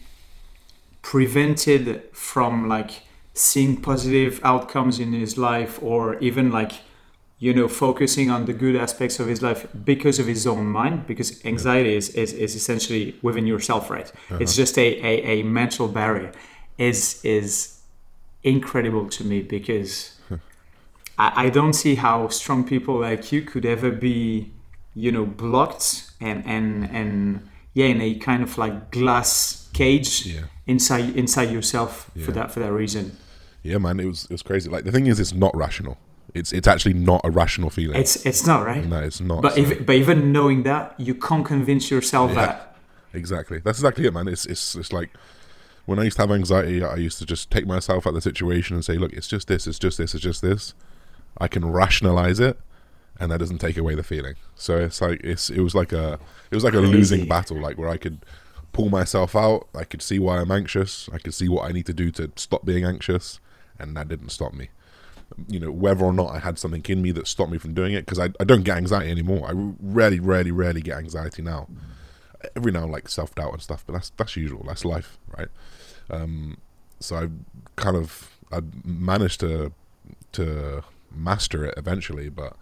prevented 1.02 2.04
from 2.14 2.68
like 2.68 3.04
seeing 3.34 3.82
positive 3.82 4.40
outcomes 4.44 5.00
in 5.00 5.12
his 5.12 5.38
life 5.38 5.82
or 5.82 6.18
even 6.20 6.52
like 6.52 6.74
you 7.40 7.54
know 7.54 7.68
focusing 7.68 8.30
on 8.30 8.46
the 8.46 8.54
good 8.54 8.76
aspects 8.76 9.20
of 9.20 9.28
his 9.28 9.42
life 9.42 9.68
because 9.84 10.20
of 10.20 10.28
his 10.28 10.48
own 10.48 10.66
mind 10.66 11.06
because 11.08 11.44
anxiety 11.46 11.96
is, 11.96 12.10
is, 12.10 12.32
is 12.34 12.56
essentially 12.56 13.18
within 13.22 13.46
yourself 13.46 13.90
right? 13.90 14.12
Uh-huh. 14.12 14.38
It's 14.40 14.56
just 14.56 14.78
a, 14.78 14.88
a, 15.02 15.40
a 15.40 15.44
mental 15.44 15.88
barrier. 15.88 16.32
Is 16.78 17.24
is 17.24 17.82
incredible 18.44 19.08
to 19.10 19.24
me 19.24 19.42
because 19.42 20.20
I, 21.18 21.46
I 21.46 21.50
don't 21.50 21.74
see 21.74 21.96
how 21.96 22.28
strong 22.30 22.64
people 22.64 23.00
like 23.00 23.32
you 23.32 23.42
could 23.42 23.66
ever 23.66 23.92
be, 23.92 24.52
you 24.96 25.12
know, 25.12 25.26
blocked 25.26 26.12
and 26.20 26.44
and 26.46 26.90
and 26.90 27.50
yeah 27.74 27.86
in 27.88 28.02
a 28.02 28.16
kind 28.16 28.44
of 28.44 28.58
like 28.58 28.92
glass 28.92 29.68
cage 29.74 30.26
Yeah. 30.26 30.42
inside 30.68 31.16
inside 31.16 31.50
yourself 31.52 32.10
for 32.26 32.32
that 32.32 32.52
for 32.52 32.60
that 32.60 32.72
reason. 32.72 33.18
Yeah, 33.64 33.78
man, 33.78 34.00
it 34.00 34.06
was 34.06 34.26
it 34.26 34.32
was 34.32 34.42
crazy. 34.44 34.70
Like 34.70 34.84
the 34.84 34.92
thing 34.92 35.08
is, 35.08 35.20
it's 35.20 35.34
not 35.34 35.56
rational. 35.56 35.98
It's 36.34 36.52
it's 36.52 36.68
actually 36.68 36.94
not 36.96 37.22
a 37.24 37.30
rational 37.32 37.70
feeling. 37.70 38.00
It's 38.00 38.26
it's 38.26 38.46
not 38.46 38.66
right. 38.66 38.86
no, 38.86 39.00
it's 39.02 39.22
not. 39.22 39.42
But 39.42 39.54
So- 39.54 39.62
even 39.62 39.84
but 39.86 39.96
even 39.96 40.32
knowing 40.32 40.64
that, 40.64 40.96
you 41.00 41.16
can't 41.16 41.46
convince 41.46 41.90
yourself 41.92 42.32
Yeah. 42.32 42.46
that. 42.46 42.76
Exactly. 43.14 43.60
That's 43.64 43.78
exactly 43.80 44.06
it, 44.06 44.14
man. 44.14 44.28
It's 44.28 44.46
it's 44.46 44.76
it's 44.76 44.92
like 44.92 45.12
when 45.86 46.00
I 46.00 46.04
used 46.04 46.16
to 46.18 46.24
have 46.24 46.32
anxiety, 46.32 46.84
I 46.84 46.96
used 46.96 47.20
to 47.20 47.26
just 47.26 47.52
take 47.52 47.68
myself 47.68 48.06
out 48.08 48.10
of 48.12 48.16
the 48.16 48.22
situation 48.22 48.76
and 48.76 48.84
say, 48.86 48.96
"Look, 48.98 49.14
it's 49.14 49.28
just 49.28 49.48
this, 49.48 49.68
it's 49.68 49.80
just 49.80 49.98
this, 49.98 50.14
it's 50.16 50.24
just 50.24 50.42
this." 50.42 50.74
I 51.38 51.48
can 51.48 51.66
rationalize 51.66 52.40
it, 52.40 52.60
and 53.24 53.32
that 53.32 53.40
doesn't 53.40 53.60
take 53.60 53.78
away 53.78 53.96
the 53.96 54.04
feeling. 54.04 54.36
So 54.56 54.78
it's 54.78 55.02
like 55.02 55.22
it's 55.24 55.50
it 55.50 55.62
was 55.62 55.74
like 55.74 55.94
a 55.94 56.20
it 56.52 56.56
was 56.56 56.64
like 56.64 56.74
a 56.74 56.80
Crazy. 56.80 56.94
losing 56.94 57.28
battle, 57.28 57.60
like 57.60 57.78
where 57.78 57.90
I 57.90 57.98
could 57.98 58.26
pull 58.74 58.90
myself 58.90 59.36
out. 59.36 59.68
I 59.74 59.86
could 59.86 60.02
see 60.02 60.20
why 60.20 60.40
I'm 60.40 60.52
anxious. 60.52 61.10
I 61.14 61.18
could 61.20 61.34
see 61.34 61.48
what 61.48 61.68
I 61.68 61.72
need 61.72 61.86
to 61.86 61.94
do 61.94 62.12
to 62.12 62.32
stop 62.36 62.66
being 62.66 62.84
anxious, 62.84 63.40
and 63.80 63.96
that 63.96 64.10
didn't 64.10 64.30
stop 64.30 64.54
me. 64.54 64.70
You 65.48 65.60
know, 65.60 65.72
whether 65.72 66.04
or 66.04 66.14
not 66.14 66.36
I 66.36 66.40
had 66.40 66.60
something 66.60 66.84
in 66.88 67.02
me 67.02 67.12
that 67.14 67.28
stopped 67.28 67.52
me 67.52 67.58
from 67.58 67.74
doing 67.74 67.94
it, 67.94 68.06
because 68.06 68.20
I, 68.20 68.30
I 68.40 68.44
don't 68.44 68.64
get 68.64 68.78
anxiety 68.78 69.10
anymore. 69.10 69.48
I 69.48 69.54
rarely, 69.82 70.20
rarely, 70.20 70.52
rarely 70.52 70.82
get 70.82 70.98
anxiety 70.98 71.42
now 71.42 71.68
every 72.58 72.72
now 72.74 72.84
and 72.84 72.92
like 72.92 73.08
self 73.08 73.34
doubt 73.36 73.54
and 73.54 73.62
stuff, 73.62 73.84
but 73.88 73.94
that's 73.94 74.10
that's 74.18 74.36
usual. 74.36 74.64
That's 74.68 74.84
life, 74.86 75.18
right? 75.38 75.48
Um, 76.10 76.58
so 77.00 77.16
I 77.16 77.28
kind 77.78 77.96
of 77.96 78.38
I 78.52 78.60
managed 78.84 79.40
to 79.40 79.72
to 80.34 80.84
master 81.16 81.66
it 81.66 81.76
eventually, 81.78 82.30
but 82.30 82.56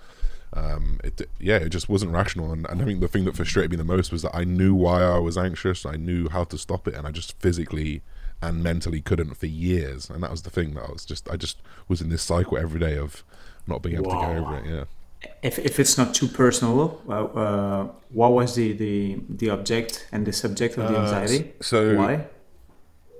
um, 0.54 1.00
it 1.04 1.30
yeah, 1.40 1.58
it 1.58 1.70
just 1.70 1.88
wasn't 1.90 2.12
rational. 2.12 2.52
And, 2.52 2.66
and 2.70 2.82
I 2.82 2.86
think 2.86 3.00
the 3.00 3.08
thing 3.08 3.26
that 3.26 3.36
frustrated 3.36 3.72
me 3.72 3.78
the 3.78 3.84
most 3.84 4.12
was 4.12 4.22
that 4.24 4.36
I 4.36 4.44
knew 4.44 4.74
why 4.76 5.02
I 5.04 5.18
was 5.20 5.38
anxious, 5.38 5.86
I 5.86 5.96
knew 5.96 6.30
how 6.30 6.44
to 6.46 6.58
stop 6.58 6.88
it, 6.88 6.94
and 6.96 7.08
I 7.08 7.12
just 7.12 7.40
physically 7.40 8.02
and 8.42 8.64
mentally 8.64 9.02
couldn't 9.02 9.36
for 9.36 9.46
years. 9.46 10.10
And 10.10 10.22
that 10.24 10.32
was 10.32 10.42
the 10.42 10.50
thing 10.50 10.74
that 10.74 10.84
I 10.84 10.92
was 10.92 11.06
just 11.06 11.30
I 11.30 11.38
just 11.38 11.58
was 11.88 12.02
in 12.02 12.10
this 12.10 12.24
cycle 12.24 12.58
every 12.58 12.80
day 12.80 12.98
of 12.98 13.24
not 13.68 13.82
being 13.82 13.96
able 13.96 14.10
to 14.12 14.16
Wow. 14.18 14.28
get 14.34 14.38
over 14.42 14.56
it. 14.58 14.66
Yeah. 14.66 14.84
If, 15.44 15.60
if 15.60 15.80
it's 15.80 16.00
not 16.00 16.16
too 16.16 16.28
personal, 16.28 17.00
well, 17.06 17.32
uh, 17.36 17.88
what 18.10 18.32
was 18.34 18.56
the, 18.56 18.74
the 18.74 19.20
the 19.30 19.50
object 19.52 20.08
and 20.12 20.26
the 20.26 20.34
subject 20.34 20.78
of 20.80 20.88
the 20.92 20.98
Uh, 20.98 21.04
anxiety? 21.04 21.54
so 21.62 21.96
Why? 21.96 22.26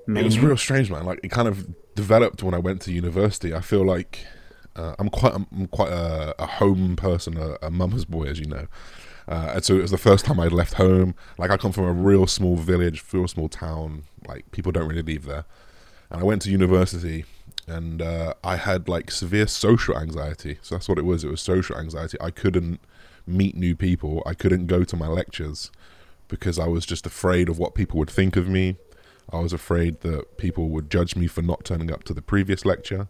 It 0.08 0.24
was 0.24 0.38
real 0.40 0.56
strange, 0.56 0.90
man. 0.90 1.04
Like 1.04 1.20
it 1.22 1.30
kind 1.30 1.46
of 1.46 1.64
developed 1.94 2.42
when 2.42 2.54
I 2.54 2.58
went 2.58 2.82
to 2.82 2.92
university. 2.92 3.54
I 3.54 3.60
feel 3.60 3.84
like 3.86 4.26
uh, 4.76 4.94
I'm 4.98 5.08
quite 5.08 5.34
I'm 5.34 5.66
quite 5.68 5.90
a, 5.92 6.34
a 6.42 6.46
home 6.46 6.96
person, 6.96 7.36
a, 7.36 7.56
a 7.62 7.70
mama's 7.70 8.04
boy, 8.04 8.24
as 8.24 8.38
you 8.38 8.46
know. 8.46 8.66
Uh, 9.28 9.52
and 9.54 9.64
so 9.64 9.76
it 9.76 9.82
was 9.82 9.90
the 9.90 9.98
first 9.98 10.24
time 10.24 10.40
I'd 10.40 10.52
left 10.52 10.74
home. 10.74 11.14
Like 11.38 11.50
I 11.50 11.56
come 11.56 11.72
from 11.72 11.84
a 11.84 11.92
real 11.92 12.26
small 12.26 12.56
village, 12.56 13.04
real 13.12 13.28
small 13.28 13.48
town. 13.48 14.04
Like 14.26 14.50
people 14.52 14.72
don't 14.72 14.88
really 14.88 15.02
leave 15.02 15.24
there. 15.24 15.44
And 16.10 16.20
I 16.20 16.24
went 16.24 16.42
to 16.42 16.50
university, 16.50 17.24
and 17.66 18.02
uh, 18.02 18.34
I 18.42 18.56
had 18.56 18.88
like 18.88 19.10
severe 19.10 19.46
social 19.46 19.96
anxiety. 19.96 20.58
So 20.62 20.74
that's 20.74 20.88
what 20.88 20.98
it 20.98 21.04
was. 21.04 21.24
It 21.24 21.30
was 21.30 21.40
social 21.40 21.76
anxiety. 21.76 22.18
I 22.20 22.30
couldn't 22.30 22.80
meet 23.26 23.56
new 23.56 23.76
people. 23.76 24.22
I 24.26 24.34
couldn't 24.34 24.66
go 24.66 24.84
to 24.84 24.96
my 24.96 25.06
lectures 25.06 25.70
because 26.28 26.58
I 26.58 26.66
was 26.66 26.86
just 26.86 27.06
afraid 27.06 27.48
of 27.48 27.58
what 27.58 27.74
people 27.74 27.98
would 27.98 28.10
think 28.10 28.36
of 28.36 28.48
me. 28.48 28.76
I 29.30 29.38
was 29.38 29.52
afraid 29.52 30.00
that 30.00 30.36
people 30.36 30.68
would 30.70 30.90
judge 30.90 31.14
me 31.14 31.26
for 31.26 31.42
not 31.42 31.64
turning 31.64 31.92
up 31.92 32.04
to 32.04 32.14
the 32.14 32.22
previous 32.22 32.64
lecture. 32.64 33.08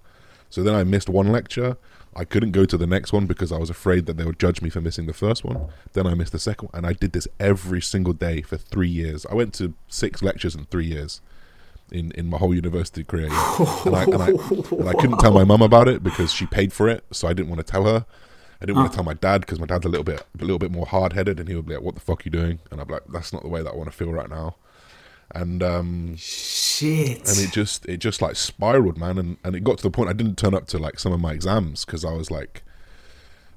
So 0.53 0.63
then 0.63 0.75
I 0.75 0.85
missed 0.85 1.09
one 1.09 1.33
lecture. 1.33 1.79
I 2.15 2.27
couldn't 2.27 2.51
go 2.53 2.67
to 2.67 2.77
the 2.77 2.87
next 2.87 3.11
one 3.11 3.25
because 3.25 3.51
I 3.51 3.57
was 3.57 3.71
afraid 3.71 4.05
that 4.05 4.19
they 4.19 4.25
would 4.27 4.39
judge 4.39 4.61
me 4.61 4.69
for 4.69 4.83
missing 4.83 5.07
the 5.07 5.15
first 5.15 5.47
one. 5.47 5.69
Then 5.95 6.07
I 6.07 6.13
missed 6.13 6.33
the 6.33 6.39
second 6.39 6.69
one. 6.71 6.79
And 6.79 6.87
I 6.87 6.93
did 6.93 7.13
this 7.13 7.27
every 7.41 7.81
single 7.81 8.13
day 8.13 8.43
for 8.43 8.59
three 8.59 8.91
years. 8.91 9.25
I 9.31 9.35
went 9.35 9.55
to 9.55 9.73
six 9.89 10.23
lectures 10.23 10.55
in 10.55 10.67
three 10.67 10.85
years 10.85 11.23
in, 11.91 12.13
in 12.13 12.29
my 12.29 12.37
whole 12.37 12.55
university 12.55 13.03
career. 13.03 13.29
And, 13.29 13.97
I, 13.97 14.03
and, 14.05 14.23
I, 14.23 14.27
and 14.27 14.89
I 14.91 14.93
couldn't 14.93 15.21
tell 15.21 15.33
my 15.33 15.45
mum 15.45 15.63
about 15.63 15.89
it 15.89 16.03
because 16.03 16.31
she 16.35 16.45
paid 16.45 16.75
for 16.75 16.87
it. 16.87 17.03
So 17.13 17.29
I 17.29 17.33
didn't 17.33 17.49
want 17.49 17.67
to 17.67 17.73
tell 17.73 17.85
her. 17.85 18.05
I 18.61 18.67
didn't 18.67 18.77
want 18.77 18.93
to 18.93 18.97
tell 18.97 19.05
my 19.05 19.15
dad 19.15 19.41
because 19.41 19.59
my 19.59 19.67
dad's 19.67 19.87
a 19.87 19.89
little 19.89 20.05
bit 20.05 20.23
a 20.39 20.43
little 20.43 20.59
bit 20.59 20.71
more 20.71 20.87
hard 20.87 21.15
headed 21.15 21.41
and 21.41 21.49
he 21.49 21.57
would 21.57 21.67
be 21.67 21.75
like, 21.75 21.83
What 21.83 21.95
the 21.95 22.01
fuck 22.01 22.21
are 22.21 22.23
you 22.27 22.31
doing? 22.31 22.61
And 22.71 22.79
I'd 22.79 22.89
be 22.89 22.93
like, 22.93 23.07
That's 23.11 23.33
not 23.33 23.43
the 23.43 23.49
way 23.49 23.63
that 23.63 23.73
I 23.73 23.75
want 23.75 23.91
to 23.91 23.97
feel 23.97 24.13
right 24.13 24.29
now. 24.29 24.57
And 25.35 25.63
um 25.63 26.17
Shit. 26.17 27.27
and 27.29 27.39
it 27.39 27.53
just 27.53 27.87
it 27.87 27.99
just 27.99 28.21
like 28.21 28.37
spiraled 28.37 28.99
man. 28.99 29.19
And, 29.19 29.37
and 29.45 29.57
it 29.57 29.65
got 29.65 29.79
to 29.79 29.83
the 29.83 29.91
point 29.91 30.11
i 30.11 30.13
didn't 30.13 30.37
turn 30.37 30.55
up 30.55 30.67
to 30.69 30.79
like 30.79 30.99
some 30.99 31.13
of 31.13 31.21
my 31.21 31.33
exams 31.33 31.85
because 31.85 32.05
i 32.05 32.13
was 32.13 32.31
like 32.31 32.63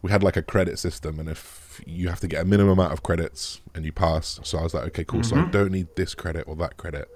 we 0.01 0.11
had 0.11 0.21
like 0.21 0.37
a 0.37 0.43
credit 0.43 0.77
system. 0.77 1.19
And 1.19 1.27
if 1.27 1.81
you 1.85 2.09
have 2.09 2.19
to 2.19 2.27
get 2.27 2.41
a 2.41 2.45
minimum 2.45 2.73
amount 2.79 2.93
of 2.93 3.01
credits 3.03 3.59
and 3.73 3.83
you 3.83 3.91
pass 3.91 4.39
so 4.43 4.57
i 4.59 4.63
was 4.63 4.73
like 4.73 4.85
okay 4.85 5.03
cool. 5.03 5.23
So 5.23 5.35
i 5.35 5.45
don't 5.45 5.71
need 5.71 5.87
this 5.95 6.15
credit 6.15 6.45
or 6.47 6.55
that 6.57 6.77
credit. 6.77 7.09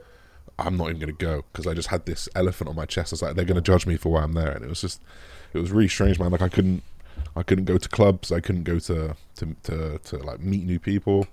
I'm 0.57 0.75
not 0.75 0.89
even 0.89 0.99
going 0.99 1.15
to 1.15 1.25
go 1.25 1.45
because 1.51 1.65
i 1.67 1.73
just 1.73 1.87
had 1.89 2.05
this 2.05 2.27
elephant 2.35 2.69
on 2.69 2.75
my 2.75 2.85
chest. 2.85 3.13
I 3.13 3.15
was 3.15 3.21
like 3.21 3.35
they're 3.35 3.45
going 3.45 3.55
to 3.55 3.61
judge 3.61 3.85
me 3.85 3.95
for 3.95 4.11
why 4.11 4.23
i'm 4.23 4.33
there. 4.33 4.51
And 4.51 4.65
it 4.65 4.67
was 4.67 4.81
just 4.81 5.01
it 5.53 5.59
was 5.59 5.71
really 5.71 5.87
strange 5.87 6.19
man. 6.19 6.31
Like 6.31 6.41
i 6.41 6.49
couldn't 6.49 6.83
i 7.35 7.43
couldn't 7.43 7.65
go 7.65 7.77
to 7.77 7.87
clubs. 7.87 8.31
I 8.31 8.41
couldn't 8.41 8.63
go 8.63 8.79
to 8.79 9.15
to 9.35 9.55
to, 9.63 9.99
to 9.99 10.17
like 10.17 10.41
meet 10.41 10.65
new 10.65 10.79
people 10.79 11.27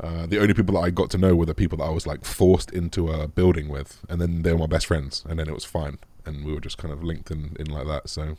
uh, 0.00 0.26
the 0.26 0.40
only 0.40 0.54
people 0.54 0.74
that 0.74 0.80
I 0.80 0.90
got 0.90 1.10
to 1.10 1.18
know 1.18 1.36
were 1.36 1.46
the 1.46 1.54
people 1.54 1.78
that 1.78 1.84
I 1.84 1.90
was 1.90 2.06
like 2.06 2.24
forced 2.24 2.70
into 2.72 3.10
a 3.10 3.28
building 3.28 3.68
with, 3.68 4.00
and 4.08 4.20
then 4.20 4.42
they 4.42 4.52
were 4.52 4.58
my 4.58 4.66
best 4.66 4.86
friends, 4.86 5.24
and 5.28 5.38
then 5.38 5.48
it 5.48 5.54
was 5.54 5.64
fine, 5.64 5.98
and 6.26 6.44
we 6.44 6.52
were 6.52 6.60
just 6.60 6.78
kind 6.78 6.92
of 6.92 7.04
linked 7.04 7.30
in, 7.30 7.56
in 7.60 7.66
like 7.66 7.86
that. 7.86 8.08
So 8.08 8.36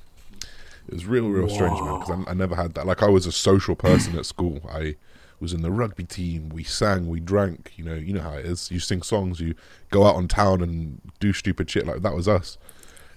it 0.88 0.94
was 0.94 1.06
real, 1.06 1.30
real 1.30 1.50
strange, 1.50 1.80
man, 1.80 2.00
because 2.00 2.26
I, 2.28 2.32
I 2.32 2.34
never 2.34 2.56
had 2.56 2.74
that. 2.74 2.86
Like 2.86 3.02
I 3.02 3.10
was 3.10 3.26
a 3.26 3.32
social 3.32 3.76
person 3.76 4.18
at 4.18 4.26
school. 4.26 4.62
I 4.70 4.98
was 5.40 5.54
in 5.54 5.62
the 5.62 5.72
rugby 5.72 6.04
team. 6.04 6.50
We 6.50 6.64
sang, 6.64 7.08
we 7.08 7.20
drank. 7.22 7.72
You 7.78 7.86
know, 7.86 7.96
you 7.96 8.14
know 8.14 8.22
how 8.22 8.34
it 8.34 8.46
is. 8.46 8.70
You 8.70 8.80
sing 8.80 9.02
songs, 9.02 9.40
you 9.40 9.56
go 9.92 10.06
out 10.06 10.16
on 10.16 10.28
town 10.28 10.62
and 10.62 11.00
do 11.20 11.32
stupid 11.32 11.70
shit. 11.70 11.88
Like 11.88 12.02
that 12.02 12.16
was 12.16 12.28
us, 12.28 12.58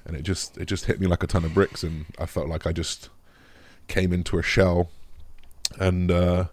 and 0.05 0.17
it 0.17 0.23
just 0.23 0.57
it 0.59 0.67
just 0.67 0.85
hit 0.85 1.01
me 1.01 1.09
like 1.09 1.25
a 1.25 1.27
ton 1.27 1.45
of 1.45 1.55
bricks, 1.55 1.83
and 1.83 2.07
I 2.21 2.27
felt 2.27 2.47
like 2.47 2.67
I 2.69 2.73
just 2.73 3.09
came 3.89 4.13
into 4.13 4.39
a 4.39 4.43
shell, 4.45 4.91
and. 5.81 6.13
uh 6.13 6.45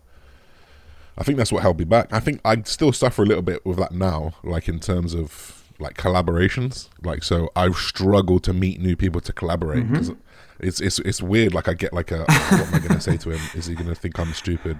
I 1.17 1.23
think 1.23 1.37
that's 1.37 1.51
what 1.51 1.61
held 1.61 1.79
me 1.79 1.85
back. 1.85 2.11
I 2.11 2.19
think 2.19 2.41
I 2.43 2.61
still 2.63 2.91
suffer 2.91 3.23
a 3.23 3.25
little 3.25 3.43
bit 3.43 3.65
with 3.65 3.77
that 3.77 3.91
now, 3.91 4.33
like 4.43 4.67
in 4.67 4.79
terms 4.79 5.13
of 5.13 5.63
like 5.79 5.97
collaborations. 5.97 6.89
Like, 7.03 7.23
so 7.23 7.49
I 7.55 7.71
struggle 7.71 8.39
to 8.39 8.53
meet 8.53 8.79
new 8.79 8.95
people 8.95 9.21
to 9.21 9.33
collaborate 9.33 9.89
because 9.89 10.11
it's 10.59 10.79
it's 10.81 10.99
it's 10.99 11.21
weird. 11.21 11.53
Like, 11.53 11.67
I 11.67 11.73
get 11.73 11.93
like 11.93 12.11
a 12.11 12.19
what 12.19 12.29
am 12.29 12.75
I 12.75 12.79
going 12.79 12.95
to 12.95 13.01
say 13.01 13.17
to 13.17 13.31
him? 13.31 13.41
Is 13.55 13.65
he 13.65 13.75
going 13.75 13.87
to 13.87 13.95
think 13.95 14.19
I'm 14.19 14.33
stupid? 14.33 14.79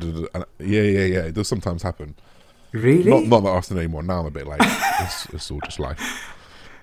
And, 0.00 0.28
yeah, 0.58 0.82
yeah, 0.82 1.04
yeah. 1.04 1.22
It 1.24 1.34
does 1.34 1.48
sometimes 1.48 1.82
happen. 1.82 2.14
really? 2.72 3.10
Not 3.10 3.24
not 3.24 3.40
that 3.40 3.50
often 3.50 3.76
anymore. 3.76 4.02
Now 4.02 4.20
I'm 4.20 4.26
a 4.26 4.30
bit 4.30 4.46
like 4.46 4.60
it's, 5.00 5.26
it's 5.26 5.50
all 5.50 5.60
just 5.64 5.78
life. 5.78 6.00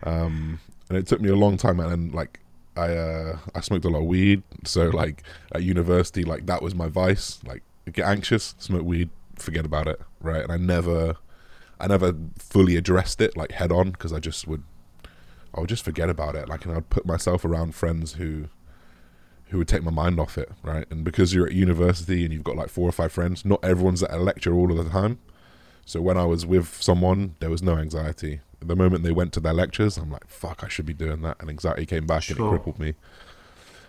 Um, 0.04 0.60
and 0.90 0.98
it 0.98 1.08
took 1.08 1.22
me 1.22 1.30
a 1.30 1.36
long 1.36 1.58
time. 1.58 1.80
And 1.80 2.14
like 2.14 2.40
I 2.76 2.96
uh, 2.96 3.38
I 3.56 3.62
smoked 3.62 3.86
a 3.86 3.90
lot 3.90 4.00
of 4.00 4.06
weed, 4.06 4.44
so 4.66 4.90
like 4.90 5.24
at 5.54 5.64
university, 5.64 6.24
like 6.24 6.46
that 6.46 6.62
was 6.62 6.76
my 6.76 6.88
vice. 6.88 7.40
Like 7.46 7.64
get 7.92 8.08
anxious, 8.08 8.56
smoke 8.58 8.84
weed, 8.84 9.10
forget 9.36 9.66
about 9.66 9.88
it, 9.88 10.00
right? 10.22 10.44
And 10.44 10.52
I 10.52 10.58
never, 10.58 11.18
I 11.80 11.88
never 11.88 12.14
fully 12.38 12.76
addressed 12.76 13.22
it 13.22 13.38
like 13.38 13.52
head 13.52 13.72
on 13.72 13.92
because 13.92 14.14
I 14.14 14.20
just 14.20 14.48
would, 14.48 14.64
I 15.54 15.60
would 15.60 15.70
just 15.70 15.84
forget 15.84 16.10
about 16.10 16.36
it. 16.36 16.48
Like, 16.48 16.66
and 16.66 16.76
I'd 16.76 16.90
put 16.90 17.06
myself 17.06 17.46
around 17.46 17.76
friends 17.76 18.14
who, 18.14 18.50
who 19.46 19.58
would 19.58 19.68
take 19.68 19.84
my 19.84 19.92
mind 19.92 20.20
off 20.20 20.38
it, 20.38 20.52
right? 20.64 20.86
And 20.92 21.04
because 21.04 21.34
you're 21.34 21.48
at 21.48 21.54
university 21.54 22.24
and 22.24 22.34
you've 22.34 22.44
got 22.44 22.56
like 22.56 22.70
four 22.70 22.88
or 22.88 22.92
five 22.92 23.12
friends, 23.12 23.44
not 23.44 23.64
everyone's 23.64 24.04
at 24.04 24.12
a 24.12 24.18
lecture 24.18 24.54
all 24.54 24.72
of 24.72 24.84
the 24.84 24.92
time. 24.92 25.20
So 25.86 26.02
when 26.02 26.18
I 26.18 26.26
was 26.26 26.46
with 26.46 26.82
someone, 26.82 27.36
there 27.40 27.50
was 27.50 27.64
no 27.64 27.78
anxiety. 27.78 28.42
The 28.60 28.76
moment 28.76 29.04
they 29.04 29.12
went 29.12 29.34
to 29.34 29.40
their 29.40 29.54
lectures, 29.54 29.98
I'm 29.98 30.12
like, 30.12 30.28
fuck, 30.28 30.64
I 30.64 30.68
should 30.68 30.86
be 30.86 30.94
doing 30.94 31.22
that. 31.22 31.38
And 31.40 31.50
anxiety 31.50 31.88
came 31.88 32.06
back 32.06 32.30
and 32.30 32.38
it 32.38 32.50
crippled 32.50 32.78
me. 32.78 32.94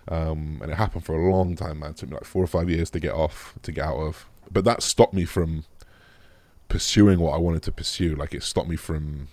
Um, 0.07 0.59
and 0.61 0.71
it 0.71 0.75
happened 0.75 1.05
for 1.05 1.15
a 1.15 1.31
long 1.31 1.55
time, 1.55 1.79
man. 1.79 1.91
It 1.91 1.97
took 1.97 2.09
me 2.09 2.15
like 2.15 2.25
four 2.25 2.43
or 2.43 2.47
five 2.47 2.69
years 2.69 2.89
to 2.91 2.99
get 2.99 3.13
off, 3.13 3.55
to 3.61 3.71
get 3.71 3.85
out 3.85 3.97
of. 3.97 4.25
But 4.51 4.65
that 4.65 4.83
stopped 4.83 5.13
me 5.13 5.25
from 5.25 5.65
pursuing 6.67 7.19
what 7.19 7.33
I 7.33 7.37
wanted 7.37 7.63
to 7.63 7.71
pursue. 7.71 8.15
Like 8.15 8.33
it 8.33 8.43
stopped 8.43 8.67
me 8.67 8.75
from 8.75 9.27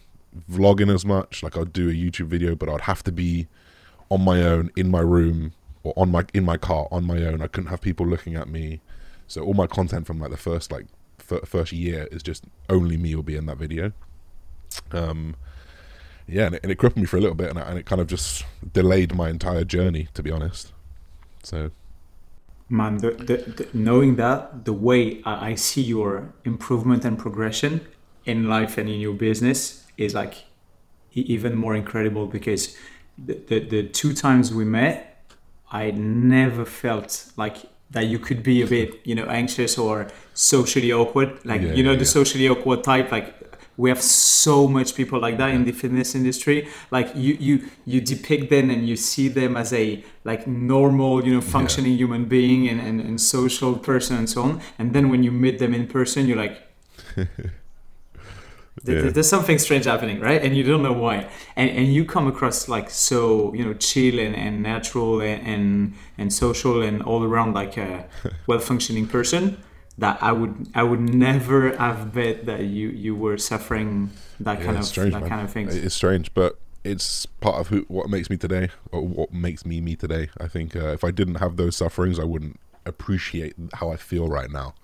vlogging 0.50 0.92
as 0.92 1.04
much. 1.04 1.42
Like 1.42 1.56
I'd 1.56 1.72
do 1.72 1.88
a 1.88 1.92
YouTube 1.92 2.26
video, 2.26 2.54
but 2.54 2.68
I'd 2.68 2.82
have 2.82 3.02
to 3.04 3.12
be 3.12 3.48
on 4.10 4.22
my 4.24 4.42
own 4.42 4.70
in 4.76 4.90
my 4.90 5.00
room 5.00 5.52
or 5.82 5.92
on 5.96 6.10
my 6.10 6.24
in 6.34 6.44
my 6.44 6.56
car 6.56 6.88
on 6.90 7.04
my 7.04 7.24
own. 7.24 7.40
I 7.42 7.46
couldn't 7.46 7.70
have 7.70 7.80
people 7.80 8.06
looking 8.06 8.34
at 8.34 8.48
me. 8.48 8.80
So 9.26 9.42
all 9.42 9.54
my 9.54 9.66
content 9.66 10.06
from 10.06 10.18
like 10.18 10.30
the 10.30 10.36
first 10.36 10.72
like 10.72 10.86
f- 11.18 11.48
first 11.48 11.72
year 11.72 12.08
is 12.10 12.22
just 12.22 12.44
only 12.68 12.96
me 12.96 13.14
will 13.14 13.22
be 13.22 13.36
in 13.36 13.46
that 13.46 13.58
video. 13.58 13.92
Um, 14.92 15.36
yeah, 16.28 16.46
and 16.46 16.54
it, 16.56 16.60
and 16.62 16.72
it 16.72 16.76
crippled 16.76 17.00
me 17.00 17.06
for 17.06 17.16
a 17.16 17.20
little 17.20 17.34
bit, 17.34 17.50
and, 17.50 17.58
I, 17.58 17.62
and 17.62 17.78
it 17.78 17.86
kind 17.86 18.00
of 18.00 18.06
just 18.06 18.44
delayed 18.72 19.14
my 19.14 19.30
entire 19.30 19.64
journey, 19.64 20.08
to 20.14 20.22
be 20.22 20.30
honest. 20.30 20.72
So 21.42 21.70
Man, 22.70 22.98
the, 22.98 23.12
the, 23.12 23.36
the, 23.36 23.68
knowing 23.72 24.16
that, 24.16 24.66
the 24.66 24.74
way 24.74 25.22
I, 25.24 25.50
I 25.50 25.54
see 25.54 25.80
your 25.80 26.34
improvement 26.44 27.04
and 27.04 27.18
progression 27.18 27.86
in 28.26 28.46
life 28.46 28.76
and 28.76 28.90
in 28.90 29.00
your 29.00 29.14
business 29.14 29.86
is 29.96 30.14
like 30.14 30.44
even 31.14 31.56
more 31.56 31.74
incredible 31.74 32.26
because 32.26 32.76
the, 33.16 33.34
the, 33.48 33.60
the 33.60 33.82
two 33.88 34.12
times 34.12 34.52
we 34.52 34.66
met, 34.66 35.18
I 35.72 35.92
never 35.92 36.66
felt 36.66 37.32
like 37.36 37.56
that 37.90 38.06
you 38.06 38.18
could 38.18 38.42
be 38.42 38.60
a 38.60 38.66
bit, 38.66 39.00
you 39.04 39.14
know, 39.14 39.24
anxious 39.24 39.78
or 39.78 40.08
socially 40.34 40.92
awkward. 40.92 41.42
Like 41.44 41.62
Yeah, 41.62 41.72
you 41.72 41.82
know, 41.82 41.92
yeah, 41.92 41.98
the 41.98 42.04
yeah. 42.04 42.10
socially 42.10 42.48
awkward 42.50 42.84
type. 42.84 43.10
Like 43.10 43.47
we 43.78 43.88
have 43.88 44.02
so 44.02 44.66
much 44.66 44.94
people 44.96 45.20
like 45.20 45.38
that 45.38 45.54
in 45.54 45.64
the 45.64 45.72
fitness 45.72 46.14
industry. 46.14 46.68
Like 46.90 47.12
you 47.14 47.34
you 47.40 47.68
you 47.86 48.00
depict 48.00 48.50
them 48.50 48.70
and 48.70 48.86
you 48.86 48.96
see 48.96 49.28
them 49.28 49.56
as 49.56 49.72
a 49.72 50.04
like 50.24 50.46
normal, 50.46 51.24
you 51.24 51.32
know, 51.32 51.40
functioning 51.40 51.96
human 51.96 52.24
being 52.26 52.68
and, 52.68 52.80
and, 52.80 53.00
and 53.00 53.18
social 53.20 53.76
person 53.78 54.16
and 54.16 54.28
so 54.28 54.42
on. 54.42 54.60
And 54.78 54.92
then 54.92 55.08
when 55.08 55.22
you 55.22 55.30
meet 55.30 55.58
them 55.58 55.72
in 55.72 55.86
person, 55.86 56.26
you're 56.26 56.36
like. 56.36 56.60
Yeah. 58.84 59.10
There's 59.10 59.28
something 59.28 59.58
strange 59.58 59.86
happening, 59.86 60.20
right? 60.20 60.40
And 60.40 60.56
you 60.56 60.62
don't 60.62 60.84
know 60.84 60.92
why. 60.92 61.28
And 61.56 61.68
and 61.68 61.92
you 61.92 62.04
come 62.04 62.28
across 62.28 62.68
like 62.68 62.90
so, 62.90 63.52
you 63.52 63.64
know, 63.64 63.74
chill 63.74 64.20
and, 64.20 64.36
and 64.36 64.62
natural 64.62 65.20
and, 65.20 65.44
and 65.44 65.94
and 66.16 66.32
social 66.32 66.80
and 66.80 67.02
all 67.02 67.24
around 67.24 67.54
like 67.54 67.76
a 67.76 68.06
well 68.46 68.60
functioning 68.60 69.08
person 69.08 69.58
that 69.98 70.22
I 70.22 70.32
would 70.32 70.68
I 70.74 70.82
would 70.82 71.00
never 71.00 71.76
have 71.76 72.12
bet 72.12 72.46
that 72.46 72.60
you 72.64 72.88
you 72.88 73.14
were 73.16 73.36
suffering 73.38 74.10
that 74.40 74.58
Yeah, 74.60 74.64
kind 74.66 74.78
of 74.78 74.84
strange, 74.84 75.12
that 75.12 75.20
man. 75.22 75.28
kind 75.30 75.42
of 75.42 75.52
things. 75.52 75.74
It's 75.76 75.94
strange, 75.94 76.32
but 76.34 76.58
it's 76.84 77.26
part 77.26 77.56
of 77.56 77.68
who 77.68 77.84
what 77.88 78.08
makes 78.08 78.30
me 78.30 78.36
today, 78.36 78.70
or 78.92 79.02
what 79.06 79.32
makes 79.32 79.66
me 79.66 79.80
me 79.80 79.96
today. 79.96 80.30
I 80.40 80.46
think 80.48 80.76
uh, 80.76 80.88
if 80.88 81.02
I 81.04 81.10
didn't 81.10 81.36
have 81.36 81.56
those 81.56 81.76
sufferings, 81.76 82.18
I 82.18 82.24
wouldn't 82.24 82.58
appreciate 82.86 83.54
how 83.74 83.90
I 83.90 83.96
feel 83.96 84.28
right 84.28 84.50
now. 84.50 84.74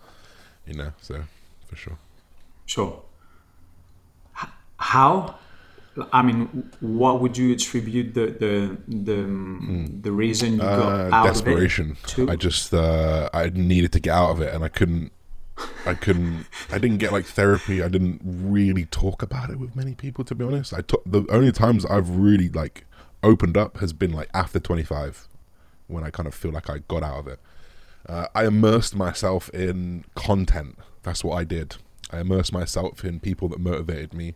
You 0.67 0.75
know, 0.75 0.93
so 1.01 1.25
for 1.67 1.77
sure. 1.77 1.99
Sure. 2.67 3.03
H- 4.43 4.49
How? 4.79 5.37
I 6.13 6.23
mean, 6.23 6.71
what 6.81 7.21
would 7.21 7.37
you 7.39 7.53
attribute 7.53 8.15
the 8.15 8.27
the 8.27 8.77
the, 8.89 10.01
the 10.03 10.13
reason 10.13 10.55
you 10.55 10.59
got 10.59 11.13
Uh, 11.13 11.15
out 11.15 11.27
desperation. 11.27 11.93
of 11.93 12.19
it? 12.19 12.31
I 12.31 12.37
just 12.37 12.75
uh, 12.75 13.29
I 13.33 13.51
needed 13.51 13.93
to 13.93 14.01
get 14.01 14.13
out 14.13 14.31
of 14.31 14.41
it, 14.41 14.53
and 14.55 14.65
I 14.65 14.69
couldn't. 14.69 15.13
I 15.87 15.95
couldn't. 15.95 16.47
I 16.73 16.79
didn't 16.79 16.99
get 16.99 17.13
like 17.13 17.27
therapy. 17.27 17.81
I 17.81 17.89
didn't 17.89 18.21
really 18.25 18.87
talk 18.87 19.23
about 19.23 19.51
it 19.51 19.59
with 19.61 19.77
many 19.77 19.95
people. 19.95 20.25
To 20.25 20.35
be 20.35 20.45
honest, 20.45 20.75
I 20.75 20.81
took 20.81 21.03
the 21.07 21.25
only 21.31 21.53
times 21.53 21.87
I've 21.87 22.11
really 22.11 22.49
like 22.49 22.87
opened 23.23 23.57
up 23.57 23.79
has 23.79 23.93
been 23.93 24.13
like 24.13 24.29
after 24.35 24.59
twenty 24.59 24.83
five, 24.83 25.29
when 25.87 26.03
I 26.03 26.11
kind 26.11 26.27
of 26.27 26.35
feel 26.35 26.51
like 26.51 26.69
I 26.69 26.79
got 26.89 27.05
out 27.05 27.19
of 27.21 27.29
it. 27.29 27.39
Uh, 28.09 28.27
I 28.35 28.47
immersed 28.47 28.97
myself 28.97 29.49
in 29.51 30.05
content. 30.17 30.77
That's 31.05 31.23
what 31.23 31.37
I 31.37 31.45
did. 31.45 31.77
I 32.11 32.21
immersed 32.21 32.53
myself 32.53 33.05
in 33.05 33.21
people 33.21 33.49
that 33.51 33.61
motivated 33.61 34.13
me. 34.13 34.35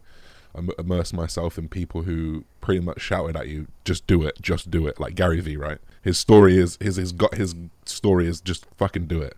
I 0.59 0.61
im- 0.61 0.70
immersed 0.78 1.14
myself 1.14 1.59
in 1.59 1.68
people 1.68 2.02
who 2.02 2.44
pretty 2.61 2.80
much 2.80 3.00
shouted 3.00 3.36
at 3.36 3.48
you, 3.48 3.68
"Just 3.84 4.06
do 4.06 4.22
it, 4.22 4.38
just 4.40 4.70
do 4.70 4.86
it." 4.86 4.98
Like 5.00 5.14
Gary 5.14 5.40
Vee, 5.40 5.56
right? 5.56 5.78
His 6.02 6.18
story 6.18 6.59
is 6.59 6.76
his 6.80 6.96
his 6.96 7.12
got 7.12 7.34
his 7.34 7.54
story 7.84 8.26
is 8.26 8.40
just 8.40 8.66
fucking 8.76 9.06
do 9.06 9.22
it. 9.22 9.36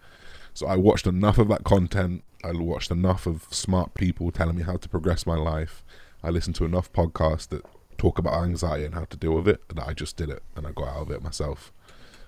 So 0.54 0.66
I 0.66 0.76
watched 0.76 1.06
enough 1.06 1.38
of 1.38 1.48
that 1.48 1.64
content. 1.64 2.24
I 2.42 2.52
watched 2.52 2.90
enough 2.90 3.26
of 3.26 3.46
smart 3.50 3.94
people 3.94 4.30
telling 4.30 4.56
me 4.56 4.62
how 4.62 4.76
to 4.76 4.88
progress 4.88 5.26
my 5.26 5.36
life. 5.36 5.84
I 6.22 6.30
listened 6.30 6.56
to 6.56 6.64
enough 6.64 6.92
podcasts 6.92 7.48
that 7.48 7.64
talk 7.98 8.18
about 8.18 8.42
anxiety 8.42 8.84
and 8.84 8.94
how 8.94 9.04
to 9.04 9.16
deal 9.16 9.34
with 9.34 9.46
it 9.46 9.60
that 9.68 9.86
I 9.86 9.92
just 9.92 10.16
did 10.16 10.30
it 10.30 10.42
and 10.56 10.66
I 10.66 10.72
got 10.72 10.88
out 10.88 11.02
of 11.02 11.10
it 11.10 11.22
myself. 11.22 11.72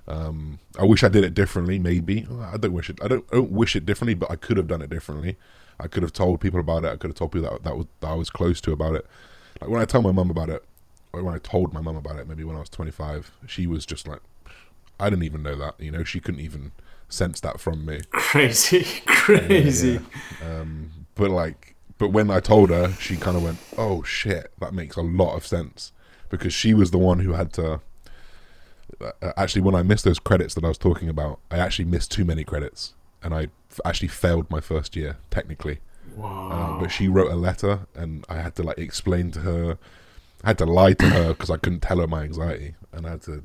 Um, 0.07 0.59
I 0.79 0.85
wish 0.85 1.03
I 1.03 1.09
did 1.09 1.25
it 1.25 1.35
differently. 1.35 1.79
Maybe 1.79 2.27
I 2.31 2.57
don't 2.57 2.73
wish 2.73 2.91
it. 2.91 2.99
I 3.03 3.09
don't, 3.09 3.25
I 3.33 3.37
don't 3.37 3.53
wish 3.53 3.77
it 3.77 3.87
differently, 3.87 4.15
but 4.15 4.31
I 4.31 4.37
could 4.37 4.57
have 4.57 4.67
done 4.67 4.83
it 4.83 4.91
differently. 4.91 5.37
I 5.83 5.89
could 5.89 6.03
have 6.03 6.13
told 6.13 6.41
people 6.41 6.61
about 6.61 6.85
it. 6.85 6.89
I 6.89 6.97
could 6.97 7.11
have 7.11 7.17
told 7.17 7.33
people 7.33 7.51
that 7.51 7.65
that, 7.65 7.77
was, 7.77 7.87
that 8.01 8.09
I 8.09 8.15
was 8.15 8.31
close 8.31 8.61
to 8.63 8.73
about 8.73 8.95
it. 8.95 9.07
Like 9.61 9.71
when 9.71 9.81
I 9.81 9.85
tell 9.85 10.03
my 10.03 10.13
mum 10.13 10.31
about 10.31 10.49
it, 10.49 10.65
or 11.13 11.23
when 11.23 11.35
I 11.35 11.39
told 11.39 11.73
my 11.73 11.81
mum 11.81 11.97
about 11.97 12.19
it, 12.19 12.29
maybe 12.29 12.45
when 12.45 12.57
I 12.57 12.61
was 12.61 12.69
25, 12.69 13.33
she 13.47 13.67
was 13.67 13.85
just 13.85 14.07
like, 14.07 14.21
I 14.99 15.11
didn't 15.11 15.25
even 15.25 15.43
know 15.43 15.57
that. 15.57 15.75
You 15.79 15.91
know, 15.91 16.05
she 16.05 16.21
couldn't 16.21 16.41
even 16.41 16.73
sense 17.09 17.41
that 17.41 17.61
from 17.61 17.85
me. 17.85 18.01
crazy, 18.11 18.85
crazy. 19.07 20.01
Um, 20.45 21.07
but 21.15 21.31
like, 21.31 21.75
but 21.99 22.09
when 22.09 22.31
I 22.31 22.41
told 22.41 22.71
her, 22.71 22.93
she 22.93 23.17
kind 23.17 23.37
of 23.37 23.43
went, 23.43 23.59
"Oh 23.77 24.03
shit, 24.03 24.53
that 24.61 24.73
makes 24.75 24.97
a 24.97 25.03
lot 25.03 25.37
of 25.37 25.47
sense," 25.47 25.93
because 26.31 26.53
she 26.53 26.75
was 26.75 26.91
the 26.91 26.99
one 26.99 27.21
who 27.21 27.33
had 27.33 27.53
to. 27.55 27.81
Uh, 29.01 29.33
actually, 29.37 29.63
when 29.63 29.75
I 29.75 29.83
missed 29.83 30.05
those 30.05 30.19
credits 30.19 30.55
that 30.55 30.65
I 30.65 30.69
was 30.69 30.79
talking 30.79 31.09
about, 31.09 31.41
I 31.51 31.59
actually 31.59 31.87
missed 31.87 32.11
too 32.11 32.25
many 32.25 32.45
credits, 32.45 32.95
and 33.23 33.35
I 33.35 33.49
actually 33.85 34.09
failed 34.09 34.51
my 34.51 34.61
first 34.61 34.97
year 34.97 35.19
technically. 35.31 35.79
Wow. 36.17 36.51
Uh, 36.51 36.81
but 36.81 36.89
she 36.89 37.09
wrote 37.09 37.31
a 37.31 37.37
letter, 37.37 37.87
and 37.95 38.25
I 38.29 38.37
had 38.37 38.55
to 38.57 38.63
like 38.63 38.79
explain 38.79 39.31
to 39.33 39.41
her. 39.41 39.79
I 40.45 40.49
had 40.49 40.59
to 40.59 40.67
lie 40.67 40.93
to 40.95 41.09
her 41.09 41.29
because 41.29 41.51
I 41.51 41.57
couldn't 41.57 41.81
tell 41.81 41.99
her 41.99 42.07
my 42.07 42.23
anxiety, 42.25 42.75
and 42.93 43.07
I 43.07 43.11
had 43.11 43.23
to 43.23 43.45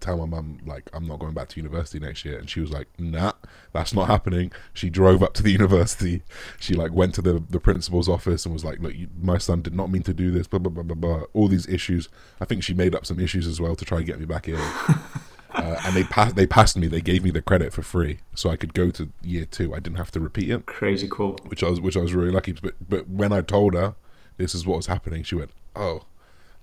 tell 0.00 0.16
my 0.16 0.26
mum 0.26 0.58
like 0.64 0.88
I'm 0.92 1.06
not 1.06 1.18
going 1.18 1.34
back 1.34 1.48
to 1.50 1.56
university 1.56 1.98
next 1.98 2.24
year, 2.24 2.38
and 2.38 2.48
she 2.48 2.60
was 2.60 2.70
like, 2.70 2.88
"Nah, 2.98 3.32
that's 3.72 3.92
not 3.92 4.08
happening." 4.08 4.52
She 4.72 4.90
drove 4.90 5.22
up 5.22 5.34
to 5.34 5.42
the 5.42 5.52
university. 5.60 6.22
She 6.58 6.74
like 6.74 6.92
went 6.92 7.14
to 7.16 7.22
the 7.22 7.42
the 7.48 7.60
principal's 7.60 8.08
office 8.08 8.44
and 8.44 8.52
was 8.52 8.64
like, 8.64 8.80
"Look, 8.80 8.94
you, 8.94 9.08
my 9.20 9.38
son 9.38 9.62
did 9.62 9.74
not 9.74 9.90
mean 9.90 10.02
to 10.02 10.14
do 10.14 10.30
this." 10.30 10.46
Blah 10.46 10.60
blah 10.60 10.72
blah 10.72 10.82
blah 10.82 10.96
blah. 10.96 11.26
All 11.34 11.48
these 11.48 11.68
issues. 11.68 12.08
I 12.40 12.44
think 12.44 12.62
she 12.62 12.74
made 12.74 12.94
up 12.94 13.06
some 13.06 13.20
issues 13.20 13.46
as 13.46 13.60
well 13.60 13.76
to 13.76 13.84
try 13.84 13.98
and 13.98 14.06
get 14.06 14.18
me 14.18 14.26
back 14.26 14.48
in. 14.48 14.58
uh, 15.58 15.80
and 15.84 15.94
they 15.96 16.04
passed. 16.04 16.36
They 16.36 16.46
passed 16.46 16.76
me. 16.76 16.86
They 16.86 17.00
gave 17.00 17.22
me 17.24 17.30
the 17.30 17.42
credit 17.42 17.72
for 17.72 17.82
free, 17.82 18.18
so 18.34 18.50
I 18.50 18.56
could 18.56 18.72
go 18.74 18.90
to 18.90 19.10
year 19.22 19.44
two. 19.44 19.74
I 19.74 19.80
didn't 19.80 19.98
have 19.98 20.10
to 20.12 20.20
repeat 20.20 20.50
it 20.50 20.66
Crazy 20.66 21.08
cool. 21.10 21.38
which 21.46 21.62
I 21.62 21.68
was 21.70 21.80
which 21.80 21.96
I 21.96 22.00
was 22.00 22.14
really 22.14 22.30
lucky. 22.32 22.52
But 22.52 22.74
but 22.88 23.08
when 23.08 23.32
I 23.32 23.40
told 23.42 23.74
her 23.74 23.94
this 24.36 24.54
is 24.54 24.66
what 24.66 24.76
was 24.76 24.86
happening, 24.86 25.22
she 25.24 25.34
went, 25.34 25.50
"Oh, 25.74 26.02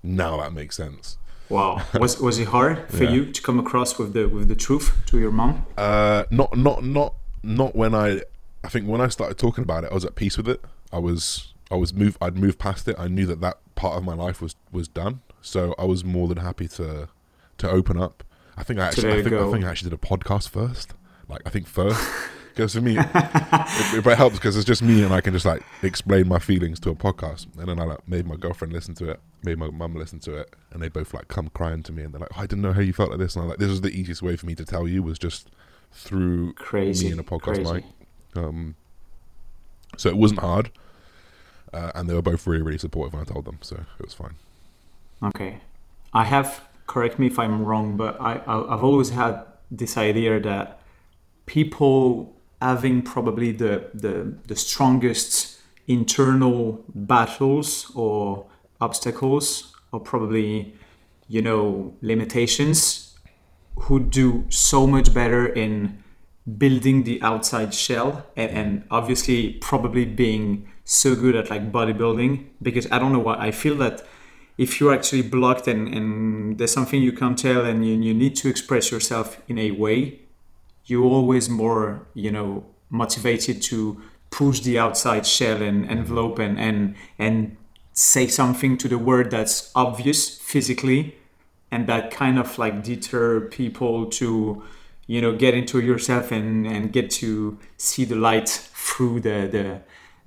now 0.02 0.36
that 0.38 0.52
makes 0.52 0.76
sense." 0.76 1.18
Wow. 1.48 1.82
Was 1.94 2.18
was 2.20 2.38
it 2.38 2.48
hard 2.48 2.88
for 2.90 3.04
Yeah. 3.04 3.10
you 3.10 3.32
to 3.32 3.40
come 3.42 3.58
across 3.60 3.98
with 3.98 4.12
the 4.14 4.28
with 4.28 4.48
the 4.48 4.56
truth 4.56 4.92
to 5.06 5.18
your 5.18 5.30
mom? 5.30 5.64
Uh, 5.76 6.24
not 6.30 6.56
not 6.56 6.82
not 6.84 7.14
not 7.42 7.76
when 7.76 7.94
I. 7.94 8.22
I 8.64 8.68
think 8.68 8.88
when 8.88 9.00
I 9.00 9.06
started 9.08 9.38
talking 9.38 9.62
about 9.62 9.84
it, 9.84 9.92
I 9.92 9.94
was 9.94 10.04
at 10.04 10.16
peace 10.16 10.36
with 10.36 10.48
it. 10.48 10.60
I 10.92 10.98
was 10.98 11.52
I 11.70 11.76
was 11.76 11.94
moved. 11.94 12.16
I'd 12.20 12.36
moved 12.36 12.58
past 12.58 12.88
it. 12.88 12.96
I 12.98 13.06
knew 13.06 13.26
that 13.26 13.40
that 13.42 13.58
part 13.76 13.96
of 13.96 14.02
my 14.02 14.14
life 14.14 14.40
was 14.42 14.56
was 14.72 14.88
done. 14.88 15.20
So 15.40 15.72
I 15.78 15.84
was 15.84 16.04
more 16.04 16.26
than 16.26 16.38
happy 16.38 16.66
to 16.68 17.08
to 17.58 17.70
open 17.70 17.96
up. 17.96 18.24
I 18.56 18.62
think 18.62 18.80
I 18.80 18.86
actually 18.86 19.12
I 19.12 19.22
think, 19.22 19.34
I 19.34 19.50
think 19.50 19.64
I 19.64 19.70
actually 19.70 19.90
did 19.90 19.98
a 19.98 20.06
podcast 20.06 20.48
first. 20.48 20.94
Like 21.28 21.42
I 21.46 21.50
think 21.50 21.66
first. 21.66 22.00
Because 22.56 22.72
for 22.72 22.80
me, 22.80 22.96
it, 22.96 24.06
it, 24.06 24.16
helps 24.16 24.36
because 24.36 24.56
it's 24.56 24.64
just 24.64 24.80
me 24.80 25.02
and 25.02 25.12
I 25.12 25.20
can 25.20 25.34
just 25.34 25.44
like 25.44 25.62
explain 25.82 26.26
my 26.26 26.38
feelings 26.38 26.80
to 26.80 26.88
a 26.88 26.94
podcast, 26.94 27.46
and 27.58 27.68
then 27.68 27.78
I 27.78 27.84
like 27.84 28.08
made 28.08 28.26
my 28.26 28.36
girlfriend 28.36 28.72
listen 28.72 28.94
to 28.94 29.10
it, 29.10 29.20
made 29.44 29.58
my 29.58 29.68
mum 29.68 29.94
listen 29.94 30.20
to 30.20 30.36
it, 30.36 30.56
and 30.70 30.82
they 30.82 30.88
both 30.88 31.12
like 31.12 31.28
come 31.28 31.50
crying 31.50 31.82
to 31.82 31.92
me, 31.92 32.02
and 32.02 32.14
they're 32.14 32.20
like, 32.20 32.30
oh, 32.34 32.40
"I 32.40 32.46
didn't 32.46 32.62
know 32.62 32.72
how 32.72 32.80
you 32.80 32.94
felt 32.94 33.10
like 33.10 33.18
this," 33.18 33.36
and 33.36 33.42
I'm 33.42 33.50
like, 33.50 33.58
"This 33.58 33.68
was 33.68 33.82
the 33.82 33.90
easiest 33.90 34.22
way 34.22 34.36
for 34.36 34.46
me 34.46 34.54
to 34.54 34.64
tell 34.64 34.88
you 34.88 35.02
was 35.02 35.18
just 35.18 35.50
through 35.92 36.54
Crazy. 36.54 37.08
me 37.08 37.12
in 37.12 37.18
a 37.18 37.22
podcast 37.22 37.56
crazy. 37.56 37.72
mic." 37.74 37.84
Um, 38.36 38.74
so 39.98 40.08
it 40.08 40.16
wasn't 40.16 40.40
hard, 40.40 40.70
uh, 41.74 41.92
and 41.94 42.08
they 42.08 42.14
were 42.14 42.22
both 42.22 42.46
really, 42.46 42.62
really 42.62 42.78
supportive 42.78 43.12
when 43.12 43.20
I 43.20 43.26
told 43.26 43.44
them, 43.44 43.58
so 43.60 43.84
it 43.98 44.02
was 44.02 44.14
fine. 44.14 44.36
Okay. 45.22 45.58
I 46.14 46.24
have, 46.24 46.66
correct 46.86 47.18
me 47.18 47.26
if 47.26 47.38
I'm 47.38 47.64
wrong, 47.64 47.96
but 47.96 48.20
I, 48.20 48.40
I've 48.46 48.84
always 48.84 49.10
had 49.10 49.44
this 49.70 49.96
idea 49.96 50.40
that 50.40 50.80
people 51.46 52.36
having 52.60 53.02
probably 53.02 53.52
the, 53.52 53.90
the, 53.92 54.34
the 54.46 54.56
strongest 54.56 55.60
internal 55.86 56.84
battles 56.94 57.90
or 57.94 58.46
obstacles 58.80 59.74
or 59.92 60.00
probably, 60.00 60.74
you 61.28 61.42
know, 61.42 61.94
limitations 62.00 63.14
who 63.80 64.00
do 64.00 64.46
so 64.48 64.86
much 64.86 65.12
better 65.12 65.46
in 65.46 66.02
building 66.58 67.04
the 67.04 67.20
outside 67.22 67.74
shell 67.74 68.24
and, 68.36 68.50
and 68.50 68.84
obviously 68.90 69.54
probably 69.54 70.04
being 70.04 70.70
so 70.84 71.14
good 71.14 71.34
at 71.34 71.50
like 71.50 71.72
bodybuilding 71.72 72.46
because 72.62 72.90
I 72.92 72.98
don't 72.98 73.12
know 73.12 73.18
why 73.18 73.36
I 73.36 73.50
feel 73.50 73.74
that 73.78 74.06
if 74.58 74.80
you're 74.80 74.92
actually 74.92 75.22
blocked 75.22 75.68
and, 75.68 75.92
and 75.92 76.58
there's 76.58 76.72
something 76.72 77.02
you 77.02 77.12
can't 77.12 77.38
tell 77.38 77.64
and 77.64 77.86
you, 77.86 77.94
you 77.94 78.14
need 78.14 78.36
to 78.36 78.48
express 78.48 78.90
yourself 78.90 79.40
in 79.48 79.58
a 79.58 79.70
way, 79.72 80.20
you're 80.86 81.04
always 81.04 81.48
more, 81.48 82.06
you 82.14 82.30
know, 82.30 82.64
motivated 82.88 83.60
to 83.60 84.00
push 84.30 84.60
the 84.60 84.78
outside 84.78 85.26
shell 85.26 85.60
and 85.60 85.88
envelope 85.90 86.38
and, 86.38 86.58
and, 86.58 86.94
and 87.18 87.56
say 87.92 88.26
something 88.26 88.76
to 88.78 88.88
the 88.88 88.98
world 88.98 89.30
that's 89.30 89.70
obvious 89.74 90.38
physically 90.38 91.16
and 91.70 91.86
that 91.86 92.10
kind 92.10 92.38
of 92.38 92.58
like 92.58 92.82
deter 92.82 93.40
people 93.40 94.06
to 94.06 94.62
you 95.06 95.20
know 95.20 95.34
get 95.34 95.54
into 95.54 95.80
yourself 95.80 96.30
and 96.32 96.66
and 96.66 96.92
get 96.92 97.10
to 97.10 97.58
see 97.76 98.04
the 98.04 98.14
light 98.14 98.48
through 98.48 99.20
the 99.20 99.48
the 99.50 99.80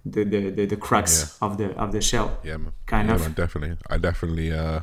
the, 0.05 0.23
the, 0.23 0.49
the, 0.49 0.65
the 0.65 0.77
cracks 0.77 1.37
of 1.41 1.57
the 1.57 1.75
of 1.77 1.91
the 1.91 2.01
shell 2.01 2.39
Yeah, 2.43 2.57
man. 2.57 2.73
Kind 2.85 3.09
yeah, 3.09 3.15
of. 3.15 3.21
Man, 3.21 3.33
definitely. 3.33 3.77
I 3.89 3.97
definitely, 3.97 4.51
uh, 4.51 4.81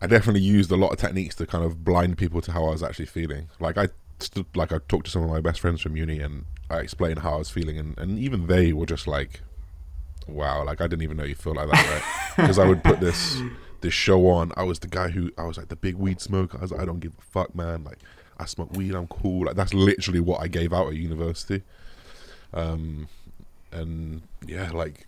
I 0.00 0.06
definitely 0.06 0.42
used 0.42 0.70
a 0.70 0.76
lot 0.76 0.92
of 0.92 0.98
techniques 0.98 1.34
to 1.36 1.46
kind 1.46 1.64
of 1.64 1.84
blind 1.84 2.18
people 2.18 2.40
to 2.42 2.52
how 2.52 2.64
I 2.64 2.70
was 2.70 2.82
actually 2.82 3.06
feeling. 3.06 3.48
Like 3.60 3.78
I, 3.78 3.88
stood, 4.20 4.46
like 4.54 4.72
I 4.72 4.78
talked 4.88 5.06
to 5.06 5.10
some 5.10 5.22
of 5.22 5.30
my 5.30 5.40
best 5.40 5.60
friends 5.60 5.80
from 5.80 5.96
uni, 5.96 6.20
and 6.20 6.44
I 6.70 6.78
explained 6.78 7.20
how 7.20 7.34
I 7.34 7.38
was 7.38 7.50
feeling, 7.50 7.78
and, 7.78 7.98
and 7.98 8.18
even 8.18 8.46
they 8.46 8.72
were 8.72 8.86
just 8.86 9.06
like, 9.06 9.40
"Wow, 10.26 10.64
like 10.64 10.80
I 10.80 10.86
didn't 10.86 11.02
even 11.02 11.16
know 11.16 11.24
you 11.24 11.34
feel 11.34 11.54
like 11.54 11.70
that, 11.70 11.88
right?" 11.88 12.02
Because 12.36 12.58
I 12.58 12.66
would 12.66 12.82
put 12.82 13.00
this 13.00 13.40
this 13.80 13.94
show 13.94 14.28
on. 14.28 14.52
I 14.56 14.62
was 14.62 14.78
the 14.78 14.88
guy 14.88 15.08
who 15.08 15.30
I 15.36 15.44
was 15.44 15.56
like 15.56 15.68
the 15.68 15.76
big 15.76 15.96
weed 15.96 16.20
smoker. 16.20 16.58
I 16.58 16.62
was 16.62 16.72
like, 16.72 16.80
I 16.80 16.84
don't 16.84 17.00
give 17.00 17.12
a 17.18 17.22
fuck, 17.22 17.54
man. 17.54 17.84
Like. 17.84 17.98
I 18.38 18.46
smoke 18.46 18.72
weed, 18.72 18.94
I'm 18.94 19.06
cool. 19.06 19.46
Like 19.46 19.54
that's 19.54 19.72
literally 19.72 20.18
what 20.18 20.40
I 20.40 20.48
gave 20.48 20.72
out 20.72 20.88
at 20.88 20.94
university. 20.94 21.62
Um, 22.52 23.06
and 23.72 24.22
yeah, 24.46 24.70
like 24.70 25.06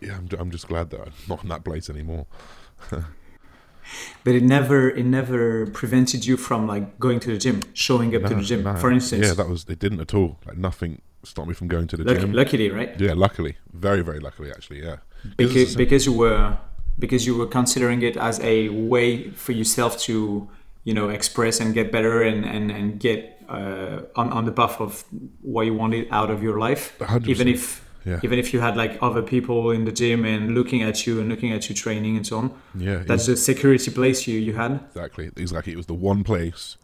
yeah, 0.00 0.16
I'm 0.16 0.28
I'm 0.38 0.50
just 0.50 0.68
glad 0.68 0.90
that 0.90 1.00
I'm 1.00 1.12
not 1.28 1.42
in 1.42 1.48
that 1.48 1.64
place 1.64 1.88
anymore. 1.90 2.26
but 4.24 4.34
it 4.34 4.42
never 4.42 4.90
it 4.90 5.04
never 5.04 5.66
prevented 5.66 6.26
you 6.26 6.36
from 6.36 6.66
like 6.66 6.98
going 6.98 7.20
to 7.20 7.30
the 7.32 7.38
gym, 7.38 7.62
showing 7.72 8.14
up 8.16 8.22
to 8.24 8.34
the 8.34 8.42
gym, 8.42 8.62
for 8.76 8.90
instance. 8.90 9.26
Yeah, 9.26 9.34
that 9.34 9.48
was 9.48 9.64
it. 9.68 9.78
Didn't 9.78 10.00
at 10.00 10.14
all. 10.14 10.38
Like 10.46 10.56
nothing 10.56 11.00
stopped 11.22 11.48
me 11.48 11.54
from 11.54 11.68
going 11.68 11.86
to 11.88 11.96
the 11.96 12.04
Lucky, 12.04 12.20
gym. 12.20 12.32
Luckily, 12.32 12.70
right? 12.70 13.00
Yeah, 13.00 13.14
luckily, 13.14 13.56
very 13.72 14.02
very 14.02 14.20
luckily 14.20 14.50
actually. 14.50 14.82
Yeah, 14.82 14.96
because 15.36 15.74
because 15.76 16.06
you 16.06 16.12
were 16.12 16.56
because 16.98 17.26
you 17.26 17.36
were 17.36 17.46
considering 17.46 18.02
it 18.02 18.16
as 18.16 18.40
a 18.40 18.68
way 18.68 19.30
for 19.30 19.52
yourself 19.52 19.98
to 20.00 20.48
you 20.84 20.94
know 20.94 21.08
express 21.08 21.60
and 21.60 21.74
get 21.74 21.90
better 21.90 22.22
and 22.22 22.44
and 22.44 22.70
and 22.70 23.00
get 23.00 23.33
uh, 23.48 24.02
on 24.16 24.30
on 24.30 24.44
the 24.44 24.52
path 24.52 24.80
of 24.80 25.04
what 25.42 25.62
you 25.66 25.74
wanted 25.74 26.08
out 26.10 26.30
of 26.30 26.42
your 26.42 26.58
life, 26.58 26.96
100%. 26.98 27.28
even 27.28 27.48
if. 27.48 27.82
Yeah. 28.06 28.20
Even 28.22 28.38
if 28.38 28.52
you 28.52 28.60
had 28.60 28.76
like 28.76 28.98
other 29.00 29.22
people 29.22 29.70
in 29.70 29.86
the 29.86 29.90
gym 29.92 30.26
and 30.26 30.54
looking 30.54 30.82
at 30.82 31.06
you 31.06 31.20
and 31.20 31.30
looking 31.30 31.52
at 31.52 31.70
you 31.70 31.74
training 31.74 32.18
and 32.18 32.26
so 32.26 32.36
on, 32.36 32.50
Yeah, 32.74 32.98
that's 32.98 33.24
the 33.24 33.34
security 33.34 33.90
place 33.90 34.26
you 34.28 34.38
you 34.38 34.52
had. 34.52 34.72
Exactly. 34.90 35.30
Exactly. 35.38 35.72
It 35.72 35.76
was 35.76 35.86
the 35.86 35.94
one 35.94 36.22
place 36.22 36.76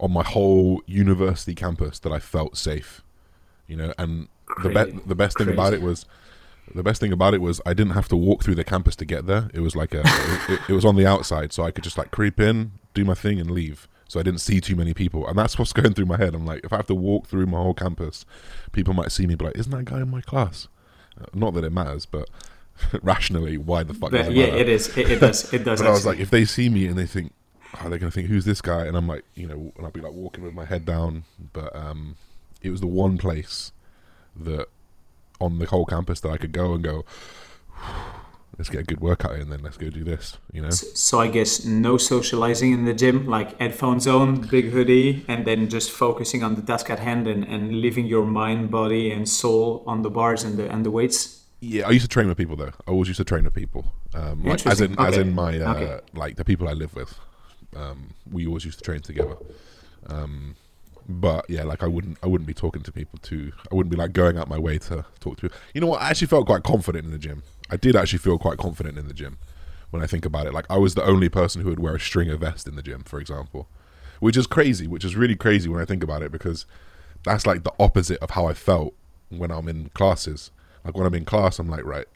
on 0.00 0.10
my 0.12 0.24
whole 0.24 0.82
university 0.86 1.54
campus 1.54 2.00
that 2.00 2.10
I 2.10 2.18
felt 2.18 2.56
safe. 2.56 3.00
You 3.68 3.76
know, 3.76 3.94
and 3.96 4.26
the 4.64 4.70
Crazy. 4.70 4.90
be- 4.90 4.98
the 5.06 5.14
best 5.14 5.38
thing 5.38 5.48
about 5.50 5.72
it 5.72 5.82
was 5.82 6.04
the 6.74 6.82
best 6.82 7.00
thing 7.00 7.12
about 7.12 7.32
it 7.32 7.40
was 7.40 7.60
I 7.64 7.72
didn't 7.72 7.92
have 7.94 8.08
to 8.08 8.16
walk 8.16 8.42
through 8.42 8.56
the 8.56 8.64
campus 8.64 8.96
to 8.96 9.04
get 9.04 9.26
there. 9.26 9.50
It 9.54 9.60
was 9.60 9.76
like 9.76 9.94
a 9.94 10.02
it, 10.48 10.60
it 10.70 10.72
was 10.72 10.84
on 10.84 10.96
the 10.96 11.06
outside, 11.06 11.52
so 11.52 11.62
I 11.62 11.70
could 11.70 11.84
just 11.84 11.96
like 11.96 12.10
creep 12.10 12.40
in, 12.40 12.72
do 12.92 13.04
my 13.04 13.14
thing, 13.14 13.38
and 13.38 13.52
leave. 13.52 13.86
So 14.10 14.18
I 14.18 14.24
didn't 14.24 14.40
see 14.40 14.60
too 14.60 14.74
many 14.74 14.92
people, 14.92 15.24
and 15.28 15.38
that's 15.38 15.56
what's 15.56 15.72
going 15.80 15.94
through 15.94 16.06
my 16.06 16.16
head. 16.16 16.34
I'm 16.34 16.44
like, 16.44 16.64
if 16.64 16.72
I 16.72 16.78
have 16.78 16.88
to 16.88 16.96
walk 16.96 17.28
through 17.28 17.46
my 17.46 17.58
whole 17.58 17.74
campus, 17.74 18.26
people 18.72 18.92
might 18.92 19.12
see 19.12 19.24
me, 19.24 19.36
be 19.36 19.44
like, 19.44 19.56
"Isn't 19.56 19.70
that 19.70 19.84
guy 19.84 20.00
in 20.00 20.10
my 20.10 20.20
class?" 20.20 20.66
Uh, 21.16 21.26
Not 21.32 21.54
that 21.54 21.62
it 21.62 21.70
matters, 21.70 22.06
but 22.06 22.28
rationally, 23.02 23.56
why 23.56 23.84
the 23.84 23.94
fuck? 23.94 24.10
does 24.10 24.26
But 24.26 24.32
it 24.32 24.36
yeah, 24.36 24.46
matter? 24.46 24.58
it 24.58 24.68
is. 24.68 24.98
It, 24.98 25.10
it 25.12 25.20
does. 25.20 25.54
It 25.54 25.62
does. 25.64 25.80
But 25.80 25.86
I 25.86 25.92
was 25.92 26.06
like, 26.06 26.18
if 26.18 26.28
they 26.28 26.44
see 26.44 26.68
me 26.68 26.86
and 26.88 26.98
they 26.98 27.06
think, 27.06 27.32
oh, 27.80 27.88
they're 27.88 28.00
gonna 28.00 28.10
think, 28.10 28.26
who's 28.26 28.44
this 28.44 28.60
guy? 28.60 28.84
And 28.84 28.96
I'm 28.96 29.06
like, 29.06 29.24
you 29.36 29.46
know, 29.46 29.72
and 29.76 29.86
I'll 29.86 29.92
be 29.92 30.00
like 30.00 30.12
walking 30.12 30.42
with 30.42 30.54
my 30.54 30.64
head 30.64 30.84
down. 30.84 31.22
But 31.52 31.74
um, 31.76 32.16
it 32.62 32.70
was 32.70 32.80
the 32.80 32.88
one 32.88 33.16
place 33.16 33.70
that 34.34 34.66
on 35.40 35.60
the 35.60 35.66
whole 35.66 35.86
campus 35.86 36.18
that 36.22 36.30
I 36.30 36.36
could 36.36 36.50
go 36.52 36.74
and 36.74 36.82
go, 36.82 37.04
let's 38.58 38.68
get 38.70 38.80
a 38.80 38.84
good 38.84 39.00
workout 39.00 39.34
in, 39.34 39.42
and 39.42 39.52
then 39.52 39.60
let's 39.62 39.76
go 39.76 39.88
do 39.90 40.04
this. 40.04 40.36
You 40.52 40.62
know, 40.62 40.70
So 40.70 41.20
I 41.20 41.28
guess 41.28 41.64
no 41.64 41.96
socializing 41.96 42.72
in 42.72 42.84
the 42.84 42.94
gym, 42.94 43.26
like 43.26 43.58
headphones 43.58 44.06
on, 44.06 44.40
big 44.42 44.66
hoodie, 44.70 45.24
and 45.28 45.46
then 45.46 45.68
just 45.68 45.90
focusing 45.90 46.42
on 46.42 46.54
the 46.56 46.62
task 46.62 46.90
at 46.90 46.98
hand 46.98 47.26
and, 47.26 47.44
and 47.44 47.80
leaving 47.80 48.06
your 48.06 48.26
mind, 48.26 48.70
body, 48.70 49.10
and 49.10 49.28
soul 49.28 49.82
on 49.86 50.02
the 50.02 50.10
bars 50.10 50.44
and 50.44 50.56
the 50.58 50.70
and 50.70 50.84
the 50.84 50.90
weights. 50.90 51.42
yeah. 51.60 51.86
I 51.86 51.90
used 51.90 52.04
to 52.04 52.08
train 52.08 52.28
with 52.28 52.38
people 52.38 52.56
though. 52.56 52.72
I 52.86 52.90
always 52.90 53.08
used 53.08 53.18
to 53.18 53.24
train 53.24 53.44
with 53.44 53.54
people, 53.54 53.84
um, 54.14 54.44
like, 54.44 54.66
as 54.66 54.80
in 54.80 54.98
as 54.98 55.16
in 55.16 55.34
my 55.34 55.58
uh, 55.58 55.74
Okay. 55.74 56.00
like 56.14 56.36
the 56.36 56.44
people 56.44 56.68
I 56.68 56.72
live 56.72 56.94
with. 56.94 57.12
Um, 57.76 57.98
we 58.30 58.46
always 58.46 58.64
used 58.64 58.78
to 58.78 58.84
train 58.84 59.00
together. 59.00 59.36
Um, 60.08 60.56
but 61.08 61.48
yeah, 61.48 61.64
like 61.64 61.82
I 61.82 61.86
wouldn't, 61.86 62.18
I 62.22 62.26
wouldn't 62.26 62.46
be 62.46 62.54
talking 62.54 62.82
to 62.82 62.92
people 62.92 63.18
too. 63.22 63.52
I 63.70 63.74
wouldn't 63.74 63.90
be 63.90 63.96
like 63.96 64.12
going 64.12 64.36
out 64.38 64.48
my 64.48 64.58
way 64.58 64.78
to 64.78 65.04
talk 65.20 65.36
to 65.36 65.42
people. 65.42 65.56
You 65.74 65.80
know 65.80 65.86
what? 65.88 66.00
I 66.02 66.10
actually 66.10 66.28
felt 66.28 66.46
quite 66.46 66.62
confident 66.62 67.04
in 67.04 67.10
the 67.10 67.18
gym. 67.18 67.42
I 67.70 67.76
did 67.76 67.96
actually 67.96 68.18
feel 68.18 68.38
quite 68.38 68.58
confident 68.58 68.98
in 68.98 69.08
the 69.08 69.14
gym 69.14 69.38
when 69.90 70.02
I 70.02 70.06
think 70.06 70.24
about 70.24 70.46
it. 70.46 70.54
Like 70.54 70.66
I 70.70 70.78
was 70.78 70.94
the 70.94 71.04
only 71.04 71.28
person 71.28 71.62
who 71.62 71.68
would 71.68 71.80
wear 71.80 71.96
a 71.96 72.00
stringer 72.00 72.36
vest 72.36 72.66
in 72.66 72.76
the 72.76 72.82
gym, 72.82 73.04
for 73.04 73.20
example, 73.20 73.68
which 74.18 74.36
is 74.36 74.46
crazy. 74.46 74.86
Which 74.86 75.04
is 75.04 75.16
really 75.16 75.36
crazy 75.36 75.68
when 75.68 75.80
I 75.80 75.84
think 75.84 76.02
about 76.02 76.22
it 76.22 76.32
because 76.32 76.66
that's 77.24 77.46
like 77.46 77.64
the 77.64 77.72
opposite 77.78 78.18
of 78.18 78.30
how 78.30 78.46
I 78.46 78.54
felt 78.54 78.94
when 79.28 79.50
I'm 79.50 79.68
in 79.68 79.90
classes. 79.90 80.50
Like 80.84 80.96
when 80.96 81.06
I'm 81.06 81.14
in 81.14 81.24
class, 81.24 81.58
I'm 81.58 81.68
like, 81.68 81.84
right, 81.84 82.06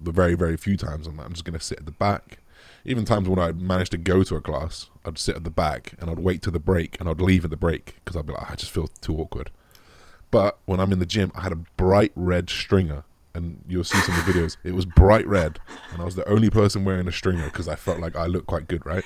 the 0.00 0.12
very, 0.12 0.34
very 0.34 0.56
few 0.56 0.76
times 0.76 1.06
I'm 1.06 1.16
like, 1.16 1.26
I'm 1.26 1.32
just 1.32 1.44
gonna 1.44 1.60
sit 1.60 1.78
at 1.78 1.86
the 1.86 1.92
back. 1.92 2.38
Even 2.84 3.04
times 3.04 3.28
when 3.28 3.38
I 3.38 3.52
managed 3.52 3.92
to 3.92 3.98
go 3.98 4.24
to 4.24 4.36
a 4.36 4.40
class, 4.40 4.90
I'd 5.04 5.18
sit 5.18 5.36
at 5.36 5.44
the 5.44 5.50
back 5.50 5.94
and 6.00 6.10
I'd 6.10 6.18
wait 6.18 6.42
to 6.42 6.50
the 6.50 6.58
break 6.58 6.98
and 6.98 7.08
I'd 7.08 7.20
leave 7.20 7.44
at 7.44 7.50
the 7.50 7.56
break 7.56 7.96
because 8.04 8.16
I'd 8.16 8.26
be 8.26 8.32
like, 8.32 8.42
ah, 8.42 8.52
I 8.52 8.56
just 8.56 8.72
feel 8.72 8.88
too 9.00 9.16
awkward. 9.18 9.50
But 10.32 10.58
when 10.64 10.80
I'm 10.80 10.92
in 10.92 10.98
the 10.98 11.06
gym, 11.06 11.30
I 11.34 11.42
had 11.42 11.52
a 11.52 11.56
bright 11.76 12.12
red 12.16 12.50
stringer, 12.50 13.04
and 13.34 13.62
you'll 13.66 13.84
see 13.84 13.98
some 13.98 14.18
of 14.18 14.26
the 14.26 14.32
videos. 14.32 14.56
It 14.64 14.74
was 14.74 14.84
bright 14.84 15.26
red, 15.26 15.58
and 15.92 16.02
I 16.02 16.04
was 16.04 16.16
the 16.16 16.28
only 16.28 16.50
person 16.50 16.84
wearing 16.84 17.08
a 17.08 17.12
stringer 17.12 17.44
because 17.44 17.68
I 17.68 17.74
felt 17.76 18.00
like 18.00 18.16
I 18.16 18.26
looked 18.26 18.46
quite 18.46 18.68
good, 18.68 18.84
right? 18.86 19.04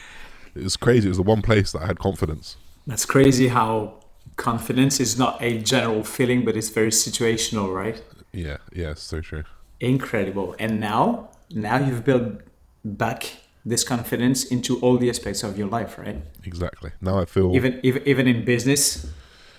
It 0.54 0.62
was 0.62 0.76
crazy. 0.76 1.06
It 1.06 1.10
was 1.10 1.18
the 1.18 1.22
one 1.22 1.42
place 1.42 1.72
that 1.72 1.82
I 1.82 1.86
had 1.86 1.98
confidence. 1.98 2.56
That's 2.86 3.04
crazy 3.04 3.48
how 3.48 4.00
confidence 4.36 5.00
is 5.00 5.18
not 5.18 5.42
a 5.42 5.58
general 5.58 6.02
feeling, 6.04 6.44
but 6.44 6.56
it's 6.56 6.68
very 6.68 6.90
situational, 6.90 7.74
right? 7.74 8.02
Yeah, 8.32 8.58
yeah, 8.72 8.94
so 8.94 9.20
true. 9.20 9.44
Incredible. 9.80 10.54
And 10.58 10.80
now, 10.80 11.30
now 11.50 11.78
you've 11.78 12.04
built 12.04 12.40
back 12.84 13.36
this 13.64 13.82
confidence 13.82 14.44
into 14.44 14.78
all 14.80 14.96
the 14.96 15.10
aspects 15.10 15.42
of 15.42 15.58
your 15.58 15.68
life, 15.68 15.98
right? 15.98 16.22
Exactly. 16.44 16.92
Now 17.00 17.18
I 17.18 17.24
feel 17.24 17.54
Even 17.54 17.80
even, 17.82 18.02
even 18.06 18.28
in 18.28 18.44
business. 18.44 19.10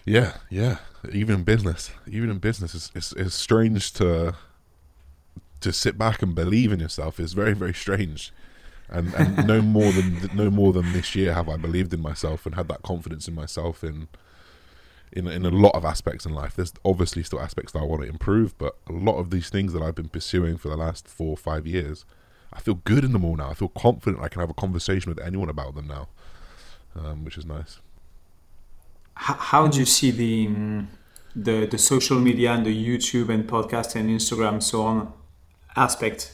Yeah, 0.05 0.38
yeah. 0.49 0.78
Even 1.11 1.36
in 1.36 1.43
business, 1.43 1.91
even 2.07 2.30
in 2.30 2.39
business, 2.39 2.74
it's, 2.74 2.91
it's, 2.95 3.11
it's 3.13 3.36
strange 3.36 3.93
to 3.93 4.36
to 5.62 5.74
sit 5.74 5.97
back 5.97 6.22
and 6.22 6.36
believe 6.36 6.72
in 6.72 6.80
yourself. 6.80 7.20
is 7.20 7.34
very, 7.34 7.53
very 7.53 7.74
strange. 7.74 8.32
And 8.89 9.14
and 9.16 9.45
no 9.45 9.62
more 9.62 9.91
than 9.91 10.30
no 10.34 10.49
more 10.49 10.72
than 10.72 10.93
this 10.93 11.14
year 11.14 11.34
have 11.34 11.49
I 11.49 11.58
believed 11.58 11.93
in 11.93 12.01
myself 12.01 12.45
and 12.45 12.55
had 12.55 12.70
that 12.70 12.84
confidence 12.84 13.28
in 13.28 13.36
myself 13.36 13.84
in 13.84 14.08
in 15.12 15.28
in 15.28 15.45
a 15.45 15.49
lot 15.49 15.76
of 15.76 15.84
aspects 15.84 16.26
in 16.26 16.34
life. 16.34 16.55
There's 16.55 16.74
obviously 16.86 17.24
still 17.24 17.41
aspects 17.41 17.74
that 17.74 17.80
I 17.80 17.84
want 17.84 18.03
to 18.03 18.08
improve, 18.08 18.58
but 18.58 18.78
a 18.88 18.93
lot 18.93 19.18
of 19.18 19.30
these 19.30 19.49
things 19.49 19.74
that 19.74 19.82
I've 19.82 19.95
been 19.95 20.08
pursuing 20.08 20.58
for 20.58 20.70
the 20.70 20.78
last 20.78 21.05
four 21.05 21.32
or 21.32 21.38
five 21.38 21.68
years, 21.68 22.05
I 22.53 22.62
feel 22.62 22.76
good 22.76 23.03
in 23.03 23.12
them 23.12 23.26
all 23.26 23.36
now. 23.36 23.49
I 23.49 23.55
feel 23.55 23.68
confident 23.68 24.24
I 24.24 24.30
can 24.30 24.39
have 24.39 24.49
a 24.49 24.53
conversation 24.53 25.10
with 25.10 25.20
anyone 25.20 25.49
about 25.49 25.76
them 25.76 25.88
now, 25.88 26.08
um, 26.95 27.26
which 27.26 27.38
is 27.38 27.45
nice. 27.45 27.82
How, 29.16 29.34
how 29.34 29.68
do 29.68 29.80
you 29.80 29.86
see 29.86 30.12
the 30.12 30.47
mm, 30.47 30.86
the 31.36 31.66
the 31.66 31.78
social 31.78 32.22
media 32.22 32.53
and 32.53 32.66
the 32.66 32.74
YouTube 32.74 33.28
and 33.28 33.45
podcast 33.49 33.97
and 33.97 34.10
Instagram 34.10 34.53
and 34.53 34.64
so 34.64 34.84
on 34.84 35.14
aspect 35.78 36.34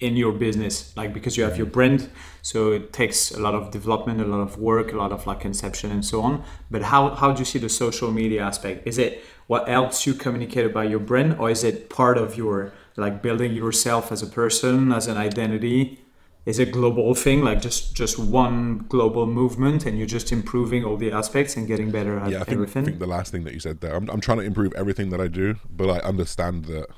in 0.00 0.16
your 0.16 0.32
business? 0.32 0.94
Like 0.96 1.12
because 1.12 1.36
you 1.36 1.44
have 1.44 1.56
your 1.56 1.66
brand, 1.66 2.10
so 2.42 2.72
it 2.72 2.92
takes 2.92 3.30
a 3.30 3.40
lot 3.40 3.54
of 3.54 3.70
development, 3.70 4.20
a 4.20 4.24
lot 4.24 4.40
of 4.40 4.58
work, 4.58 4.92
a 4.92 4.96
lot 4.96 5.12
of 5.12 5.26
like 5.26 5.40
conception 5.40 5.90
and 5.90 6.04
so 6.04 6.22
on. 6.22 6.42
But 6.70 6.82
how 6.82 7.10
how 7.14 7.32
do 7.32 7.38
you 7.38 7.44
see 7.44 7.58
the 7.58 7.68
social 7.68 8.10
media 8.10 8.42
aspect? 8.42 8.86
Is 8.86 8.98
it 8.98 9.22
what 9.46 9.68
helps 9.68 10.06
you 10.06 10.14
communicate 10.14 10.66
about 10.66 10.90
your 10.90 11.00
brand, 11.00 11.36
or 11.38 11.50
is 11.50 11.64
it 11.64 11.90
part 11.90 12.18
of 12.18 12.36
your 12.36 12.72
like 12.96 13.22
building 13.22 13.52
yourself 13.52 14.12
as 14.12 14.22
a 14.22 14.26
person, 14.26 14.92
as 14.92 15.06
an 15.06 15.16
identity? 15.16 16.00
is 16.46 16.58
a 16.58 16.64
global 16.64 17.14
thing 17.14 17.42
like 17.42 17.60
just 17.60 17.94
just 17.94 18.18
one 18.18 18.78
global 18.88 19.26
movement 19.26 19.84
and 19.84 19.98
you're 19.98 20.06
just 20.06 20.32
improving 20.32 20.84
all 20.84 20.96
the 20.96 21.12
aspects 21.12 21.56
and 21.56 21.66
getting 21.66 21.90
better 21.90 22.18
at 22.18 22.30
yeah, 22.30 22.40
I 22.40 22.44
think, 22.44 22.54
everything 22.54 22.82
I 22.82 22.86
think 22.86 22.98
the 22.98 23.06
last 23.06 23.30
thing 23.30 23.44
that 23.44 23.52
you 23.52 23.60
said 23.60 23.80
there, 23.80 23.94
I'm, 23.94 24.08
I'm 24.08 24.20
trying 24.20 24.38
to 24.38 24.44
improve 24.44 24.72
everything 24.74 25.10
that 25.10 25.20
I 25.20 25.28
do, 25.28 25.56
but 25.70 25.90
I 25.90 25.98
understand 26.00 26.64
that 26.66 26.88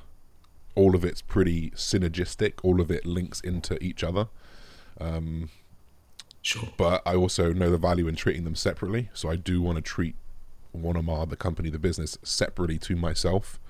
all 0.75 0.95
of 0.95 1.05
it's 1.05 1.23
pretty 1.23 1.71
synergistic. 1.71 2.55
All 2.63 2.81
of 2.81 2.91
it 2.91 3.05
links 3.05 3.41
into 3.41 3.83
each 3.83 4.03
other. 4.03 4.29
Um, 5.01 5.51
sure 6.43 6.69
but 6.77 7.03
I 7.07 7.15
also 7.15 7.53
know 7.53 7.71
the 7.71 7.79
value 7.79 8.09
in 8.09 8.17
treating 8.17 8.45
them 8.45 8.55
separately. 8.55 9.11
So 9.15 9.31
I 9.31 9.37
do 9.37 9.61
want 9.63 9.77
to 9.77 9.83
treat 9.83 10.17
Wanamar, 10.77 11.29
the 11.29 11.37
company, 11.37 11.71
the 11.71 11.79
business, 11.79 12.19
separately 12.23 12.79
to 12.79 12.97
myself. 12.97 13.61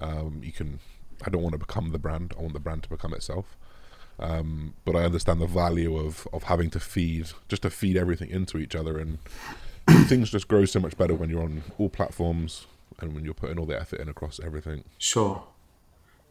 Um, 0.00 0.40
you 0.42 0.52
can, 0.52 0.80
I 1.24 1.30
don't 1.30 1.42
want 1.42 1.52
to 1.52 1.58
become 1.58 1.90
the 1.90 1.98
brand. 1.98 2.34
I 2.36 2.42
want 2.42 2.54
the 2.54 2.60
brand 2.60 2.82
to 2.84 2.88
become 2.88 3.14
itself. 3.14 3.56
Um, 4.18 4.74
but 4.84 4.94
I 4.94 5.04
understand 5.04 5.40
the 5.40 5.46
value 5.46 5.96
of 5.96 6.28
of 6.32 6.44
having 6.44 6.70
to 6.70 6.80
feed, 6.80 7.30
just 7.48 7.62
to 7.62 7.70
feed 7.70 7.96
everything 7.96 8.30
into 8.30 8.58
each 8.58 8.76
other, 8.76 8.96
and 8.96 9.18
things 10.08 10.30
just 10.30 10.46
grow 10.46 10.64
so 10.66 10.78
much 10.78 10.96
better 10.96 11.14
when 11.14 11.30
you're 11.30 11.42
on 11.42 11.64
all 11.78 11.88
platforms 11.88 12.66
and 13.00 13.12
when 13.12 13.24
you're 13.24 13.34
putting 13.34 13.58
all 13.58 13.66
the 13.66 13.78
effort 13.78 14.00
in 14.00 14.08
across 14.08 14.38
everything. 14.38 14.84
sure 14.98 15.44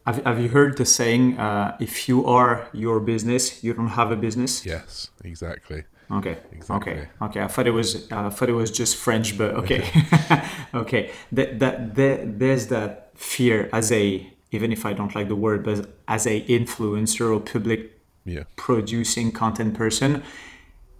have, 0.06 0.22
have 0.24 0.38
you 0.40 0.48
heard 0.48 0.76
the 0.76 0.84
saying 0.84 1.38
uh, 1.38 1.76
if 1.80 2.08
you 2.08 2.26
are 2.26 2.68
your 2.72 3.00
business 3.00 3.62
you 3.64 3.72
don't 3.74 3.88
have 4.00 4.10
a 4.12 4.16
business 4.16 4.64
Yes, 4.66 5.10
exactly. 5.24 5.84
okay 6.10 6.36
Exactly. 6.52 6.92
okay. 6.92 7.08
Okay 7.22 7.40
i 7.40 7.48
thought 7.48 7.66
it 7.66 7.76
was 7.82 8.10
uh, 8.12 8.26
i 8.26 8.30
thought 8.30 8.48
it 8.48 8.58
was 8.64 8.70
just 8.70 8.96
french 8.96 9.36
but 9.38 9.50
okay. 9.60 9.82
Okay. 10.74 11.02
That, 11.36 11.58
that 11.60 11.94
that 11.94 12.38
there's 12.40 12.66
that 12.74 13.10
fear 13.14 13.68
as 13.72 13.90
a 13.92 14.06
even 14.50 14.72
if 14.76 14.84
i 14.84 14.92
don't 14.92 15.14
like 15.14 15.28
the 15.28 15.36
word 15.46 15.60
but 15.64 15.78
as 16.08 16.26
a 16.26 16.36
influencer 16.58 17.26
or 17.34 17.40
public 17.40 17.80
Yeah, 18.26 18.44
producing 18.56 19.26
content 19.32 19.72
person, 19.82 20.10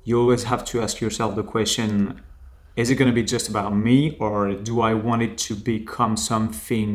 you 0.08 0.14
always 0.22 0.44
have 0.52 0.62
to 0.70 0.74
ask 0.84 0.94
yourself 1.04 1.30
the 1.40 1.46
question 1.56 2.20
is 2.80 2.90
it 2.90 2.96
going 3.00 3.10
to 3.14 3.18
be 3.22 3.26
just 3.36 3.46
about 3.48 3.70
me 3.88 3.98
or 4.24 4.38
do 4.68 4.74
I 4.90 4.92
want 5.08 5.20
it 5.22 5.34
to 5.46 5.52
become 5.74 6.14
something 6.32 6.90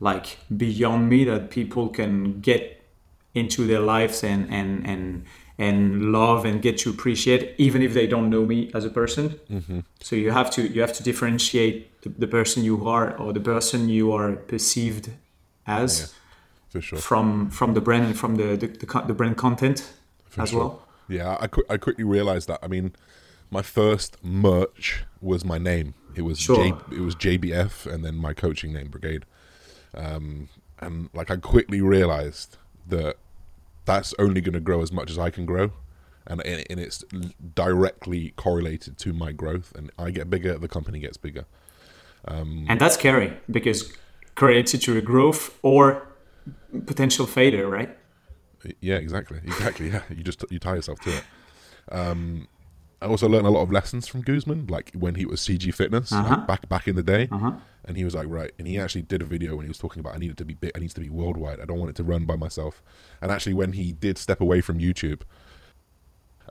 like 0.00 0.38
beyond 0.56 1.08
me 1.08 1.24
that 1.24 1.50
people 1.50 1.88
can 1.88 2.40
get 2.40 2.82
into 3.34 3.66
their 3.66 3.80
lives 3.80 4.22
and 4.24 4.48
and 4.52 4.86
and 4.86 5.24
and 5.58 6.12
love 6.12 6.44
and 6.44 6.62
get 6.62 6.78
to 6.78 6.88
appreciate 6.90 7.54
even 7.58 7.82
if 7.82 7.92
they 7.92 8.06
don't 8.06 8.30
know 8.30 8.44
me 8.46 8.70
as 8.74 8.84
a 8.84 8.90
person 8.90 9.38
Mm-hmm. 9.50 9.80
so 10.00 10.14
you 10.16 10.30
have 10.30 10.50
to 10.52 10.62
you 10.62 10.80
have 10.80 10.92
to 10.94 11.02
differentiate 11.02 12.00
the, 12.02 12.08
the 12.10 12.26
person 12.28 12.62
you 12.64 12.86
are 12.88 13.16
or 13.16 13.32
the 13.32 13.40
person 13.40 13.88
you 13.88 14.12
are 14.12 14.32
perceived 14.36 15.10
as 15.66 16.14
for 16.70 16.80
sure. 16.80 16.98
from 16.98 17.50
from 17.50 17.74
the 17.74 17.80
brand 17.80 18.04
and 18.06 18.16
from 18.18 18.36
the 18.36 18.56
the, 18.56 18.66
the, 18.68 19.04
the 19.06 19.14
brand 19.14 19.36
content 19.36 19.92
For 20.30 20.42
as 20.42 20.50
sure. 20.50 20.58
well 20.60 20.82
Yeah, 21.08 21.36
I, 21.40 21.46
I 21.74 21.76
quickly 21.78 22.04
realized 22.04 22.48
that. 22.48 22.58
I 22.62 22.68
mean, 22.68 22.92
my 23.50 23.62
first 23.62 24.16
merch 24.22 25.04
was 25.22 25.42
my 25.44 25.58
name. 25.58 25.94
It 26.14 26.22
was 26.22 26.38
Sure. 26.38 26.56
J, 26.56 26.74
it 26.98 27.00
was 27.00 27.14
JBF, 27.16 27.86
and 27.92 28.04
then 28.04 28.14
my 28.16 28.34
coaching 28.34 28.72
name, 28.74 28.88
Brigade. 28.88 29.24
Um, 29.94 30.48
and 30.78 31.10
like 31.12 31.30
I 31.30 31.36
quickly 31.36 31.80
realized 31.80 32.56
that 32.86 33.16
that's 33.84 34.14
only 34.18 34.40
going 34.40 34.54
to 34.54 34.60
grow 34.60 34.82
as 34.82 34.92
much 34.92 35.10
as 35.10 35.18
I 35.18 35.30
can 35.30 35.46
grow, 35.46 35.72
and 36.26 36.44
and 36.44 36.80
it's 36.80 37.04
directly 37.54 38.32
correlated 38.36 38.98
to 38.98 39.12
my 39.12 39.32
growth. 39.32 39.72
And 39.76 39.90
I 39.98 40.10
get 40.10 40.30
bigger, 40.30 40.58
the 40.58 40.68
company 40.68 40.98
gets 40.98 41.16
bigger. 41.16 41.46
Um, 42.26 42.66
and 42.68 42.80
that's 42.80 42.94
scary 42.94 43.32
because 43.50 43.92
created 44.34 44.80
to 44.82 44.96
a 44.96 45.00
growth 45.00 45.58
or 45.62 46.06
potential 46.86 47.26
failure 47.26 47.68
right 47.68 47.96
Yeah, 48.80 48.96
exactly, 48.96 49.38
exactly. 49.44 49.88
Yeah, 49.90 50.02
you 50.10 50.22
just 50.22 50.44
you 50.50 50.58
tie 50.58 50.74
yourself 50.76 51.00
to 51.00 51.10
it. 51.10 51.24
Um, 51.90 52.48
I 53.00 53.06
also 53.06 53.28
learned 53.28 53.46
a 53.46 53.50
lot 53.50 53.62
of 53.62 53.70
lessons 53.70 54.08
from 54.08 54.22
Guzman, 54.22 54.66
like 54.66 54.90
when 54.92 55.14
he 55.14 55.24
was 55.24 55.40
CG 55.40 55.72
Fitness 55.72 56.10
Uh-huh. 56.12 56.38
back 56.46 56.68
back 56.68 56.88
in 56.88 56.96
the 56.96 57.02
day, 57.02 57.28
uh-huh 57.30 57.52
and 57.84 57.96
he 57.96 58.04
was 58.04 58.14
like, 58.14 58.26
right, 58.28 58.50
and 58.58 58.68
he 58.68 58.78
actually 58.78 59.00
did 59.00 59.22
a 59.22 59.24
video 59.24 59.56
when 59.56 59.64
he 59.64 59.68
was 59.68 59.78
talking 59.78 60.00
about 60.00 60.14
I 60.14 60.18
needed 60.18 60.36
to 60.38 60.44
be 60.44 60.52
big, 60.54 60.72
I 60.74 60.78
needs 60.78 60.92
to 60.94 61.00
be 61.00 61.08
worldwide. 61.08 61.58
I 61.58 61.64
don't 61.64 61.78
want 61.78 61.88
it 61.88 61.96
to 61.96 62.04
run 62.04 62.26
by 62.26 62.36
myself. 62.36 62.82
And 63.22 63.30
actually, 63.32 63.54
when 63.54 63.72
he 63.72 63.92
did 63.92 64.18
step 64.18 64.42
away 64.42 64.60
from 64.60 64.78
YouTube, 64.78 65.22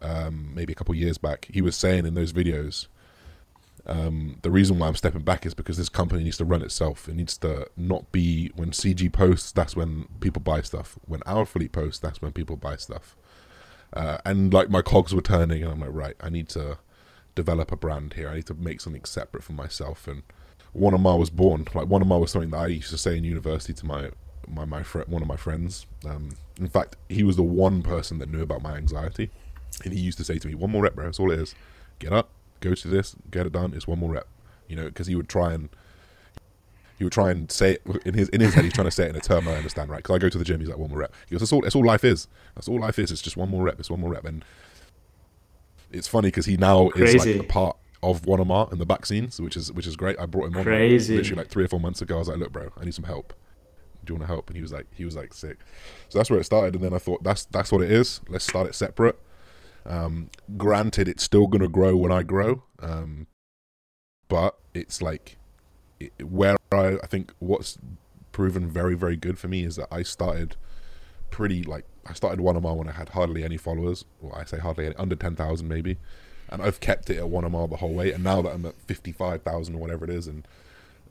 um, 0.01 0.51
maybe 0.55 0.73
a 0.73 0.75
couple 0.75 0.95
years 0.95 1.17
back, 1.17 1.47
he 1.51 1.61
was 1.61 1.75
saying 1.75 2.05
in 2.05 2.13
those 2.15 2.33
videos. 2.33 2.87
Um, 3.85 4.39
the 4.41 4.51
reason 4.51 4.79
why 4.79 4.87
I'm 4.87 4.95
stepping 4.95 5.21
back 5.21 5.45
is 5.45 5.53
because 5.53 5.77
this 5.77 5.87
company 5.89 6.23
needs 6.23 6.37
to 6.37 6.45
run 6.45 6.61
itself. 6.61 7.07
It 7.07 7.15
needs 7.15 7.37
to 7.37 7.67
not 7.77 8.11
be 8.11 8.51
when 8.55 8.71
CG 8.71 9.11
posts. 9.13 9.51
That's 9.51 9.75
when 9.75 10.07
people 10.19 10.41
buy 10.41 10.61
stuff. 10.61 10.97
When 11.05 11.21
Alphalete 11.21 11.71
posts, 11.71 11.99
that's 11.99 12.21
when 12.21 12.33
people 12.33 12.57
buy 12.57 12.75
stuff. 12.75 13.15
Uh, 13.93 14.17
and 14.25 14.53
like 14.53 14.69
my 14.69 14.81
cogs 14.81 15.13
were 15.13 15.21
turning, 15.21 15.63
and 15.63 15.71
I'm 15.71 15.79
like, 15.79 15.93
right, 15.93 16.15
I 16.19 16.29
need 16.29 16.49
to 16.49 16.77
develop 17.35 17.71
a 17.71 17.77
brand 17.77 18.13
here. 18.13 18.29
I 18.29 18.35
need 18.35 18.47
to 18.47 18.53
make 18.53 18.81
something 18.81 19.05
separate 19.05 19.43
for 19.43 19.53
myself. 19.53 20.07
And 20.07 20.23
one 20.73 20.93
of 20.93 20.99
my 20.99 21.15
was 21.15 21.29
born. 21.29 21.67
Like 21.73 21.87
one 21.87 22.01
of 22.01 22.07
my 22.07 22.17
was 22.17 22.31
something 22.31 22.51
that 22.51 22.57
I 22.57 22.67
used 22.67 22.89
to 22.91 22.97
say 22.97 23.17
in 23.17 23.23
university 23.23 23.73
to 23.73 23.85
my 23.85 24.09
my 24.47 24.65
my 24.65 24.83
friend, 24.83 25.07
one 25.09 25.21
of 25.21 25.27
my 25.27 25.37
friends. 25.37 25.85
Um, 26.05 26.31
in 26.59 26.67
fact, 26.67 26.95
he 27.09 27.23
was 27.23 27.35
the 27.35 27.43
one 27.43 27.81
person 27.81 28.19
that 28.19 28.29
knew 28.29 28.41
about 28.41 28.61
my 28.61 28.75
anxiety, 28.75 29.29
and 29.83 29.93
he 29.93 29.99
used 29.99 30.17
to 30.17 30.23
say 30.23 30.37
to 30.39 30.47
me, 30.47 30.55
"One 30.55 30.71
more 30.71 30.83
rep, 30.83 30.95
bro. 30.95 31.05
That's 31.05 31.19
all 31.19 31.31
it 31.31 31.39
is. 31.39 31.55
Get 31.99 32.13
up, 32.13 32.29
go 32.59 32.73
to 32.73 32.87
this, 32.87 33.15
get 33.31 33.45
it 33.45 33.53
done. 33.53 33.73
It's 33.73 33.87
one 33.87 33.99
more 33.99 34.11
rep." 34.11 34.27
You 34.67 34.75
know, 34.75 34.85
because 34.85 35.07
he 35.07 35.15
would 35.15 35.29
try 35.29 35.53
and 35.53 35.69
he 36.97 37.03
would 37.03 37.13
try 37.13 37.31
and 37.31 37.51
say 37.51 37.73
it 37.73 37.83
in 38.05 38.13
his 38.13 38.29
in 38.29 38.41
his 38.41 38.53
head. 38.53 38.63
He's 38.63 38.73
trying 38.73 38.87
to 38.87 38.91
say 38.91 39.05
it 39.05 39.09
in 39.09 39.15
a 39.15 39.21
term 39.21 39.47
I 39.47 39.53
understand, 39.55 39.89
right? 39.89 39.97
Because 39.97 40.15
I 40.15 40.19
go 40.19 40.29
to 40.29 40.37
the 40.37 40.43
gym. 40.43 40.59
He's 40.59 40.69
like, 40.69 40.77
"One 40.77 40.89
more 40.89 40.99
rep." 40.99 41.13
He 41.27 41.33
goes, 41.35 41.41
"That's 41.41 41.53
all. 41.53 41.61
That's 41.61 41.75
all 41.75 41.85
life 41.85 42.03
is. 42.03 42.27
That's 42.55 42.67
all 42.67 42.79
life 42.79 42.97
is. 42.99 43.11
It's 43.11 43.21
just 43.21 43.37
one 43.37 43.49
more 43.49 43.63
rep. 43.63 43.79
It's 43.79 43.89
one 43.89 43.99
more 43.99 44.11
rep." 44.11 44.25
And 44.25 44.43
it's 45.91 46.07
funny 46.07 46.27
because 46.29 46.45
he 46.45 46.57
now 46.57 46.89
is 46.89 47.15
like 47.15 47.35
a 47.35 47.43
part 47.43 47.77
of 48.03 48.21
Wanama 48.23 48.71
in 48.71 48.79
the 48.79 48.85
back 48.85 49.05
scenes, 49.05 49.39
which 49.39 49.55
is 49.55 49.71
which 49.71 49.87
is 49.87 49.95
great. 49.95 50.19
I 50.19 50.25
brought 50.25 50.47
him 50.47 50.57
on 50.57 50.63
Crazy. 50.63 51.15
literally 51.17 51.41
like 51.43 51.49
three 51.49 51.65
or 51.65 51.67
four 51.67 51.79
months 51.79 52.01
ago. 52.01 52.15
I 52.15 52.19
was 52.19 52.27
like, 52.27 52.37
"Look, 52.37 52.51
bro, 52.51 52.69
I 52.79 52.85
need 52.85 52.93
some 52.93 53.05
help. 53.05 53.33
Do 54.03 54.13
you 54.13 54.15
want 54.15 54.27
to 54.27 54.33
help?" 54.33 54.47
And 54.47 54.55
he 54.55 54.61
was 54.61 54.71
like, 54.71 54.87
he 54.93 55.05
was 55.05 55.15
like 55.15 55.33
sick. 55.33 55.57
So 56.09 56.19
that's 56.19 56.29
where 56.29 56.39
it 56.39 56.45
started. 56.45 56.75
And 56.75 56.83
then 56.83 56.93
I 56.93 56.97
thought, 56.97 57.23
that's 57.23 57.45
that's 57.45 57.71
what 57.71 57.81
it 57.81 57.91
is. 57.91 58.21
Let's 58.27 58.45
start 58.45 58.67
it 58.67 58.75
separate. 58.75 59.19
Um, 59.85 60.29
granted, 60.57 61.07
it's 61.07 61.23
still 61.23 61.47
gonna 61.47 61.67
grow 61.67 61.95
when 61.95 62.11
I 62.11 62.23
grow, 62.23 62.63
um, 62.81 63.27
but 64.27 64.57
it's 64.73 65.01
like 65.01 65.37
where 66.23 66.57
I, 66.71 66.97
I 67.03 67.07
think 67.07 67.33
what's 67.39 67.77
proven 68.31 68.69
very 68.69 68.95
very 68.95 69.15
good 69.15 69.39
for 69.39 69.47
me 69.47 69.63
is 69.63 69.77
that 69.77 69.87
I 69.91 70.03
started 70.03 70.55
pretty 71.31 71.63
like 71.63 71.85
I 72.05 72.13
started 72.13 72.39
one 72.39 72.61
mile 72.61 72.77
when 72.77 72.87
I 72.87 72.93
had 72.93 73.09
hardly 73.09 73.43
any 73.43 73.57
followers. 73.57 74.05
Well, 74.21 74.33
I 74.33 74.45
say 74.45 74.57
hardly 74.59 74.87
any, 74.87 74.95
under 74.95 75.15
ten 75.15 75.35
thousand 75.35 75.67
maybe, 75.67 75.97
and 76.49 76.61
I've 76.61 76.79
kept 76.79 77.09
it 77.09 77.17
at 77.17 77.29
one 77.29 77.49
mile 77.51 77.67
the 77.67 77.77
whole 77.77 77.93
way. 77.93 78.11
And 78.11 78.23
now 78.23 78.41
that 78.41 78.53
I'm 78.53 78.65
at 78.65 78.79
fifty 78.81 79.11
five 79.11 79.43
thousand 79.43 79.75
or 79.75 79.79
whatever 79.79 80.05
it 80.05 80.11
is, 80.11 80.27
and 80.27 80.47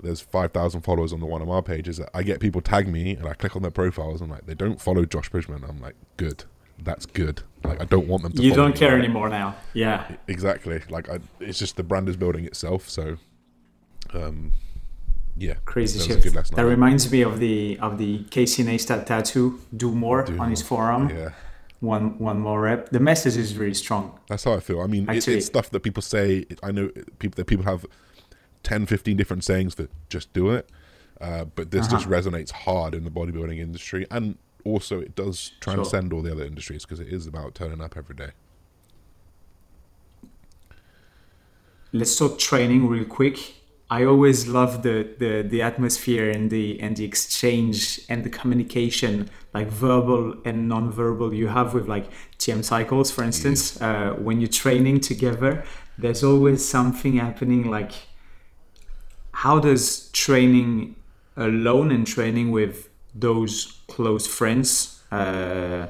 there's 0.02 0.20
five 0.20 0.52
thousand 0.52 0.82
followers 0.82 1.12
on 1.12 1.20
the 1.20 1.26
one 1.26 1.46
mile 1.46 1.62
page, 1.62 1.88
is 1.88 1.98
that 1.98 2.10
I 2.14 2.22
get 2.22 2.40
people 2.40 2.60
tag 2.60 2.88
me 2.88 3.12
and 3.12 3.28
I 3.28 3.34
click 3.34 3.56
on 3.56 3.62
their 3.62 3.70
profiles 3.70 4.20
and 4.20 4.30
like 4.30 4.46
they 4.46 4.54
don't 4.54 4.80
follow 4.80 5.04
Josh 5.04 5.28
Brigham. 5.28 5.64
I'm 5.68 5.80
like, 5.80 5.96
good, 6.16 6.44
that's 6.78 7.06
good. 7.06 7.42
Like 7.64 7.80
I 7.80 7.84
don't 7.84 8.06
want 8.06 8.22
them 8.22 8.32
to. 8.32 8.42
you 8.42 8.54
don't 8.54 8.72
me. 8.72 8.76
care 8.78 8.96
anymore 8.96 9.28
now 9.28 9.56
yeah 9.74 10.12
Exactly. 10.28 10.82
Like 10.88 11.08
I, 11.08 11.18
it's 11.40 11.58
just 11.58 11.76
the 11.76 11.82
brand 11.82 12.08
is 12.08 12.16
building 12.16 12.44
itself. 12.44 12.88
So, 12.88 13.16
um, 14.14 14.52
yeah, 15.38 15.54
crazy 15.64 15.98
that 15.98 16.08
was 16.16 16.24
shift 16.24 16.56
that 16.56 16.64
reminds 16.64 17.10
me 17.12 17.22
of 17.22 17.38
the 17.40 17.78
of 17.80 17.98
the 17.98 18.24
casey 18.30 18.64
neistat 18.64 19.06
tattoo 19.06 19.60
do 19.76 19.92
more 19.92 20.22
Do 20.24 20.38
on 20.38 20.50
his 20.50 20.62
forearm 20.62 21.08
Yeah. 21.10 21.30
one 21.80 22.18
one 22.18 22.38
more 22.40 22.60
rep 22.62 22.88
the 22.90 23.00
message 23.00 23.36
is 23.36 23.56
really 23.56 23.74
strong 23.74 24.18
That's 24.28 24.44
how 24.44 24.54
I 24.54 24.60
feel. 24.60 24.80
I 24.80 24.86
mean, 24.86 25.08
it, 25.10 25.28
it's 25.28 25.46
stuff 25.46 25.68
that 25.70 25.80
people 25.80 26.02
say. 26.02 26.46
I 26.62 26.70
know 26.72 26.88
people 27.18 27.36
that 27.36 27.46
people 27.46 27.64
have 27.72 27.84
10, 28.62 28.86
15 28.86 29.16
different 29.16 29.44
sayings 29.44 29.74
for 29.74 29.86
just 30.08 30.32
do 30.32 30.50
it. 30.50 30.68
Uh, 31.20 31.44
but 31.56 31.70
this 31.70 31.86
just 31.88 32.06
Uh-huh. 32.06 32.16
resonates 32.16 32.50
hard 32.50 32.94
in 32.94 33.04
the 33.04 33.10
bodybuilding 33.10 33.58
industry, 33.58 34.06
and 34.10 34.36
also 34.64 35.00
it 35.00 35.14
does 35.14 35.52
transcend 35.60 36.12
all 36.12 36.22
the 36.22 36.32
other 36.32 36.44
industries 36.44 36.82
because 36.84 37.00
it 37.00 37.08
is 37.08 37.26
about 37.26 37.54
turning 37.54 37.80
up 37.80 37.96
every 37.96 38.14
day. 38.16 38.30
let's 41.92 42.16
talk 42.16 42.38
training 42.38 42.86
real 42.88 43.04
quick. 43.04 43.38
I 43.88 44.04
always 44.04 44.48
love 44.48 44.82
the, 44.82 45.08
the 45.18 45.42
the 45.42 45.62
atmosphere 45.62 46.28
and 46.28 46.50
the 46.50 46.80
and 46.80 46.96
the 46.96 47.04
exchange 47.04 48.00
and 48.08 48.24
the 48.24 48.30
communication, 48.30 49.30
like 49.54 49.68
verbal 49.68 50.34
and 50.44 50.68
non-verbal, 50.68 51.32
you 51.32 51.46
have 51.48 51.72
with 51.72 51.86
like 51.86 52.06
TM 52.38 52.64
cycles, 52.64 53.12
for 53.12 53.22
instance. 53.22 53.80
Uh, 53.80 54.14
when 54.18 54.40
you're 54.40 54.48
training 54.48 55.00
together, 55.00 55.64
there's 55.96 56.24
always 56.24 56.66
something 56.66 57.18
happening. 57.18 57.70
Like, 57.70 57.92
how 59.30 59.60
does 59.60 60.10
training 60.10 60.96
alone 61.36 61.92
and 61.92 62.04
training 62.04 62.50
with 62.50 62.88
those 63.14 63.82
close 63.86 64.26
friends 64.26 65.00
uh, 65.12 65.86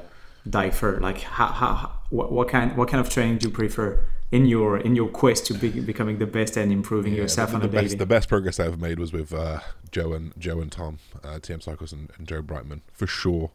differ? 0.47 0.99
Like, 1.01 1.21
how, 1.21 1.47
how 1.47 1.93
what, 2.11 2.31
what 2.31 2.47
kind 2.47 2.77
what 2.77 2.89
kind 2.89 3.01
of 3.01 3.09
training 3.09 3.39
do 3.39 3.47
you 3.47 3.53
prefer? 3.53 4.03
In 4.31 4.45
your 4.45 4.77
in 4.77 4.95
your 4.95 5.07
quest 5.07 5.45
to 5.45 5.53
be 5.53 5.69
becoming 5.69 6.17
the 6.17 6.27
best 6.27 6.57
and 6.57 6.71
improving 6.71 7.13
Yeah, 7.13 7.21
yourself 7.21 7.49
the, 7.49 7.55
on 7.55 7.61
the 7.61 7.67
a 7.67 7.71
daily. 7.71 7.83
best, 7.85 7.97
the 7.97 8.05
best 8.05 8.29
progress 8.29 8.59
I've 8.59 8.79
made 8.79 8.99
was 8.99 9.13
with 9.13 9.33
uh, 9.33 9.59
Joe 9.91 10.13
and 10.13 10.33
Joe 10.37 10.59
and 10.59 10.71
Tom, 10.71 10.99
uh, 11.23 11.39
TM 11.39 11.63
Cycles 11.63 11.93
and, 11.93 12.11
and 12.17 12.27
Joe 12.27 12.41
Brightman 12.41 12.81
for 12.91 13.07
sure. 13.07 13.51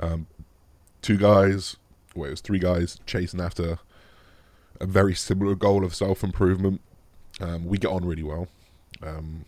Um, 0.00 0.26
two 1.02 1.16
guys, 1.16 1.76
well, 2.14 2.26
it 2.26 2.30
was 2.30 2.40
three 2.40 2.58
guys 2.58 2.98
chasing 3.06 3.40
after 3.40 3.78
a 4.80 4.86
very 4.86 5.14
similar 5.14 5.54
goal 5.54 5.84
of 5.84 5.94
self 5.94 6.22
improvement. 6.24 6.80
Um, 7.40 7.66
we 7.66 7.78
get 7.78 7.90
on 7.90 8.04
really 8.04 8.24
well, 8.24 8.48
um, 9.02 9.44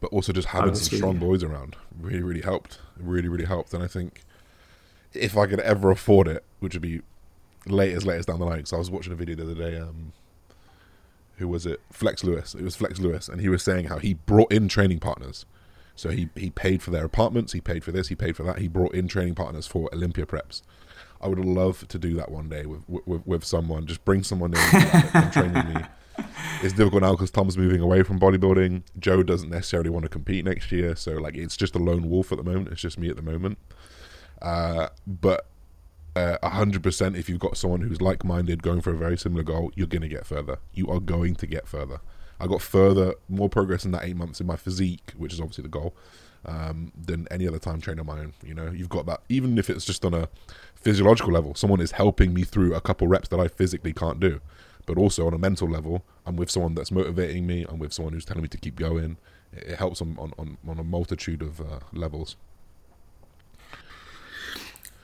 but 0.00 0.10
also 0.10 0.32
just 0.32 0.48
having 0.48 0.74
some 0.74 0.96
strong 0.96 1.14
yeah. 1.14 1.20
boys 1.20 1.42
around 1.42 1.76
really, 2.00 2.22
really 2.22 2.40
helped. 2.40 2.78
Really, 2.98 3.28
really 3.28 3.44
helped. 3.44 3.74
And 3.74 3.82
I 3.82 3.86
think 3.86 4.22
if 5.12 5.36
I 5.36 5.46
could 5.46 5.60
ever 5.60 5.90
afford 5.90 6.28
it, 6.28 6.44
which 6.60 6.74
would 6.74 6.82
be 6.82 7.02
late 7.66 7.94
as 7.94 8.06
late 8.06 8.24
down 8.26 8.38
the 8.38 8.46
line, 8.46 8.58
because 8.58 8.72
I 8.72 8.78
was 8.78 8.90
watching 8.90 9.12
a 9.12 9.16
video 9.16 9.36
the 9.36 9.44
other 9.44 9.54
day. 9.54 9.78
Um, 9.78 10.12
who 11.36 11.48
was 11.48 11.66
it? 11.66 11.80
Flex 11.90 12.22
Lewis. 12.22 12.54
It 12.54 12.62
was 12.62 12.76
Flex 12.76 13.00
Lewis, 13.00 13.28
and 13.28 13.40
he 13.40 13.48
was 13.48 13.62
saying 13.62 13.86
how 13.86 13.98
he 13.98 14.14
brought 14.14 14.52
in 14.52 14.68
training 14.68 15.00
partners. 15.00 15.44
So 15.94 16.10
he 16.10 16.28
he 16.34 16.50
paid 16.50 16.82
for 16.82 16.90
their 16.90 17.04
apartments, 17.04 17.52
he 17.52 17.60
paid 17.60 17.84
for 17.84 17.92
this, 17.92 18.08
he 18.08 18.14
paid 18.14 18.36
for 18.36 18.42
that. 18.44 18.58
He 18.58 18.68
brought 18.68 18.94
in 18.94 19.08
training 19.08 19.34
partners 19.34 19.66
for 19.66 19.88
Olympia 19.92 20.26
preps. 20.26 20.62
I 21.20 21.28
would 21.28 21.38
love 21.38 21.86
to 21.88 21.98
do 21.98 22.14
that 22.14 22.30
one 22.30 22.48
day 22.48 22.66
with 22.66 22.82
with, 22.88 23.26
with 23.26 23.44
someone. 23.44 23.86
Just 23.86 24.04
bring 24.04 24.22
someone 24.22 24.54
in 24.54 24.60
and 25.14 25.32
training 25.32 25.74
me. 25.74 25.80
It's 26.62 26.74
difficult 26.74 27.02
now 27.02 27.12
because 27.12 27.30
Tom's 27.30 27.56
moving 27.56 27.80
away 27.80 28.02
from 28.02 28.20
bodybuilding. 28.20 28.82
Joe 28.98 29.22
doesn't 29.22 29.48
necessarily 29.48 29.90
want 29.90 30.04
to 30.04 30.08
compete 30.08 30.44
next 30.44 30.70
year, 30.70 30.94
so 30.94 31.12
like 31.12 31.36
it's 31.36 31.56
just 31.56 31.74
a 31.74 31.78
lone 31.78 32.08
wolf 32.08 32.30
at 32.30 32.38
the 32.38 32.44
moment. 32.44 32.68
It's 32.68 32.80
just 32.80 32.98
me 32.98 33.08
at 33.08 33.16
the 33.16 33.22
moment. 33.22 33.58
Uh, 34.40 34.88
but 35.06 35.46
uh, 36.14 36.36
hundred 36.48 36.82
percent, 36.82 37.16
if 37.16 37.28
you've 37.28 37.40
got 37.40 37.56
someone 37.56 37.82
who's 37.82 38.00
like-minded, 38.00 38.62
going 38.62 38.80
for 38.80 38.90
a 38.90 38.96
very 38.96 39.16
similar 39.16 39.42
goal, 39.42 39.72
you're 39.74 39.86
gonna 39.86 40.08
get 40.08 40.26
further. 40.26 40.58
You 40.72 40.88
are 40.88 41.00
going 41.00 41.34
to 41.36 41.46
get 41.46 41.66
further. 41.66 42.00
I 42.40 42.46
got 42.46 42.60
further, 42.60 43.14
more 43.28 43.48
progress 43.48 43.84
in 43.84 43.92
that 43.92 44.04
eight 44.04 44.16
months 44.16 44.40
in 44.40 44.46
my 44.46 44.56
physique, 44.56 45.12
which 45.16 45.32
is 45.32 45.40
obviously 45.40 45.62
the 45.62 45.68
goal, 45.68 45.94
um, 46.44 46.92
than 47.00 47.28
any 47.30 47.46
other 47.46 47.60
time 47.60 47.80
training 47.80 48.00
on 48.00 48.06
my 48.06 48.18
own. 48.20 48.34
You 48.44 48.54
know, 48.54 48.70
you've 48.70 48.88
got 48.88 49.06
that. 49.06 49.20
Even 49.28 49.58
if 49.58 49.70
it's 49.70 49.84
just 49.84 50.04
on 50.04 50.12
a 50.12 50.28
physiological 50.74 51.32
level, 51.32 51.54
someone 51.54 51.80
is 51.80 51.92
helping 51.92 52.34
me 52.34 52.42
through 52.42 52.74
a 52.74 52.80
couple 52.80 53.06
reps 53.06 53.28
that 53.28 53.38
I 53.38 53.48
physically 53.48 53.92
can't 53.92 54.18
do. 54.18 54.40
But 54.86 54.98
also 54.98 55.26
on 55.28 55.34
a 55.34 55.38
mental 55.38 55.68
level, 55.68 56.04
I'm 56.26 56.34
with 56.34 56.50
someone 56.50 56.74
that's 56.74 56.90
motivating 56.90 57.46
me. 57.46 57.64
I'm 57.68 57.78
with 57.78 57.92
someone 57.92 58.12
who's 58.12 58.24
telling 58.24 58.42
me 58.42 58.48
to 58.48 58.58
keep 58.58 58.74
going. 58.74 59.18
It, 59.52 59.76
helps 59.78 60.00
on, 60.00 60.16
on, 60.18 60.32
on, 60.38 60.58
on 60.66 60.78
a 60.78 60.84
multitude 60.84 61.42
of 61.42 61.60
uh, 61.60 61.78
levels. 61.92 62.36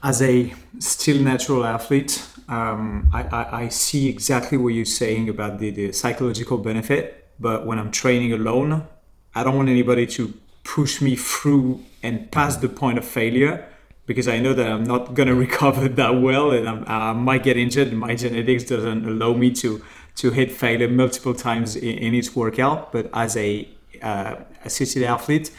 As 0.03 0.23
a 0.23 0.55
still 0.79 1.21
natural 1.23 1.65
athlete, 1.65 2.25
um, 2.49 3.09
I, 3.13 3.23
I, 3.23 3.63
I, 3.63 3.69
see 3.69 4.09
exactly 4.09 4.57
what 4.57 4.69
you're 4.69 4.85
saying 4.85 5.29
about 5.29 5.59
the, 5.59 5.71
the 5.71 5.93
psychological 5.93 6.57
benefit. 6.57 7.29
But 7.39 7.67
when 7.67 7.79
I'm 7.79 7.91
training 7.91 8.33
alone, 8.33 8.87
I 9.35 9.45
don't 9.45 9.57
want 9.57 9.69
anybody 9.69 10.07
to 10.07 10.33
push 10.65 11.01
me 11.01 11.17
through 11.17 11.85
and 12.03 12.31
past 12.31 12.61
the 12.61 12.69
point 12.69 12.99
of 12.99 13.05
failure 13.05 13.69
because 14.07 14.29
I 14.29 14.39
know 14.39 14.55
that 14.55 14.67
I'm 14.67 14.85
not 14.85 15.15
going 15.15 15.29
to 15.35 15.35
recover 15.35 15.89
that 15.89 16.11
well 16.11 16.51
and 16.53 16.69
I'm, 16.69 16.85
i 16.87 17.13
might 17.13 17.43
get 17.43 17.57
injured. 17.57 17.93
My 17.93 18.15
genetics 18.15 18.65
doesn't 18.65 19.07
allow 19.07 19.35
me 19.35 19.51
to 19.63 19.83
to 20.17 20.33
hit 20.33 20.51
failure 20.51 20.89
multiple 20.89 21.33
times 21.33 21.77
in, 21.77 21.97
in 21.99 22.13
each 22.15 22.35
workout. 22.35 22.93
But 22.93 23.09
as 23.15 23.37
a 23.37 23.69
uh, 24.03 24.37
assisted 24.65 25.05
athlete, 25.05 25.53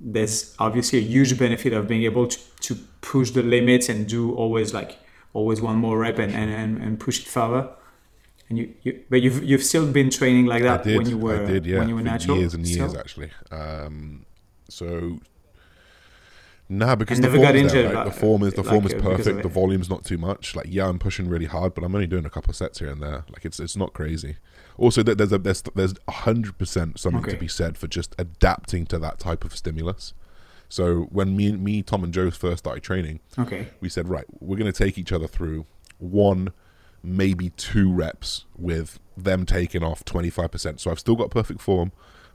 there's 0.00 0.54
obviously 0.58 0.98
a 0.98 1.02
huge 1.02 1.38
benefit 1.38 1.72
of 1.72 1.88
being 1.88 2.04
able 2.04 2.26
to, 2.26 2.38
to 2.60 2.76
push 3.00 3.30
the 3.30 3.42
limits 3.42 3.88
and 3.88 4.06
do 4.06 4.34
always 4.34 4.72
like 4.72 4.98
always 5.32 5.60
one 5.60 5.76
more 5.76 5.98
rep 5.98 6.18
and, 6.18 6.32
and, 6.34 6.82
and 6.82 7.00
push 7.00 7.20
it 7.20 7.26
further. 7.26 7.68
And 8.48 8.58
you, 8.58 8.74
you, 8.82 9.04
but 9.10 9.20
you've 9.20 9.44
you've 9.44 9.62
still 9.62 9.90
been 9.90 10.10
training 10.10 10.46
like 10.46 10.62
that 10.62 10.82
did, 10.84 10.96
when 10.96 11.08
you 11.08 11.18
were 11.18 11.42
I 11.42 11.46
did, 11.46 11.66
yeah, 11.66 11.80
when 11.80 11.88
you 11.88 11.96
were 11.96 12.02
natural. 12.02 12.38
Years 12.38 12.54
and 12.54 12.66
years 12.66 12.94
actually. 12.94 13.30
Um, 13.50 14.24
so 14.68 15.18
Nah, 16.70 16.94
because 16.96 17.18
the 17.20 17.28
got 17.28 17.54
form's 17.54 17.72
there, 17.72 17.86
right? 17.86 17.94
like- 17.94 18.04
the 18.14 18.20
form 18.20 18.42
is 18.42 18.52
the 18.52 18.62
like, 18.62 18.70
form 18.70 18.86
is 18.86 18.94
perfect. 18.94 19.42
The 19.42 19.48
volume's 19.48 19.88
not 19.88 20.04
too 20.04 20.18
much. 20.18 20.54
Like, 20.54 20.66
yeah, 20.68 20.86
I'm 20.86 20.98
pushing 20.98 21.26
really 21.28 21.46
hard, 21.46 21.72
but 21.74 21.82
I'm 21.82 21.94
only 21.94 22.06
doing 22.06 22.26
a 22.26 22.30
couple 22.30 22.52
sets 22.52 22.78
here 22.80 22.90
and 22.90 23.02
there. 23.02 23.24
Like, 23.30 23.44
it's 23.46 23.58
it's 23.58 23.76
not 23.76 23.94
crazy. 23.94 24.36
Also, 24.76 25.02
there- 25.02 25.14
there's 25.14 25.32
a 25.32 25.38
there's 25.38 25.62
there's 25.74 25.94
hundred 26.08 26.58
percent 26.58 27.00
something 27.00 27.22
to 27.24 27.36
be 27.38 27.48
said 27.48 27.78
for 27.78 27.86
just 27.86 28.14
adapting 28.18 28.84
to 28.86 28.98
that 28.98 29.18
type 29.18 29.44
of 29.44 29.56
stimulus. 29.56 30.12
So 30.68 31.04
when 31.10 31.34
me 31.34 31.52
me 31.52 31.82
Tom 31.82 32.04
and 32.04 32.12
Joe 32.12 32.30
first 32.30 32.58
started 32.58 32.82
training, 32.82 33.20
Okay. 33.38 33.68
we 33.80 33.88
said, 33.88 34.08
right, 34.08 34.26
we're 34.38 34.58
going 34.58 34.70
to 34.70 34.78
take 34.84 34.98
each 34.98 35.12
other 35.12 35.26
through 35.26 35.64
one, 35.96 36.52
maybe 37.02 37.48
two 37.50 37.90
reps 37.90 38.44
with 38.56 38.98
them 39.16 39.46
taking 39.46 39.82
off 39.82 40.04
25%. 40.04 40.78
So 40.80 40.90
I've 40.90 40.98
still 41.00 41.16
got 41.16 41.30
perfect 41.30 41.62
form, 41.62 41.92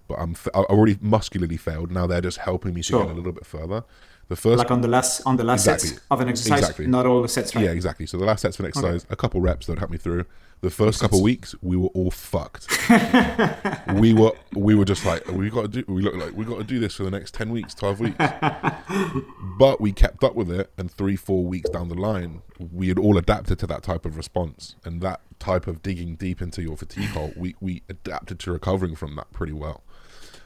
but 0.08 0.16
I'm 0.16 0.32
f- 0.32 0.48
I 0.56 0.60
already 0.62 0.98
muscularly 1.00 1.58
failed. 1.58 1.92
Now 1.92 2.08
they're 2.08 2.22
just 2.22 2.40
helping 2.40 2.74
me 2.74 2.82
to 2.82 2.88
Sure. 2.88 3.04
get 3.06 3.12
a 3.12 3.16
little 3.16 3.32
bit 3.32 3.46
further. 3.46 3.84
The 4.30 4.36
first, 4.38 4.58
Like 4.60 4.72
on 4.72 4.82
the 4.82 4.88
last 4.88 5.22
on 5.26 5.36
the 5.38 5.44
last 5.44 5.62
Exactly. 5.68 5.90
sets 5.90 6.02
of 6.10 6.22
an 6.22 6.30
exercise, 6.30 6.60
Exactly. 6.60 6.88
not 6.88 7.06
all 7.06 7.22
the 7.22 7.28
sets, 7.28 7.54
right? 7.56 7.66
yeah, 7.66 7.72
exactly. 7.72 8.06
So 8.06 8.18
the 8.18 8.26
last 8.26 8.42
set's 8.42 8.56
for 8.58 8.64
an 8.64 8.68
exercise, 8.70 9.06
a 9.10 9.16
couple 9.16 9.42
reps 9.42 9.66
that 9.68 9.74
would 9.74 9.80
help 9.80 9.92
me 9.92 9.98
through. 9.98 10.26
The 10.62 10.70
first 10.70 11.02
couple 11.02 11.22
weeks, 11.22 11.54
we 11.62 11.76
were 11.76 11.90
all 11.90 12.10
fucked. 12.10 12.68
we 13.96 14.14
were 14.14 14.32
we 14.56 14.76
were 14.76 14.86
just 14.86 15.06
like 15.06 15.28
we 15.28 15.50
got 15.50 15.64
to 15.64 15.68
do 15.68 15.84
we 15.94 16.02
look 16.02 16.16
like 16.16 16.34
we 16.38 16.46
got 16.46 16.58
to 16.60 16.64
do 16.64 16.80
this 16.80 16.96
for 16.96 17.04
the 17.04 17.12
next 17.12 17.34
10 17.34 17.50
weeks 17.50 17.74
12 17.74 18.00
weeks 18.00 18.16
but 19.60 19.82
we 19.82 19.92
kept 19.92 20.24
up 20.24 20.36
with 20.36 20.50
it 20.50 20.72
and 20.78 20.90
three 20.92 21.16
four 21.16 21.44
weeks 21.46 21.70
down 21.70 21.90
the 21.90 21.96
line 21.96 22.42
we 22.72 22.88
had 22.88 22.98
all 22.98 23.18
adapted 23.18 23.60
to 23.60 23.68
that 23.68 23.84
type 23.84 24.06
of 24.06 24.16
response 24.18 24.76
and 24.86 25.02
that 25.02 25.20
type 25.40 25.68
of 25.68 25.82
digging 25.82 26.16
deep 26.16 26.42
into 26.42 26.62
your 26.62 26.78
fatigue 26.78 27.10
hole 27.10 27.34
we 27.36 27.56
we 27.60 27.82
adapted 27.90 28.40
to 28.40 28.52
recovering 28.52 28.96
from 28.96 29.16
that 29.16 29.32
pretty 29.34 29.54
well 29.54 29.84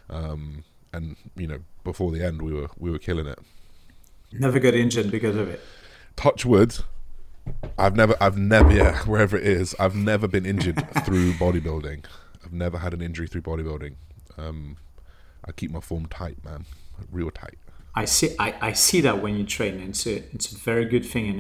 um 0.10 0.64
and 0.94 1.16
you 1.36 1.48
know 1.48 1.60
before 1.84 2.12
the 2.12 2.26
end 2.26 2.42
we 2.42 2.54
were 2.54 2.70
we 2.78 2.90
were 2.90 3.00
killing 3.00 3.28
it 3.28 3.40
Never 4.32 4.60
got 4.60 4.74
injured 4.74 5.10
because 5.12 5.36
of 5.36 5.50
it. 5.50 5.62
touch 6.16 6.46
wood 6.46 6.78
i've 7.78 7.96
never 7.96 8.16
i've 8.20 8.38
never 8.38 8.72
yeah 8.74 8.98
wherever 9.06 9.38
it 9.38 9.46
is 9.46 9.76
i've 9.80 9.96
never 9.96 10.28
been 10.28 10.46
injured 10.46 10.76
through 11.06 11.32
bodybuilding 11.34 12.04
i've 12.44 12.54
never 12.54 12.80
had 12.80 12.94
an 12.94 13.02
injury 13.02 13.28
through 13.28 13.42
bodybuilding 13.42 13.96
um 14.38 14.78
i 15.46 15.52
keep 15.52 15.72
my 15.72 15.80
form 15.80 16.06
tight 16.08 16.44
man 16.44 16.66
real 17.12 17.32
tight 17.32 17.58
I 17.96 18.06
see. 18.06 18.36
I, 18.38 18.54
I 18.62 18.74
see 18.74 19.02
that 19.02 19.24
when 19.24 19.38
you 19.38 19.44
train, 19.44 19.80
it's 19.80 20.06
a 20.06 20.18
it's 20.32 20.52
a 20.52 20.56
very 20.56 20.86
good 20.86 21.04
thing 21.04 21.30
and 21.32 21.40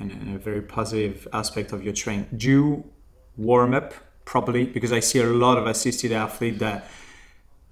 a, 0.00 0.02
and 0.02 0.36
a, 0.36 0.38
very 0.38 0.62
positive 0.62 1.28
aspect 1.34 1.70
of 1.70 1.84
your 1.84 1.92
train. 1.92 2.26
Do 2.34 2.48
you 2.48 2.90
warm 3.36 3.74
up 3.74 3.92
properly? 4.24 4.64
Because 4.64 4.90
I 4.90 5.00
see 5.00 5.20
a 5.20 5.26
lot 5.26 5.58
of 5.58 5.66
assisted 5.66 6.12
athlete 6.12 6.60
that 6.60 6.88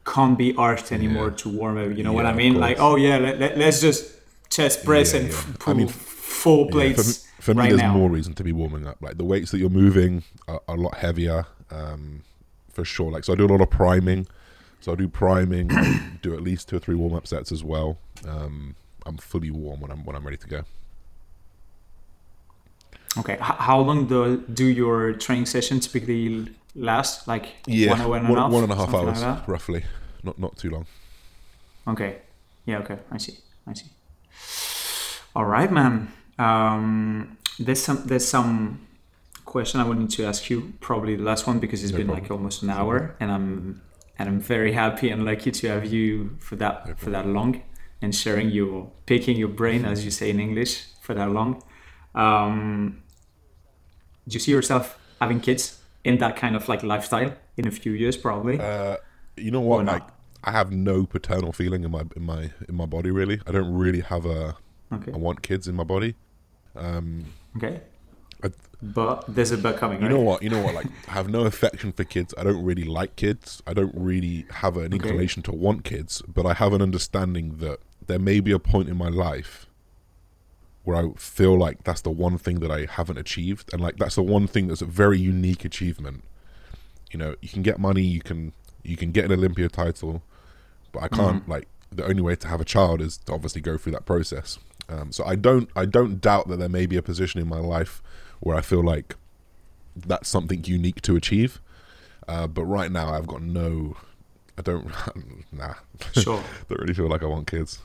can't 0.04 0.36
be 0.36 0.54
asked 0.58 0.92
anymore 0.92 1.30
to 1.30 1.48
warm 1.48 1.78
up. 1.78 1.96
You 1.96 2.04
know 2.04 2.12
what 2.12 2.26
I 2.26 2.34
mean? 2.34 2.56
Like, 2.56 2.76
oh 2.78 2.96
yeah, 2.96 3.16
let, 3.16 3.38
let, 3.38 3.58
us 3.58 3.80
just 3.80 4.15
chest 4.50 4.84
press 4.84 5.12
Yeah, 5.12 5.20
and 5.20 5.28
yeah. 5.30 5.42
I 5.48 5.52
pull 5.58 5.74
mean, 5.74 5.88
four 5.88 6.68
plates 6.68 7.02
for 7.02 7.08
me, 7.08 7.42
for 7.42 7.54
me 7.54 7.60
right 7.60 7.68
there's 7.70 7.80
now. 7.82 7.92
more 7.94 8.10
reason 8.10 8.34
to 8.34 8.44
be 8.44 8.52
warming 8.52 8.86
up 8.86 8.96
like 9.00 9.16
the 9.18 9.24
weights 9.24 9.50
that 9.50 9.58
you're 9.58 9.68
moving 9.70 10.22
are, 10.48 10.60
are 10.68 10.76
a 10.76 10.80
lot 10.80 10.96
heavier 10.98 11.46
um 11.70 12.22
for 12.70 12.84
sure 12.84 13.10
like 13.10 13.24
so 13.24 13.32
i 13.32 13.36
do 13.36 13.44
a 13.46 13.48
lot 13.54 13.60
of 13.60 13.70
priming 13.70 14.26
so 14.80 14.92
i 14.92 14.94
do 14.94 15.08
priming 15.08 15.68
do 16.22 16.34
at 16.34 16.42
least 16.42 16.68
two 16.68 16.76
or 16.76 16.78
three 16.78 16.94
warm-up 16.94 17.26
sets 17.26 17.50
as 17.52 17.64
well 17.64 17.98
um 18.28 18.74
i'm 19.06 19.16
fully 19.16 19.50
warm 19.50 19.80
when 19.80 19.90
i'm 19.90 20.04
when 20.04 20.14
i'm 20.16 20.24
ready 20.24 20.36
to 20.36 20.46
go 20.48 20.62
Okay. 23.18 23.34
H- 23.34 23.40
how 23.40 23.80
long 23.80 24.06
do 24.06 24.38
do 24.52 24.66
your 24.66 25.14
training 25.14 25.46
sessions 25.46 25.86
typically 25.86 26.48
last? 26.74 27.26
Like 27.26 27.54
yeah 27.66 27.90
one 27.90 28.00
hour 28.02 28.16
and 28.16 28.26
a 28.26 28.30
one, 28.30 28.38
half, 28.38 28.52
one 28.52 28.62
and 28.64 28.72
a 28.72 28.76
half 28.76 28.92
hours 28.94 29.22
like 29.22 29.48
roughly 29.48 29.84
not 30.22 30.38
not 30.38 30.56
too 30.58 30.68
long 30.70 30.86
Okay. 31.88 32.18
Yeah. 32.66 32.78
Okay. 32.80 32.98
I 33.10 33.16
see. 33.18 33.38
I 33.66 33.72
see. 33.72 33.86
All 35.34 35.44
right, 35.44 35.70
man. 35.70 36.12
Um, 36.38 37.36
there's 37.58 37.82
some. 37.82 38.02
There's 38.06 38.26
some 38.26 38.86
question 39.44 39.80
I 39.80 39.84
wanted 39.84 40.10
to 40.10 40.24
ask 40.24 40.50
you. 40.50 40.72
Probably 40.80 41.16
the 41.16 41.22
last 41.22 41.46
one 41.46 41.58
because 41.58 41.82
it's 41.82 41.92
No 41.92 41.98
been 41.98 42.06
problem. 42.08 42.24
like 42.24 42.30
almost 42.30 42.62
an 42.62 42.70
hour, 42.70 43.16
and 43.20 43.30
I'm 43.30 43.82
and 44.18 44.28
I'm 44.28 44.40
very 44.40 44.72
happy 44.72 45.10
and 45.10 45.24
lucky 45.24 45.50
to 45.50 45.68
have 45.68 45.86
you 45.86 46.36
for 46.40 46.56
that 46.56 46.98
for 46.98 47.10
that 47.10 47.26
long 47.26 47.62
and 48.02 48.14
sharing 48.14 48.50
your 48.50 48.90
picking 49.06 49.36
your 49.36 49.48
brain 49.48 49.84
as 49.84 50.04
you 50.04 50.10
say 50.10 50.30
in 50.30 50.40
English 50.40 50.84
for 51.02 51.14
that 51.14 51.30
long. 51.30 51.62
Um, 52.14 53.02
do 54.26 54.34
you 54.34 54.40
see 54.40 54.52
yourself 54.52 54.98
having 55.20 55.40
kids 55.40 55.78
in 56.04 56.18
that 56.18 56.36
kind 56.36 56.56
of 56.56 56.68
like 56.68 56.82
lifestyle 56.82 57.32
in 57.56 57.66
a 57.66 57.70
few 57.70 57.92
years, 57.92 58.16
probably? 58.16 58.58
uh 58.60 58.96
you 59.36 59.50
know 59.50 59.62
Or 59.62 59.76
what 59.78 59.84
not? 59.84 60.15
I 60.46 60.50
have 60.52 60.70
no 60.72 61.04
paternal 61.06 61.52
feeling 61.52 61.84
in 61.84 61.90
my 61.90 62.02
in 62.14 62.22
my 62.22 62.50
in 62.68 62.74
my 62.74 62.86
body 62.86 63.10
really 63.10 63.40
i 63.46 63.52
don't 63.52 63.72
really 63.72 64.00
have 64.00 64.24
a 64.26 64.56
okay. 64.92 65.12
i 65.12 65.16
want 65.16 65.42
kids 65.42 65.66
in 65.68 65.74
my 65.74 65.84
body 65.84 66.14
um, 66.76 67.24
Okay. 67.56 67.80
I- 68.44 68.50
But 68.82 69.24
there's 69.28 69.50
a 69.50 69.56
but 69.56 69.78
coming, 69.78 69.98
You 69.98 70.06
right? 70.08 70.14
know 70.14 70.20
what? 70.20 70.42
You 70.42 70.50
know 70.50 70.62
what? 70.62 70.74
Like, 70.74 70.88
I 71.08 71.12
have 71.12 71.30
no 71.30 71.40
affection 71.46 71.90
for 71.92 72.04
kids. 72.04 72.34
I 72.36 72.44
don't 72.44 72.62
really 72.62 72.84
like 72.84 73.16
kids. 73.16 73.62
I 73.66 73.72
don't 73.72 73.94
really 73.96 74.44
have 74.62 74.76
an 74.76 74.92
inclination 74.92 75.42
to 75.44 75.52
want 75.52 75.84
kids. 75.84 76.20
But 76.28 76.44
I 76.44 76.52
have 76.52 76.74
an 76.74 76.82
understanding 76.82 77.56
that 77.64 77.78
there 78.08 78.18
may 78.18 78.40
be 78.40 78.52
a 78.52 78.58
point 78.58 78.90
in 78.90 78.96
my 78.98 79.08
life 79.08 79.64
where 80.84 80.96
I 80.98 81.04
feel 81.16 81.56
like 81.58 81.84
that's 81.84 82.02
the 82.02 82.10
one 82.10 82.36
thing 82.36 82.60
that 82.60 82.70
I 82.70 82.84
haven't 82.84 83.16
achieved, 83.16 83.72
and 83.72 83.80
like 83.82 83.96
that's 83.96 84.16
the 84.16 84.22
one 84.36 84.46
thing 84.46 84.68
that's 84.68 84.82
a 84.82 84.92
very 85.02 85.18
unique 85.18 85.64
achievement. 85.64 86.22
You 87.10 87.18
know, 87.18 87.34
you 87.40 87.48
can 87.48 87.62
get 87.62 87.78
money, 87.78 88.02
you 88.02 88.20
can 88.20 88.52
you 88.84 88.96
can 88.98 89.10
get 89.12 89.24
an 89.24 89.32
Olympia 89.32 89.68
title, 89.70 90.22
but 90.96 91.04
I 91.04 91.08
can't 91.08 91.46
like 91.48 91.68
the 91.92 92.04
only 92.04 92.22
way 92.22 92.36
to 92.36 92.48
have 92.48 92.60
a 92.60 92.64
child 92.64 93.00
is 93.00 93.18
to 93.18 93.32
obviously 93.32 93.60
go 93.60 93.76
through 93.76 93.92
that 93.92 94.06
process. 94.06 94.58
Um, 94.88 95.12
so 95.12 95.24
I 95.24 95.36
don't 95.36 95.68
I 95.76 95.84
don't 95.84 96.20
doubt 96.20 96.48
that 96.48 96.58
there 96.58 96.68
may 96.68 96.86
be 96.86 96.96
a 96.96 97.02
position 97.02 97.40
in 97.40 97.48
my 97.48 97.58
life 97.58 98.02
where 98.40 98.56
I 98.56 98.62
feel 98.62 98.82
like 98.82 99.14
that's 99.94 100.28
something 100.28 100.64
unique 100.64 101.02
to 101.02 101.16
achieve. 101.16 101.60
Uh, 102.28 102.46
but 102.46 102.64
right 102.64 102.90
now 102.90 103.12
I've 103.12 103.26
got 103.26 103.42
no 103.42 103.96
I 104.58 104.62
don't 104.62 104.90
nah 105.52 105.74
Sure. 106.12 106.42
don't 106.68 106.80
really 106.80 106.94
feel 106.94 107.08
like 107.08 107.22
I 107.22 107.26
want 107.26 107.46
kids. 107.46 107.80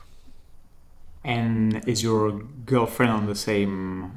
And 1.24 1.86
is 1.86 2.02
your 2.02 2.32
girlfriend 2.66 3.12
on 3.12 3.26
the 3.26 3.34
same 3.34 4.12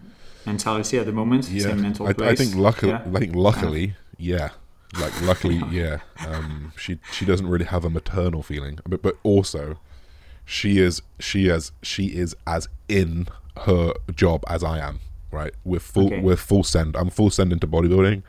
mentality 0.46 0.98
at 0.98 1.06
the 1.06 1.12
moment? 1.12 1.50
Yeah. 1.50 1.64
Same 1.64 1.82
mental 1.82 2.08
I, 2.08 2.14
place? 2.14 2.40
I 2.40 2.44
think 2.44 2.56
luckily, 2.56 2.92
Yeah? 2.94 3.04
I 3.14 3.20
think 3.20 3.36
luckily, 3.36 3.96
yeah. 4.18 4.50
Like 5.00 5.20
luckily, 5.22 5.62
yeah. 5.72 6.00
Um, 6.26 6.72
she 6.78 7.00
she 7.12 7.26
doesn't 7.26 7.48
really 7.48 7.66
have 7.66 7.84
a 7.84 7.90
maternal 7.90 8.42
feeling, 8.44 8.80
but 8.88 9.02
but 9.02 9.18
also, 9.24 9.80
she 10.46 10.78
is 10.78 11.02
she 11.20 11.48
is 11.48 11.72
she 11.82 12.08
is 12.08 12.36
as 12.48 12.70
in 12.88 13.28
her 13.66 13.94
job 14.14 14.44
as 14.48 14.64
I 14.64 14.80
am. 14.80 15.00
Right, 15.32 15.54
we're 15.66 15.80
full 15.82 16.08
Okay. 16.08 16.22
we're 16.22 16.38
full 16.38 16.64
send. 16.64 16.96
I'm 16.96 17.10
full 17.10 17.30
send 17.30 17.52
into 17.52 17.68
bodybuilding. 17.68 18.24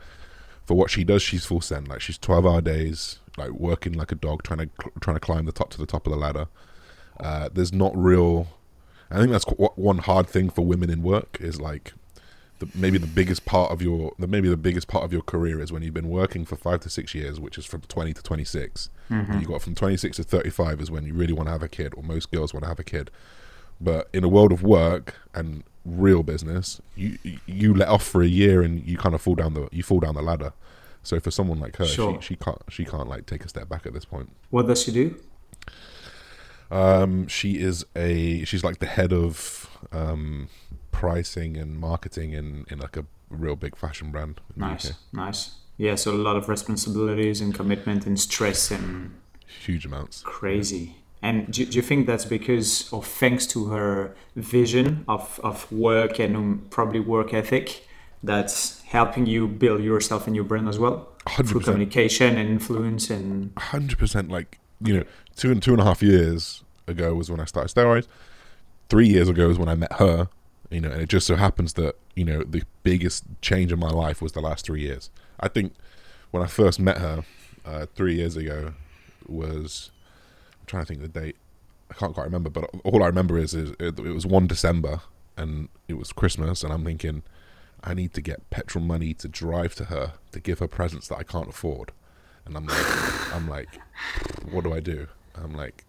For 0.65 0.73
what 0.75 0.89
she 0.89 1.05
does, 1.05 1.21
she's 1.21 1.45
full 1.45 1.61
send. 1.61 1.87
Like 1.87 2.01
she's 2.01 2.17
twelve 2.17 2.45
hour 2.45 2.59
days, 2.59 3.19
like 3.37 3.51
working 3.51 3.93
like 3.93 4.11
a 4.11 4.15
dog, 4.15 4.43
trying 4.43 4.59
to 4.59 4.69
trying 4.99 5.15
to 5.15 5.21
climb 5.21 5.45
the 5.45 5.53
top 5.53 5.69
to 5.69 5.77
the 5.77 5.85
top 5.85 6.05
of 6.05 6.11
the 6.11 6.17
ladder. 6.19 6.47
Uh, 7.19 7.47
there's 7.53 7.71
not 7.71 7.95
real. 7.95 8.47
I 9.09 9.19
think 9.19 9.31
that's 9.31 9.45
qu- 9.45 9.69
one 9.75 9.99
hard 9.99 10.27
thing 10.27 10.49
for 10.49 10.65
women 10.65 10.89
in 10.89 11.01
work 11.01 11.37
is 11.39 11.61
like 11.61 11.93
the, 12.59 12.67
maybe 12.73 12.97
the 12.97 13.07
biggest 13.07 13.45
part 13.45 13.71
of 13.71 13.81
your 13.81 14.13
the 14.17 14.27
maybe 14.27 14.49
the 14.49 14.57
biggest 14.57 14.87
part 14.87 15.03
of 15.03 15.13
your 15.13 15.21
career 15.21 15.59
is 15.59 15.71
when 15.71 15.83
you've 15.83 15.93
been 15.93 16.09
working 16.09 16.45
for 16.45 16.55
five 16.55 16.79
to 16.81 16.89
six 16.89 17.13
years, 17.13 17.39
which 17.39 17.57
is 17.57 17.65
from 17.65 17.81
twenty 17.81 18.13
to 18.13 18.23
twenty 18.23 18.45
And 19.09 19.41
you 19.41 19.47
got 19.47 19.61
from 19.61 19.75
twenty 19.75 19.97
six 19.97 20.17
to 20.17 20.23
thirty 20.23 20.49
five 20.49 20.81
is 20.81 20.89
when 20.89 21.05
you 21.05 21.13
really 21.13 21.33
want 21.33 21.47
to 21.47 21.51
have 21.51 21.63
a 21.63 21.67
kid, 21.69 21.93
or 21.95 22.03
most 22.03 22.31
girls 22.31 22.53
want 22.53 22.63
to 22.63 22.67
have 22.69 22.79
a 22.79 22.83
kid. 22.83 23.11
But 23.79 24.09
in 24.11 24.23
a 24.23 24.27
world 24.27 24.51
of 24.51 24.63
work 24.63 25.15
and 25.33 25.63
real 25.85 26.23
business, 26.23 26.81
you 26.95 27.17
you 27.45 27.73
let 27.73 27.87
off 27.89 28.03
for 28.03 28.21
a 28.21 28.27
year 28.27 28.61
and 28.61 28.85
you 28.85 28.97
kind 28.97 29.13
of 29.15 29.21
fall 29.21 29.35
down 29.35 29.53
the 29.53 29.67
you 29.71 29.83
fall 29.83 29.99
down 29.99 30.15
the 30.15 30.21
ladder. 30.21 30.53
So 31.03 31.19
for 31.19 31.31
someone 31.31 31.59
like 31.59 31.77
her, 31.77 31.85
Sure. 31.85 32.19
she, 32.21 32.29
she 32.29 32.35
can't 32.35 32.61
she 32.69 32.85
can't 32.85 33.07
like 33.07 33.25
take 33.27 33.45
a 33.45 33.49
step 33.49 33.69
back 33.69 33.85
at 33.85 33.93
this 33.93 34.03
point. 34.05 34.31
What 34.49 34.67
does 34.67 34.81
she 34.83 34.91
do? 34.91 35.15
Um, 36.69 37.27
she 37.27 37.59
is 37.61 37.85
a 37.95 38.43
she's 38.43 38.63
like 38.63 38.79
the 38.79 38.87
head 38.87 39.13
of 39.13 39.69
um, 39.93 40.49
pricing 41.01 41.57
and 41.57 41.77
marketing 41.79 42.33
in 42.33 42.65
in 42.71 42.79
like 42.79 42.97
a 42.97 43.05
real 43.29 43.55
big 43.55 43.75
fashion 43.75 44.11
brand. 44.11 44.39
Nice, 44.55 44.91
nice. 45.13 45.51
Yeah, 45.77 45.95
so 45.95 46.11
a 46.11 46.21
lot 46.27 46.35
of 46.37 46.49
responsibilities 46.49 47.41
and 47.41 47.53
commitment 47.53 48.05
and 48.07 48.19
stress 48.19 48.71
and 48.71 49.11
Huge 49.65 49.85
amounts. 49.85 50.23
crazy. 50.23 50.95
And 51.21 51.51
do, 51.53 51.65
do 51.65 51.75
you 51.75 51.81
think 51.81 52.07
that's 52.07 52.25
because 52.25 52.91
or 52.93 53.03
thanks 53.03 53.45
to 53.47 53.65
her 53.75 54.15
vision 54.35 55.03
of, 55.07 55.39
of 55.43 55.71
work 55.71 56.19
and 56.19 56.35
um, 56.35 56.65
probably 56.69 56.99
work 56.99 57.33
ethic 57.33 57.87
that's 58.23 58.81
helping 58.83 59.25
you 59.25 59.47
build 59.47 59.83
yourself 59.83 60.25
and 60.27 60.35
your 60.35 60.45
brand 60.45 60.67
as 60.67 60.79
well? 60.79 61.07
Hundred 61.27 61.49
Through 61.49 61.59
percent. 61.59 61.73
communication 61.75 62.37
and 62.37 62.49
influence 62.49 63.09
and 63.09 63.51
hundred 63.57 63.97
percent 63.99 64.29
like 64.31 64.59
you 64.81 64.93
know 64.97 65.03
two 65.35 65.51
and 65.51 65.61
two 65.61 65.73
and 65.73 65.81
a 65.81 65.83
half 65.83 66.01
years 66.01 66.63
ago 66.87 67.13
was 67.13 67.29
when 67.29 67.39
I 67.39 67.45
started 67.45 67.69
steroids. 67.75 68.07
Three 68.89 69.07
years 69.09 69.27
ago 69.29 69.47
was 69.49 69.59
when 69.59 69.69
I 69.69 69.75
met 69.75 69.93
her. 69.93 70.29
You 70.69 70.81
know, 70.81 70.91
and 70.91 71.01
it 71.01 71.09
just 71.09 71.27
so 71.27 71.35
happens 71.35 71.73
that 71.73 71.95
you 72.15 72.25
know 72.25 72.43
the 72.43 72.63
biggest 72.83 73.23
change 73.41 73.71
in 73.71 73.79
my 73.79 73.89
life 73.89 74.21
was 74.21 74.33
the 74.33 74.41
last 74.41 74.65
three 74.65 74.81
years. 74.81 75.09
I 75.39 75.47
think 75.47 75.73
when 76.31 76.43
I 76.43 76.47
first 76.47 76.79
met 76.79 76.97
her 76.97 77.23
uh, 77.65 77.85
three 77.95 78.15
years 78.15 78.35
ago 78.35 78.73
was 79.27 79.91
I'm 80.59 80.65
trying 80.65 80.83
to 80.83 80.87
think 80.87 81.03
of 81.03 81.13
the 81.13 81.19
date. 81.19 81.35
I 81.89 81.93
can't 81.93 82.13
quite 82.13 82.25
remember, 82.25 82.49
but 82.49 82.69
all 82.83 83.01
I 83.01 83.07
remember 83.07 83.37
is, 83.37 83.53
is 83.53 83.71
it, 83.79 83.97
it 83.97 84.13
was 84.13 84.25
one 84.25 84.45
December 84.45 85.01
and 85.37 85.69
it 85.87 85.93
was 85.93 86.11
Christmas, 86.11 86.63
and 86.63 86.73
I'm 86.73 86.83
thinking 86.83 87.23
I 87.83 87.93
need 87.93 88.13
to 88.15 88.21
get 88.21 88.49
petrol 88.49 88.83
money 88.83 89.13
to 89.13 89.27
drive 89.27 89.75
to 89.75 89.85
her 89.85 90.13
to 90.31 90.39
give 90.39 90.59
her 90.59 90.67
presents 90.67 91.07
that 91.07 91.17
I 91.17 91.23
can't 91.23 91.49
afford. 91.49 91.91
And 92.45 92.57
I'm 92.57 92.65
like, 92.65 93.35
I'm 93.35 93.47
like, 93.47 93.67
what 94.51 94.63
do 94.63 94.73
I 94.73 94.79
do? 94.79 95.07
I'm 95.35 95.53
like, 95.53 95.85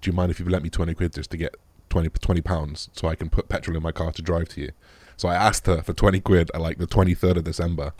do 0.00 0.10
you 0.10 0.12
mind 0.12 0.30
if 0.30 0.40
you 0.40 0.46
lent 0.46 0.64
me 0.64 0.70
20 0.70 0.94
quid 0.94 1.12
just 1.12 1.30
to 1.30 1.36
get 1.36 1.54
20, 1.94 2.08
20 2.08 2.40
pounds 2.40 2.88
so 2.92 3.06
I 3.06 3.14
can 3.14 3.30
put 3.30 3.48
petrol 3.48 3.76
in 3.76 3.82
my 3.84 3.92
car 3.92 4.10
to 4.10 4.20
drive 4.20 4.48
to 4.48 4.60
you? 4.60 4.72
So 5.16 5.28
I 5.28 5.36
asked 5.36 5.66
her 5.66 5.80
for 5.80 5.92
20 5.92 6.18
quid 6.22 6.50
at 6.52 6.60
like 6.60 6.78
the 6.78 6.88
23rd 6.88 7.36
of 7.36 7.44
December 7.44 7.92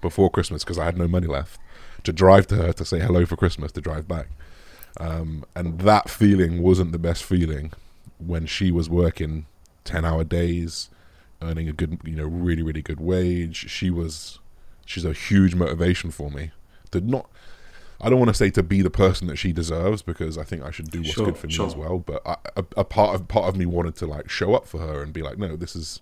before 0.00 0.30
Christmas 0.30 0.64
because 0.64 0.78
I 0.78 0.86
had 0.86 0.96
no 0.96 1.06
money 1.06 1.26
left 1.26 1.60
to 2.04 2.14
drive 2.14 2.46
to 2.46 2.56
her 2.56 2.72
to 2.72 2.84
say 2.86 2.98
hello 2.98 3.26
for 3.26 3.36
Christmas 3.36 3.70
to 3.72 3.82
drive 3.82 4.08
back. 4.08 4.28
Um, 4.98 5.44
and 5.54 5.80
that 5.80 6.08
feeling 6.08 6.62
wasn't 6.62 6.92
the 6.92 6.98
best 6.98 7.24
feeling 7.24 7.72
when 8.16 8.46
she 8.46 8.70
was 8.70 8.88
working 8.88 9.44
10 9.84 10.02
hour 10.02 10.24
days, 10.24 10.88
earning 11.42 11.68
a 11.68 11.74
good, 11.74 12.00
you 12.04 12.16
know, 12.16 12.24
really, 12.24 12.62
really 12.62 12.80
good 12.80 13.00
wage. 13.00 13.68
She 13.68 13.90
was, 13.90 14.38
she's 14.86 15.04
a 15.04 15.12
huge 15.12 15.54
motivation 15.54 16.10
for 16.10 16.30
me 16.30 16.52
to 16.92 17.02
not, 17.02 17.28
I 18.02 18.10
don't 18.10 18.18
want 18.18 18.30
to 18.30 18.34
say 18.34 18.50
to 18.50 18.62
be 18.62 18.82
the 18.82 18.90
person 18.90 19.28
that 19.28 19.36
she 19.36 19.52
deserves 19.52 20.02
because 20.02 20.36
I 20.36 20.44
think 20.44 20.62
I 20.62 20.70
should 20.70 20.90
do 20.90 21.00
what's 21.00 21.12
Sure, 21.12 21.26
good 21.26 21.38
for 21.38 21.46
me 21.46 21.64
as 21.64 21.76
well. 21.76 21.98
But 21.98 22.26
I, 22.26 22.36
a, 22.56 22.64
a 22.78 22.84
part 22.84 23.14
of 23.14 23.28
part 23.28 23.46
of 23.46 23.56
me 23.56 23.64
wanted 23.64 23.94
to 23.96 24.06
like 24.06 24.28
show 24.28 24.54
up 24.54 24.66
for 24.66 24.78
her 24.78 25.02
and 25.02 25.12
be 25.12 25.22
like, 25.22 25.38
no, 25.38 25.56
this 25.56 25.76
is, 25.76 26.00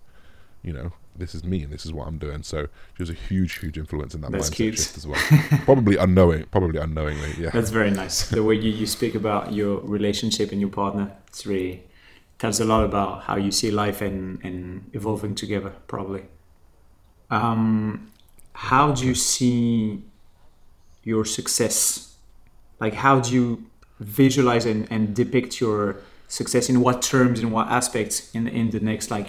you 0.62 0.72
know, 0.72 0.92
this 1.16 1.34
is 1.34 1.44
me 1.44 1.62
and 1.62 1.72
this 1.72 1.84
is 1.84 1.92
what 1.92 2.09
I'm 2.09 2.18
doing. 2.18 2.42
So 2.42 2.68
she 2.96 3.03
was 3.03 3.11
a 3.11 3.14
huge, 3.14 3.59
huge 3.59 3.76
influence 3.76 4.14
in 4.14 4.22
that 4.22 4.32
That's 4.32 4.51
mindset 4.51 4.55
cute. 4.57 4.78
shift 4.78 4.96
as 4.96 5.07
well. 5.07 5.20
probably 5.64 5.96
unknowing, 5.96 6.46
probably 6.51 6.80
unknowingly, 6.80 7.34
yeah. 7.38 7.51
That's 7.51 7.70
very 7.70 7.90
nice. 7.90 8.28
The 8.30 8.42
way 8.42 8.55
you, 8.55 8.70
you 8.70 8.86
speak 8.86 9.14
about 9.14 9.53
your 9.53 9.80
relationship 9.80 10.53
and 10.53 10.61
your 10.61 10.70
partner, 10.70 11.12
it's 11.28 11.46
really 11.46 11.84
tells 12.38 12.59
a 12.59 12.64
lot 12.64 12.84
about 12.84 13.24
how 13.24 13.36
you 13.36 13.53
see 13.53 13.70
life 13.70 14.01
and, 14.01 14.42
and 14.42 14.90
evolving 14.94 15.34
together, 15.34 15.74
probably. 15.86 16.22
Um, 17.30 18.11
how 18.55 18.92
do 18.92 19.07
you 19.07 19.14
see 19.14 20.03
your 21.12 21.24
success? 21.24 22.14
Like, 22.84 22.94
how 22.94 23.14
do 23.24 23.28
you 23.38 23.46
visualize 23.98 24.64
and, 24.72 24.80
and 24.90 25.02
depict 25.14 25.61
your 25.61 25.80
success 26.28 26.70
in 26.72 26.80
what 26.80 27.02
terms, 27.02 27.36
in 27.40 27.50
what 27.50 27.66
aspects 27.68 28.16
in, 28.36 28.48
in 28.48 28.70
the 28.70 28.80
next, 28.80 29.11
like, 29.11 29.28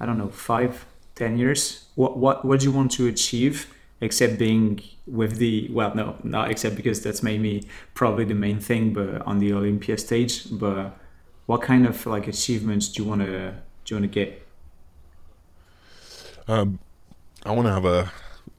I 0.00 0.06
don't 0.06 0.18
know, 0.18 0.28
five, 0.28 0.72
ten 1.14 1.38
years? 1.38 1.86
What, 1.94 2.12
what, 2.22 2.44
what 2.44 2.60
do 2.60 2.66
you 2.66 2.72
want 2.72 2.90
to 2.98 3.06
achieve? 3.06 3.56
except 4.02 4.38
being 4.38 4.80
with 5.06 5.36
the 5.36 5.68
well 5.70 5.94
no 5.94 6.16
not 6.24 6.50
except 6.50 6.74
because 6.74 7.02
that's 7.02 7.22
maybe 7.22 7.68
probably 7.92 8.24
the 8.24 8.34
main 8.46 8.58
thing 8.58 8.94
but 8.94 9.20
on 9.26 9.38
the 9.40 9.52
olympia 9.52 9.96
stage 9.98 10.46
but 10.58 10.96
what 11.44 11.60
kind 11.60 11.86
of 11.86 12.06
like 12.06 12.26
achievements 12.26 12.88
do 12.88 13.02
you 13.02 13.08
want 13.08 13.20
to 13.20 13.52
do 13.84 13.94
you 13.94 14.00
want 14.00 14.10
to 14.10 14.14
get 14.20 14.46
Um, 16.48 16.78
I 17.44 17.52
want 17.52 17.66
to 17.66 17.72
have 17.72 17.84
a 17.84 18.10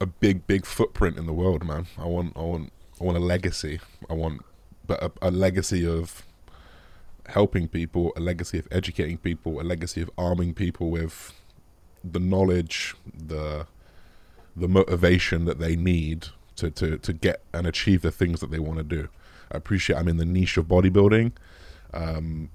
a 0.02 0.06
big, 0.06 0.46
big 0.46 0.66
footprint 0.66 1.16
in 1.16 1.26
the 1.26 1.32
world, 1.32 1.64
man. 1.64 1.86
I 1.96 2.06
want, 2.06 2.36
I 2.36 2.40
want, 2.40 2.72
I 3.00 3.04
want 3.04 3.16
a 3.16 3.20
legacy. 3.20 3.80
I 4.10 4.14
want, 4.14 4.42
but 4.86 5.02
a, 5.02 5.12
a 5.22 5.30
legacy 5.30 5.86
of 5.86 6.26
helping 7.26 7.68
people, 7.68 8.12
a 8.16 8.20
legacy 8.20 8.58
of 8.58 8.66
educating 8.70 9.18
people, 9.18 9.60
a 9.60 9.62
legacy 9.62 10.02
of 10.02 10.10
arming 10.18 10.54
people 10.54 10.90
with 10.90 11.32
the 12.04 12.18
knowledge, 12.18 12.94
the 13.14 13.66
the 14.54 14.68
motivation 14.68 15.46
that 15.46 15.58
they 15.58 15.76
need 15.76 16.26
to 16.56 16.70
to 16.70 16.98
to 16.98 17.12
get 17.12 17.42
and 17.54 17.66
achieve 17.66 18.02
the 18.02 18.10
things 18.10 18.40
that 18.40 18.50
they 18.50 18.58
want 18.58 18.78
to 18.78 18.84
do. 18.84 19.08
I 19.52 19.56
appreciate 19.56 19.96
I'm 19.96 20.08
in 20.08 20.16
the 20.16 20.24
niche 20.24 20.56
of 20.56 20.66
bodybuilding. 20.66 21.32
Um, 21.94 22.50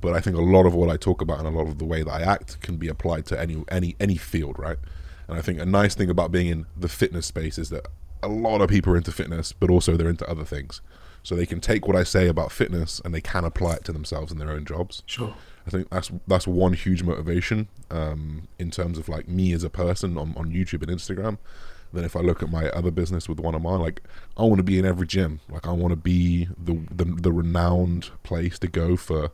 but 0.00 0.14
I 0.14 0.20
think 0.20 0.36
a 0.36 0.40
lot 0.40 0.66
of 0.66 0.74
what 0.74 0.88
I 0.90 0.96
talk 0.96 1.20
about 1.20 1.38
and 1.38 1.48
a 1.48 1.50
lot 1.50 1.66
of 1.66 1.78
the 1.78 1.84
way 1.84 2.02
that 2.02 2.10
I 2.10 2.22
act 2.22 2.60
can 2.60 2.76
be 2.76 2.88
applied 2.88 3.26
to 3.26 3.40
any 3.40 3.64
any 3.68 3.96
any 4.00 4.16
field, 4.16 4.58
right? 4.58 4.78
And 5.28 5.38
I 5.38 5.42
think 5.42 5.58
a 5.58 5.66
nice 5.66 5.94
thing 5.94 6.10
about 6.10 6.32
being 6.32 6.46
in 6.46 6.66
the 6.76 6.88
fitness 6.88 7.26
space 7.26 7.58
is 7.58 7.70
that 7.70 7.86
a 8.22 8.28
lot 8.28 8.60
of 8.60 8.68
people 8.68 8.92
are 8.92 8.96
into 8.96 9.12
fitness, 9.12 9.52
but 9.52 9.70
also 9.70 9.96
they're 9.96 10.08
into 10.08 10.28
other 10.28 10.44
things. 10.44 10.80
So 11.22 11.34
they 11.34 11.46
can 11.46 11.60
take 11.60 11.88
what 11.88 11.96
I 11.96 12.04
say 12.04 12.28
about 12.28 12.52
fitness 12.52 13.00
and 13.04 13.12
they 13.12 13.20
can 13.20 13.44
apply 13.44 13.74
it 13.74 13.84
to 13.84 13.92
themselves 13.92 14.30
in 14.30 14.38
their 14.38 14.50
own 14.50 14.64
jobs. 14.64 15.02
sure 15.06 15.34
I 15.66 15.70
think 15.70 15.90
that's 15.90 16.12
that's 16.26 16.46
one 16.46 16.72
huge 16.74 17.02
motivation 17.02 17.68
um, 17.90 18.46
in 18.58 18.70
terms 18.70 18.98
of 18.98 19.08
like 19.08 19.26
me 19.26 19.52
as 19.52 19.64
a 19.64 19.70
person 19.70 20.16
on, 20.16 20.34
on 20.36 20.52
YouTube 20.52 20.82
and 20.82 20.90
Instagram. 20.90 21.38
Then 21.92 22.04
if 22.04 22.14
I 22.14 22.20
look 22.20 22.42
at 22.42 22.50
my 22.50 22.68
other 22.70 22.90
business 22.90 23.28
with 23.28 23.40
one 23.40 23.54
of 23.54 23.62
mine, 23.62 23.80
like 23.80 24.02
I 24.36 24.42
want 24.42 24.58
to 24.58 24.62
be 24.62 24.78
in 24.78 24.84
every 24.84 25.06
gym. 25.06 25.40
Like 25.48 25.66
I 25.66 25.72
want 25.72 25.90
to 25.90 25.96
be 25.96 26.48
the, 26.56 26.86
the 26.90 27.04
the 27.04 27.32
renowned 27.32 28.10
place 28.22 28.58
to 28.60 28.68
go 28.68 28.96
for 28.96 29.32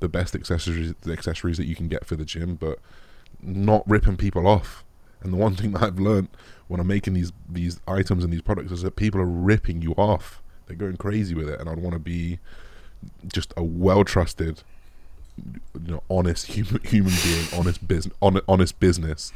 the 0.00 0.08
best 0.08 0.34
accessories 0.34 0.94
the 1.02 1.12
accessories 1.12 1.58
that 1.58 1.66
you 1.66 1.76
can 1.76 1.88
get 1.88 2.06
for 2.06 2.16
the 2.16 2.24
gym, 2.24 2.54
but 2.54 2.78
not 3.42 3.88
ripping 3.88 4.16
people 4.16 4.46
off. 4.46 4.83
And 5.24 5.32
the 5.32 5.36
one 5.36 5.56
thing 5.56 5.72
that 5.72 5.82
I've 5.82 5.98
learned 5.98 6.28
when 6.68 6.80
I'm 6.80 6.86
making 6.86 7.14
these 7.14 7.32
these 7.48 7.80
items 7.88 8.22
and 8.22 8.32
these 8.32 8.42
products 8.42 8.70
is 8.70 8.82
that 8.82 8.96
people 8.96 9.20
are 9.20 9.26
ripping 9.26 9.82
you 9.82 9.92
off. 9.92 10.40
They're 10.66 10.76
going 10.76 10.96
crazy 10.96 11.34
with 11.34 11.48
it, 11.48 11.60
and 11.60 11.68
I'd 11.68 11.78
want 11.78 11.94
to 11.94 11.98
be 11.98 12.38
just 13.26 13.52
a 13.56 13.62
well 13.62 14.04
trusted 14.04 14.62
you 15.84 15.92
know 15.92 16.02
honest 16.08 16.46
human 16.46 16.80
human 16.84 17.12
being 17.22 17.46
honest 17.54 17.86
business 17.86 18.14
honest, 18.48 18.80
business. 18.80 19.32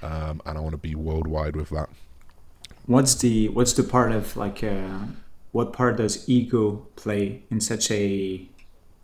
Um, 0.00 0.40
and 0.46 0.56
I 0.56 0.60
want 0.60 0.72
to 0.72 0.78
be 0.78 0.94
worldwide 0.94 1.56
with 1.56 1.70
that. 1.70 1.88
What's 2.86 3.16
the 3.16 3.48
what's 3.48 3.72
the 3.72 3.82
part 3.82 4.12
of 4.12 4.36
like 4.36 4.62
uh, 4.62 4.98
what 5.52 5.72
part 5.72 5.96
does 5.96 6.28
ego 6.28 6.86
play 6.94 7.42
in 7.50 7.60
such 7.60 7.90
a 7.90 8.46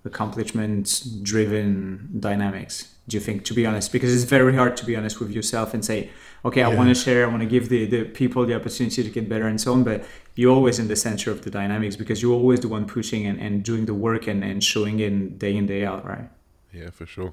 accomplishment 0.04 1.04
driven 1.22 2.08
dynamics 2.20 2.90
do 3.06 3.18
you 3.18 3.20
think 3.20 3.44
to 3.44 3.52
be 3.52 3.66
honest? 3.66 3.92
Because 3.92 4.14
it's 4.14 4.24
very 4.38 4.54
hard 4.56 4.78
to 4.78 4.86
be 4.86 4.96
honest 4.96 5.20
with 5.20 5.30
yourself 5.30 5.74
and 5.74 5.84
say 5.84 6.08
okay 6.46 6.62
i 6.62 6.70
Yeah. 6.70 6.76
want 6.78 6.88
to 6.88 6.94
share 6.94 7.20
i 7.26 7.28
want 7.28 7.42
to 7.42 7.46
give 7.56 7.68
the, 7.68 7.84
the 7.94 8.04
people 8.04 8.46
the 8.46 8.54
opportunity 8.54 9.02
to 9.02 9.10
get 9.10 9.28
better 9.28 9.46
and 9.46 9.60
so 9.60 9.72
on 9.74 9.84
but 9.84 10.04
you're 10.36 10.54
always 10.58 10.78
in 10.78 10.88
the 10.88 10.96
center 10.96 11.30
of 11.30 11.38
the 11.44 11.50
dynamics 11.50 11.96
because 11.96 12.22
you're 12.22 12.34
always 12.42 12.60
the 12.60 12.68
one 12.76 12.86
pushing 12.86 13.26
and, 13.26 13.38
and 13.40 13.62
doing 13.62 13.84
the 13.86 13.94
work 13.94 14.26
and, 14.26 14.42
and 14.42 14.64
showing 14.64 15.00
in 15.00 15.36
day 15.38 15.54
in 15.60 15.66
day 15.66 15.84
out 15.84 16.02
right? 16.12 16.28
Yeah 16.72 16.90
for 16.90 17.06
sure. 17.06 17.32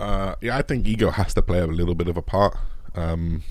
Uh, 0.00 0.34
yeah 0.40 0.56
I 0.58 0.62
think 0.62 0.86
ego 0.88 1.10
has 1.10 1.32
to 1.34 1.42
play 1.42 1.60
a 1.60 1.66
little 1.66 1.94
bit 1.94 2.08
of 2.08 2.16
a 2.16 2.22
part. 2.22 2.56
Um, 2.94 3.42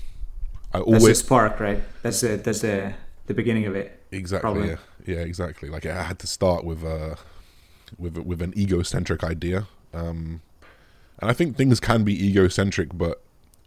I 0.74 0.78
that's 0.78 0.90
the 0.90 0.96
always 0.96 1.18
spark 1.18 1.60
right? 1.60 1.80
That's 2.02 2.20
the 2.20 2.36
that's 2.36 2.60
the 2.60 2.92
the 3.26 3.34
beginning 3.34 3.66
of 3.66 3.74
it 3.74 3.88
exactly 4.10 4.42
probably. 4.50 4.68
yeah. 4.68 4.76
Yeah 5.06 5.20
exactly. 5.30 5.68
Like 5.70 5.86
I 5.86 6.02
had 6.02 6.18
to 6.20 6.26
start 6.26 6.64
with 6.64 6.84
uh 6.84 7.14
with 7.98 8.16
with 8.18 8.42
an 8.42 8.56
egocentric 8.56 9.24
idea 9.24 9.66
um, 9.94 10.42
and 11.20 11.30
I 11.30 11.34
think 11.34 11.56
things 11.56 11.80
can 11.80 12.04
be 12.04 12.26
egocentric 12.26 12.90
but 12.92 13.22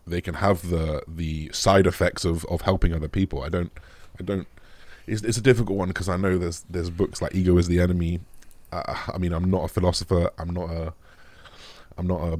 they 0.07 0.21
can 0.21 0.35
have 0.35 0.69
the 0.69 1.03
the 1.07 1.49
side 1.53 1.87
effects 1.87 2.25
of 2.25 2.45
of 2.45 2.61
helping 2.61 2.93
other 2.93 3.07
people 3.07 3.43
I 3.43 3.49
don't 3.49 3.71
I 4.19 4.23
don't 4.23 4.47
it's, 5.07 5.21
it's 5.21 5.37
a 5.37 5.41
difficult 5.41 5.77
one 5.77 5.89
because 5.89 6.09
I 6.09 6.17
know 6.17 6.37
there's 6.37 6.65
there's 6.69 6.89
books 6.89 7.21
like 7.21 7.35
Ego 7.35 7.57
is 7.57 7.67
the 7.67 7.79
Enemy. 7.79 8.19
I 8.71 9.17
mean, 9.17 9.31
I'm 9.31 9.49
not 9.49 9.63
a 9.63 9.67
philosopher. 9.67 10.29
I'm 10.37 10.49
not 10.49 10.69
a 10.69 10.93
I'm 11.97 12.07
not 12.07 12.21
a, 12.21 12.39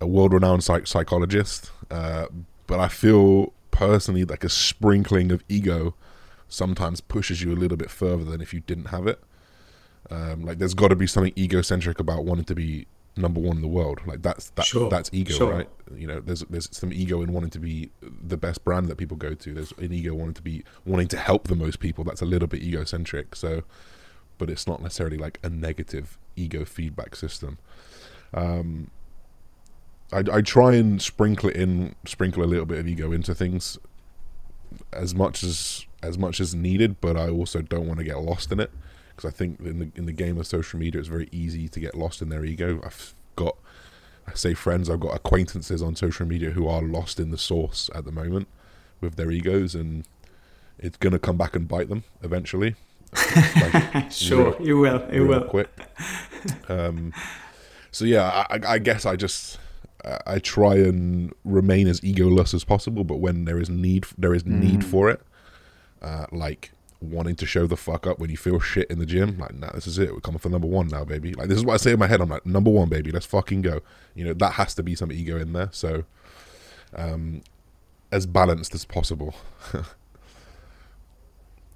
a 0.00 0.06
world 0.06 0.32
renowned 0.32 0.64
psych- 0.64 0.86
psychologist. 0.86 1.70
Uh, 1.90 2.26
but 2.66 2.80
I 2.80 2.88
feel 2.88 3.52
personally 3.70 4.24
like 4.24 4.44
a 4.44 4.48
sprinkling 4.48 5.32
of 5.32 5.42
ego 5.48 5.94
sometimes 6.48 7.00
pushes 7.00 7.42
you 7.42 7.52
a 7.52 7.56
little 7.56 7.76
bit 7.76 7.90
further 7.90 8.24
than 8.24 8.40
if 8.40 8.54
you 8.54 8.60
didn't 8.60 8.86
have 8.86 9.06
it. 9.06 9.20
Um, 10.10 10.42
like 10.44 10.58
there's 10.58 10.74
got 10.74 10.88
to 10.88 10.96
be 10.96 11.06
something 11.06 11.32
egocentric 11.36 11.98
about 11.98 12.24
wanting 12.24 12.44
to 12.44 12.54
be 12.54 12.86
number 13.16 13.40
one 13.40 13.56
in 13.56 13.62
the 13.62 13.68
world. 13.68 14.00
Like 14.06 14.22
that's 14.22 14.50
that, 14.50 14.66
Sure, 14.66 14.90
that's 14.90 15.10
ego, 15.12 15.34
sure. 15.34 15.52
right? 15.52 15.68
You 15.94 16.06
know, 16.06 16.20
there's 16.20 16.40
there's 16.50 16.68
some 16.76 16.92
ego 16.92 17.22
in 17.22 17.32
wanting 17.32 17.50
to 17.50 17.58
be 17.58 17.90
the 18.02 18.36
best 18.36 18.64
brand 18.64 18.88
that 18.88 18.96
people 18.96 19.16
go 19.16 19.34
to. 19.34 19.54
There's 19.54 19.72
an 19.78 19.92
ego 19.92 20.14
wanting 20.14 20.34
to 20.34 20.42
be 20.42 20.64
wanting 20.84 21.08
to 21.08 21.16
help 21.16 21.48
the 21.48 21.54
most 21.56 21.78
people. 21.78 22.04
That's 22.04 22.22
a 22.22 22.26
little 22.26 22.48
bit 22.48 22.62
egocentric. 22.62 23.34
So, 23.36 23.62
but 24.38 24.50
it's 24.50 24.66
not 24.66 24.82
necessarily 24.82 25.16
like 25.16 25.38
a 25.42 25.48
negative 25.48 26.18
ego 26.36 26.64
feedback 26.64 27.16
system. 27.16 27.58
Um, 28.32 28.90
I, 30.12 30.24
I 30.32 30.40
try 30.42 30.74
and 30.74 31.00
sprinkle 31.00 31.48
it 31.50 31.56
in, 31.56 31.94
sprinkle 32.04 32.42
a 32.42 32.46
little 32.46 32.66
bit 32.66 32.78
of 32.78 32.86
ego 32.88 33.12
into 33.12 33.34
things, 33.34 33.78
as 34.92 35.14
much 35.14 35.42
as 35.42 35.86
as 36.02 36.18
much 36.18 36.40
as 36.40 36.54
needed. 36.54 37.00
But 37.00 37.16
I 37.16 37.30
also 37.30 37.62
don't 37.62 37.86
want 37.86 37.98
to 37.98 38.04
get 38.04 38.18
lost 38.20 38.52
in 38.52 38.60
it 38.60 38.70
because 39.14 39.32
I 39.32 39.36
think 39.36 39.60
in 39.60 39.78
the 39.78 39.90
in 39.94 40.06
the 40.06 40.12
game 40.12 40.38
of 40.38 40.46
social 40.46 40.78
media, 40.78 41.00
it's 41.00 41.08
very 41.08 41.28
easy 41.32 41.68
to 41.68 41.80
get 41.80 41.94
lost 41.94 42.22
in 42.22 42.28
their 42.28 42.44
ego. 42.44 42.80
I've 42.84 43.14
got, 43.36 43.56
I 44.26 44.34
say 44.34 44.54
friends, 44.54 44.90
I've 44.90 45.00
got 45.00 45.14
acquaintances 45.14 45.82
on 45.82 45.96
social 45.96 46.26
media 46.26 46.50
who 46.50 46.66
are 46.66 46.82
lost 46.82 47.20
in 47.20 47.30
the 47.30 47.38
source 47.38 47.90
at 47.94 48.04
the 48.04 48.12
moment 48.12 48.48
with 49.00 49.16
their 49.16 49.30
egos, 49.30 49.74
and 49.74 50.04
it's 50.78 50.96
gonna 50.96 51.18
come 51.18 51.36
back 51.36 51.54
and 51.54 51.68
bite 51.68 51.88
them 51.88 52.04
eventually. 52.22 52.74
Like, 53.56 54.10
sure, 54.10 54.52
real, 54.52 54.66
you 54.66 54.78
will. 54.78 55.02
It 55.10 55.20
will. 55.20 55.44
Quick. 55.44 55.70
Um, 56.68 57.12
so 57.90 58.04
yeah, 58.04 58.46
I, 58.50 58.60
I 58.66 58.78
guess 58.78 59.06
I 59.06 59.14
just 59.14 59.58
I 60.26 60.38
try 60.38 60.74
and 60.74 61.32
remain 61.44 61.86
as 61.88 62.00
egoless 62.00 62.52
as 62.54 62.64
possible, 62.64 63.04
but 63.04 63.16
when 63.16 63.44
there 63.44 63.58
is 63.58 63.70
need, 63.70 64.06
there 64.18 64.34
is 64.34 64.42
mm. 64.42 64.60
need 64.60 64.84
for 64.84 65.08
it. 65.10 65.20
Uh, 66.02 66.26
like 66.30 66.72
wanting 67.10 67.36
to 67.36 67.46
show 67.46 67.66
the 67.66 67.76
fuck 67.76 68.06
up 68.06 68.18
when 68.18 68.30
you 68.30 68.36
feel 68.36 68.60
shit 68.60 68.90
in 68.90 68.98
the 68.98 69.06
gym. 69.06 69.38
Like, 69.38 69.54
nah, 69.54 69.70
this 69.72 69.86
is 69.86 69.98
it. 69.98 70.12
We're 70.12 70.20
coming 70.20 70.38
for 70.38 70.48
number 70.48 70.66
one 70.66 70.88
now, 70.88 71.04
baby. 71.04 71.34
Like, 71.34 71.48
this 71.48 71.58
is 71.58 71.64
what 71.64 71.74
I 71.74 71.76
say 71.78 71.92
in 71.92 71.98
my 71.98 72.06
head. 72.06 72.20
I'm 72.20 72.28
like, 72.28 72.46
number 72.46 72.70
one, 72.70 72.88
baby. 72.88 73.10
Let's 73.10 73.26
fucking 73.26 73.62
go. 73.62 73.80
You 74.14 74.24
know, 74.24 74.34
that 74.34 74.52
has 74.52 74.74
to 74.74 74.82
be 74.82 74.94
some 74.94 75.12
ego 75.12 75.36
in 75.38 75.52
there. 75.52 75.68
So, 75.72 76.04
um, 76.94 77.42
as 78.12 78.26
balanced 78.26 78.74
as 78.74 78.84
possible. 78.84 79.34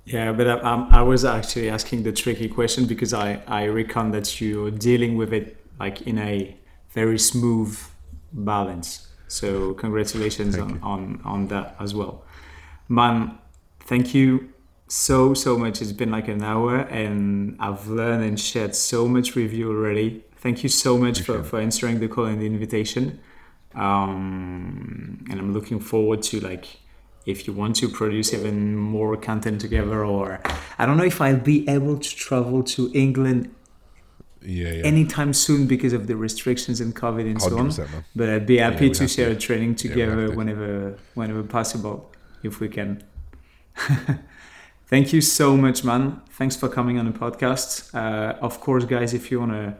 yeah, 0.04 0.32
but 0.32 0.48
I, 0.48 0.88
I, 0.90 1.02
was 1.02 1.24
actually 1.24 1.68
asking 1.68 2.04
the 2.04 2.12
tricky 2.12 2.48
question 2.48 2.86
because 2.86 3.12
I, 3.12 3.42
I 3.46 3.66
reckon 3.66 4.12
that 4.12 4.40
you're 4.40 4.70
dealing 4.70 5.16
with 5.16 5.32
it 5.32 5.56
like 5.80 6.02
in 6.02 6.18
a 6.18 6.56
very 6.90 7.18
smooth 7.18 7.78
balance. 8.32 9.08
So 9.26 9.74
congratulations 9.74 10.56
on, 10.56 10.80
on, 10.82 11.20
on 11.24 11.48
that 11.48 11.76
as 11.80 11.94
well. 11.94 12.24
Man, 12.88 13.38
thank 13.80 14.14
you 14.14 14.52
so 14.88 15.34
so 15.34 15.56
much. 15.56 15.80
It's 15.80 15.92
been 15.92 16.10
like 16.10 16.28
an 16.28 16.42
hour, 16.42 16.78
and 16.78 17.56
I've 17.60 17.86
learned 17.88 18.24
and 18.24 18.40
shared 18.40 18.74
so 18.74 19.06
much 19.06 19.34
with 19.34 19.52
you 19.52 19.70
already. 19.70 20.24
Thank 20.36 20.62
you 20.62 20.68
so 20.68 20.96
much 20.96 21.20
for, 21.22 21.42
for 21.42 21.60
answering 21.60 22.00
the 22.00 22.08
call 22.08 22.26
and 22.26 22.40
the 22.40 22.46
invitation. 22.46 23.20
Um, 23.74 25.24
and 25.30 25.38
I'm 25.38 25.52
looking 25.52 25.80
forward 25.80 26.22
to 26.24 26.40
like 26.40 26.78
if 27.26 27.46
you 27.46 27.52
want 27.52 27.76
to 27.76 27.88
produce 27.88 28.32
even 28.32 28.74
more 28.74 29.16
content 29.16 29.60
together, 29.60 30.04
or 30.04 30.40
I 30.78 30.86
don't 30.86 30.96
know 30.96 31.04
if 31.04 31.20
I'll 31.20 31.36
be 31.36 31.68
able 31.68 31.98
to 31.98 32.16
travel 32.16 32.62
to 32.62 32.90
England 32.94 33.54
yeah, 34.40 34.72
yeah. 34.72 34.84
anytime 34.84 35.34
soon 35.34 35.66
because 35.66 35.92
of 35.92 36.06
the 36.06 36.16
restrictions 36.16 36.80
and 36.80 36.96
COVID 36.96 37.26
and 37.26 37.42
so 37.42 37.58
on. 37.58 37.68
Man. 37.68 38.04
But 38.16 38.30
I'd 38.30 38.46
be 38.46 38.58
happy 38.58 38.86
yeah, 38.86 38.94
to 38.94 39.08
share 39.08 39.28
to. 39.28 39.36
a 39.36 39.38
training 39.38 39.74
together 39.74 40.30
whenever 40.30 40.96
whenever 41.14 41.42
possible, 41.42 42.10
if 42.42 42.60
we 42.60 42.68
can. 42.68 43.02
Thank 44.88 45.12
you 45.12 45.20
so 45.20 45.54
much, 45.54 45.84
man. 45.84 46.22
Thanks 46.30 46.56
for 46.56 46.66
coming 46.66 46.98
on 46.98 47.04
the 47.04 47.18
podcast. 47.18 47.94
Uh, 47.94 48.38
of 48.40 48.58
course, 48.58 48.86
guys, 48.86 49.12
if 49.12 49.30
you 49.30 49.38
want 49.38 49.52
to 49.52 49.76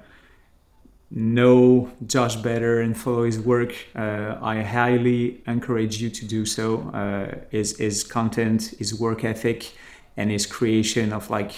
know 1.10 1.90
Josh 2.06 2.36
better 2.36 2.82
and 2.82 2.94
follow 2.94 3.24
his 3.24 3.40
work, 3.40 3.74
uh, 3.96 4.36
I 4.42 4.60
highly 4.60 5.40
encourage 5.46 6.02
you 6.02 6.10
to 6.10 6.26
do 6.26 6.44
so. 6.44 6.90
Uh, 6.90 7.38
his, 7.50 7.78
his 7.78 8.04
content, 8.04 8.74
his 8.78 9.00
work 9.00 9.24
ethic, 9.24 9.72
and 10.18 10.30
his 10.30 10.44
creation 10.44 11.14
of 11.14 11.30
like 11.30 11.52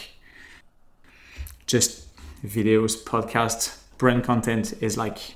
just 1.67 2.07
videos, 2.45 3.03
podcasts, 3.03 3.79
brand 3.99 4.23
content 4.23 4.75
is 4.81 4.97
like 4.97 5.35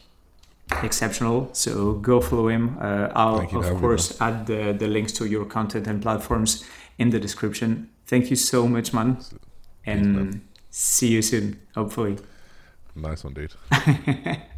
exceptional. 0.84 1.48
So 1.52 1.94
go 1.94 2.20
follow 2.20 2.46
him. 2.46 2.78
Uh, 2.80 3.08
I'll, 3.16 3.40
of 3.40 3.80
course, 3.80 4.20
add 4.20 4.46
the, 4.46 4.72
the 4.72 4.86
links 4.86 5.10
to 5.14 5.26
your 5.26 5.46
content 5.46 5.88
and 5.88 6.00
platforms 6.00 6.64
in 6.96 7.10
the 7.10 7.18
description. 7.18 7.90
Thank 8.06 8.30
you 8.30 8.36
so 8.36 8.68
much, 8.68 8.92
man. 8.92 9.18
And 9.86 10.16
man. 10.16 10.48
see 10.70 11.08
you 11.08 11.22
soon, 11.22 11.60
hopefully. 11.74 12.18
Nice 12.94 13.24
one, 13.24 13.34
dude. 13.34 13.54